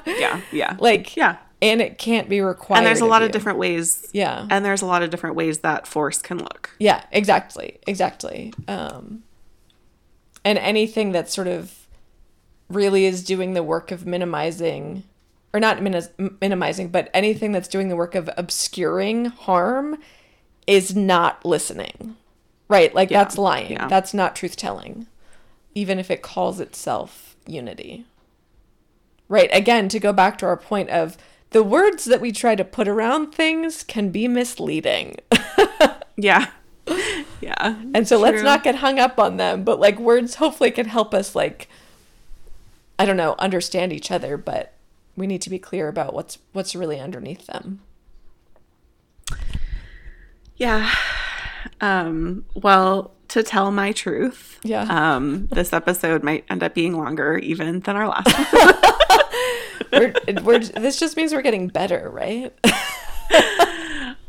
Yeah, 0.07 0.41
yeah. 0.53 0.77
like 0.81 1.17
yeah. 1.17 1.39
And 1.63 1.81
it 1.81 1.97
can't 1.97 2.29
be 2.29 2.41
required. 2.43 2.79
And 2.79 2.87
there's 2.87 3.01
a 3.01 3.07
lot 3.07 3.23
of 3.23 3.29
you. 3.29 3.33
different 3.33 3.59
ways. 3.59 4.07
Yeah. 4.13 4.47
And 4.51 4.65
there's 4.65 4.83
a 4.83 4.87
lot 4.87 5.03
of 5.03 5.09
different 5.11 5.37
ways 5.37 5.61
that 5.61 5.87
force 5.87 6.21
can 6.21 6.39
look. 6.39 6.71
Yeah, 6.79 7.05
exactly. 7.13 7.79
Exactly. 7.87 8.53
Um 8.69 9.23
and 10.45 10.59
anything 10.59 11.13
that 11.13 11.31
sort 11.31 11.47
of 11.47 11.87
really 12.69 13.05
is 13.07 13.23
doing 13.23 13.55
the 13.55 13.63
work 13.63 13.91
of 13.93 14.05
minimizing 14.07 15.05
or 15.55 15.61
not 15.61 15.81
min- 15.83 16.37
minimizing, 16.41 16.89
but 16.89 17.11
anything 17.15 17.53
that's 17.53 17.69
doing 17.69 17.89
the 17.89 17.97
work 17.97 18.15
of 18.15 18.29
obscuring 18.37 19.27
harm 19.27 19.99
is 20.67 20.97
not 20.97 21.45
listening. 21.45 22.17
Right? 22.69 22.93
Like 22.95 23.11
Yeah, 23.11 23.23
that's 23.23 23.39
lying. 23.39 23.73
yeah. 23.73 23.87
That's 23.87 24.13
not 24.15 24.35
truth 24.35 24.57
telling. 24.57 25.07
Even 25.75 25.99
if 25.99 26.11
it 26.11 26.23
calls 26.23 26.59
itself 26.59 27.37
unity. 27.47 28.05
Right? 29.29 29.49
Again, 29.53 29.89
to 29.91 30.01
go 30.01 30.13
back 30.13 30.39
to 30.39 30.47
our 30.47 30.57
point 30.57 30.91
of 30.91 31.17
the 31.53 31.63
words 31.63 32.05
that 32.07 32.21
we 32.21 32.33
try 32.33 32.55
to 32.55 32.65
put 32.65 32.89
around 32.89 33.33
things 33.35 33.83
can 33.83 34.11
be 34.11 34.29
misleading. 34.29 35.17
Yeah. 36.15 36.51
yeah. 37.41 37.77
And 37.95 38.07
so 38.07 38.19
let's 38.19 38.43
not 38.43 38.63
get 38.63 38.77
hung 38.77 38.99
up 38.99 39.19
on 39.19 39.39
them, 39.39 39.65
but 39.65 39.81
like 39.81 39.99
words 39.99 40.35
hopefully 40.37 40.71
can 40.71 40.87
help 40.87 41.15
us 41.15 41.35
like 41.35 41.69
I 42.99 43.07
don't 43.07 43.17
know, 43.17 43.35
understand 43.39 43.93
each 43.95 44.11
other, 44.11 44.37
but 44.37 44.75
we 45.17 45.27
need 45.27 45.41
to 45.43 45.51
be 45.51 45.59
clear 45.59 45.89
about 45.89 46.13
what's 46.13 46.39
what's 46.53 46.77
really 46.77 47.01
underneath 47.01 47.47
them. 47.47 47.81
Yeah. 50.57 50.93
Um, 51.81 52.45
well, 52.55 53.13
to 53.29 53.43
tell 53.43 53.73
my 53.73 53.93
truth, 53.93 54.61
Yeah. 54.63 54.83
um, 55.17 55.47
this 55.49 55.73
episode 55.73 56.23
might 56.23 56.45
end 56.51 56.63
up 56.63 56.75
being 56.75 56.97
longer 56.97 57.39
even 57.39 57.81
than 57.81 57.97
our 57.97 58.09
last 58.09 58.31
one. 58.53 58.75
We're, 59.91 60.15
we're 60.43 60.59
this 60.61 60.99
just 60.99 61.17
means 61.17 61.33
we're 61.33 61.43
getting 61.43 61.69
better, 61.69 62.11
right? 62.11 62.53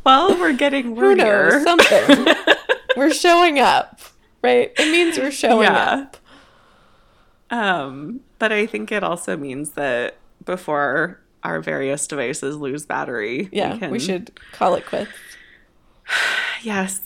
well, 0.06 0.38
we're 0.40 0.54
getting 0.54 0.96
knows? 0.96 1.64
Something. 1.64 2.28
we're 2.98 3.14
showing 3.14 3.60
up, 3.60 4.00
right? 4.42 4.72
It 4.78 4.92
means 4.92 5.18
we're 5.18 5.32
showing 5.32 5.64
Yeah. 5.64 6.06
up. 6.08 6.18
Um, 7.52 8.22
but 8.40 8.52
I 8.52 8.66
think 8.66 8.92
it 8.92 9.04
also 9.04 9.38
means 9.38 9.72
that 9.72 10.18
before 10.44 11.20
our 11.44 11.62
various 11.62 12.08
devices 12.08 12.56
lose 12.56 12.86
battery, 12.86 13.50
Yeah, 13.52 13.74
we, 13.74 13.80
can- 13.80 14.00
should 14.00 14.40
call 14.54 14.76
it 14.76 14.86
quits. 14.86 15.12
Yes, 16.64 17.02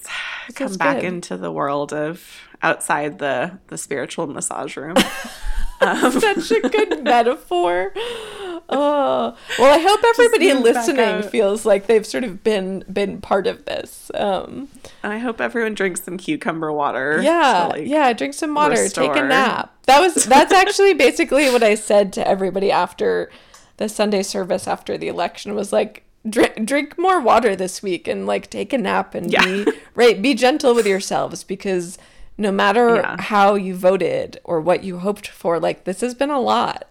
come 0.54 0.76
back 0.76 0.98
good. 0.98 1.06
into 1.06 1.36
the 1.36 1.52
world 1.52 1.92
of 1.92 2.24
outside 2.62 3.18
the 3.18 3.58
the 3.70 3.78
spiritual 3.78 4.28
massage 4.28 4.78
room. 4.78 4.94
um. 5.82 6.12
Such 6.20 6.52
a 6.52 6.70
good 6.70 7.04
metaphor. 7.04 7.94
Oh 8.70 9.38
well, 9.60 9.74
I 9.74 9.82
hope 9.82 10.02
everybody 10.04 10.54
listening 10.54 11.24
feels 11.30 11.66
like 11.66 11.88
they've 11.88 12.06
sort 12.06 12.24
of 12.24 12.44
been 12.44 12.84
been 12.92 13.22
part 13.22 13.48
of 13.48 13.66
this. 13.66 14.12
Um, 14.14 14.68
I 15.04 15.20
hope 15.20 15.40
everyone 15.40 15.74
drinks 15.74 16.04
some 16.04 16.18
cucumber 16.18 16.72
water. 16.72 17.22
Yeah, 17.22 17.68
like, 17.68 17.88
yeah, 17.88 18.12
drink 18.14 18.34
some 18.34 18.54
water, 18.54 18.82
restore. 18.82 19.14
take 19.14 19.24
a 19.24 19.26
nap. 19.26 19.74
That 19.86 20.02
was 20.02 20.26
that's 20.26 20.52
actually 20.52 20.94
basically 20.96 21.50
what 21.50 21.64
I 21.64 21.76
said 21.76 22.12
to 22.14 22.28
everybody 22.28 22.72
after 22.72 23.30
the 23.78 23.88
Sunday 23.88 24.24
service 24.24 24.68
after 24.68 24.98
the 24.98 25.08
election 25.08 25.56
was 25.56 25.72
like 25.72 26.04
drink 26.30 26.66
drink 26.66 26.98
more 26.98 27.22
water 27.22 27.56
this 27.56 27.82
week 27.82 28.08
and 28.08 28.28
like 28.28 28.50
take 28.50 28.74
a 28.74 28.78
nap 28.78 29.16
and 29.16 29.32
yeah. 29.32 29.44
be 29.44 29.72
right 29.96 30.22
be 30.22 30.34
gentle 30.34 30.76
with 30.76 30.86
yourselves 30.86 31.44
because 31.44 31.98
no 32.38 32.52
matter 32.52 32.98
yeah. 32.98 33.22
how 33.22 33.56
you 33.56 33.76
voted 33.76 34.40
or 34.44 34.62
what 34.62 34.84
you 34.84 35.00
hoped 35.00 35.28
for 35.28 35.60
like 35.60 35.84
this 35.84 36.02
has 36.02 36.14
been 36.14 36.30
a 36.30 36.40
lot 36.40 36.88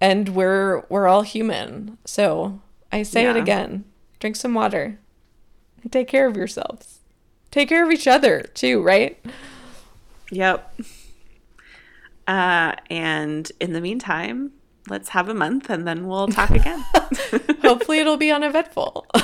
and 0.00 0.30
we're 0.30 0.84
we're 0.88 1.06
all 1.06 1.22
human 1.22 1.98
so 2.04 2.60
i 2.92 3.02
say 3.02 3.24
yeah. 3.24 3.30
it 3.30 3.36
again 3.36 3.84
drink 4.20 4.36
some 4.36 4.54
water 4.54 4.98
take 5.90 6.08
care 6.08 6.26
of 6.26 6.36
yourselves 6.36 7.00
take 7.50 7.68
care 7.68 7.84
of 7.84 7.90
each 7.90 8.06
other 8.06 8.42
too 8.54 8.82
right 8.82 9.24
yep 10.30 10.78
uh 12.26 12.72
and 12.90 13.52
in 13.60 13.72
the 13.72 13.80
meantime 13.80 14.52
let's 14.88 15.10
have 15.10 15.28
a 15.28 15.34
month 15.34 15.68
and 15.70 15.86
then 15.86 16.06
we'll 16.06 16.28
talk 16.28 16.50
again. 16.50 16.84
Hopefully, 17.62 17.98
it'll 17.98 18.16
be 18.16 18.30
uneventful. 18.30 19.06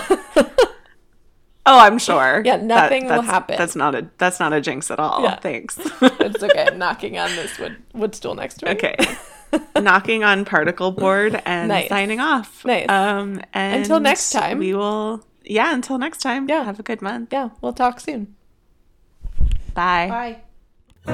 Oh, 1.65 1.79
I'm 1.79 1.99
sure. 1.99 2.43
Yeah, 2.45 2.57
nothing 2.57 3.07
that, 3.07 3.17
will 3.17 3.23
happen. 3.23 3.57
That's 3.57 3.77
not 3.77 3.95
a 3.95 4.09
that's 4.19 4.41
not 4.41 4.53
a 4.53 4.61
jinx 4.61 4.91
at 4.91 4.99
all. 4.99 5.23
Yeah. 5.23 5.37
Thanks. 5.37 5.79
it's 6.03 6.43
okay. 6.43 6.67
I'm 6.67 6.79
knocking 6.79 7.19
on 7.19 7.35
this 7.37 7.59
wood 7.59 7.77
wood 7.95 8.15
stool 8.15 8.35
next 8.35 8.57
to 8.57 8.67
me. 8.67 8.73
Okay. 8.73 8.97
knocking 9.81 10.25
on 10.25 10.45
particle 10.45 10.91
board 10.91 11.41
and 11.45 11.69
nice. 11.69 11.89
signing 11.89 12.19
off. 12.19 12.65
Nice. 12.65 12.89
Um 12.89 13.41
and 13.55 13.83
until 13.83 14.01
next 14.01 14.31
time. 14.31 14.59
We 14.59 14.75
will 14.75 15.25
yeah, 15.45 15.73
until 15.73 15.99
next 15.99 16.19
time. 16.19 16.49
Yeah. 16.49 16.65
Have 16.65 16.81
a 16.81 16.83
good 16.83 17.01
month. 17.01 17.33
Yeah, 17.33 17.51
we'll 17.61 17.73
talk 17.73 18.01
soon. 18.01 18.35
Bye. 19.75 20.09
Bye. 20.09 21.13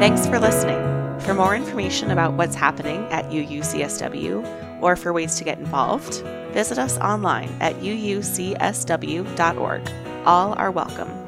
Thanks 0.00 0.26
for 0.26 0.40
listening. 0.40 0.78
For 1.20 1.34
more 1.34 1.54
information 1.54 2.10
about 2.10 2.34
what's 2.34 2.54
happening 2.54 3.04
at 3.10 3.26
UUCSW 3.30 4.67
or 4.80 4.96
for 4.96 5.12
ways 5.12 5.36
to 5.36 5.44
get 5.44 5.58
involved, 5.58 6.22
visit 6.52 6.78
us 6.78 6.98
online 6.98 7.50
at 7.60 7.74
uucsw.org. 7.76 8.62
All 10.26 10.52
are 10.54 10.70
welcome. 10.70 11.27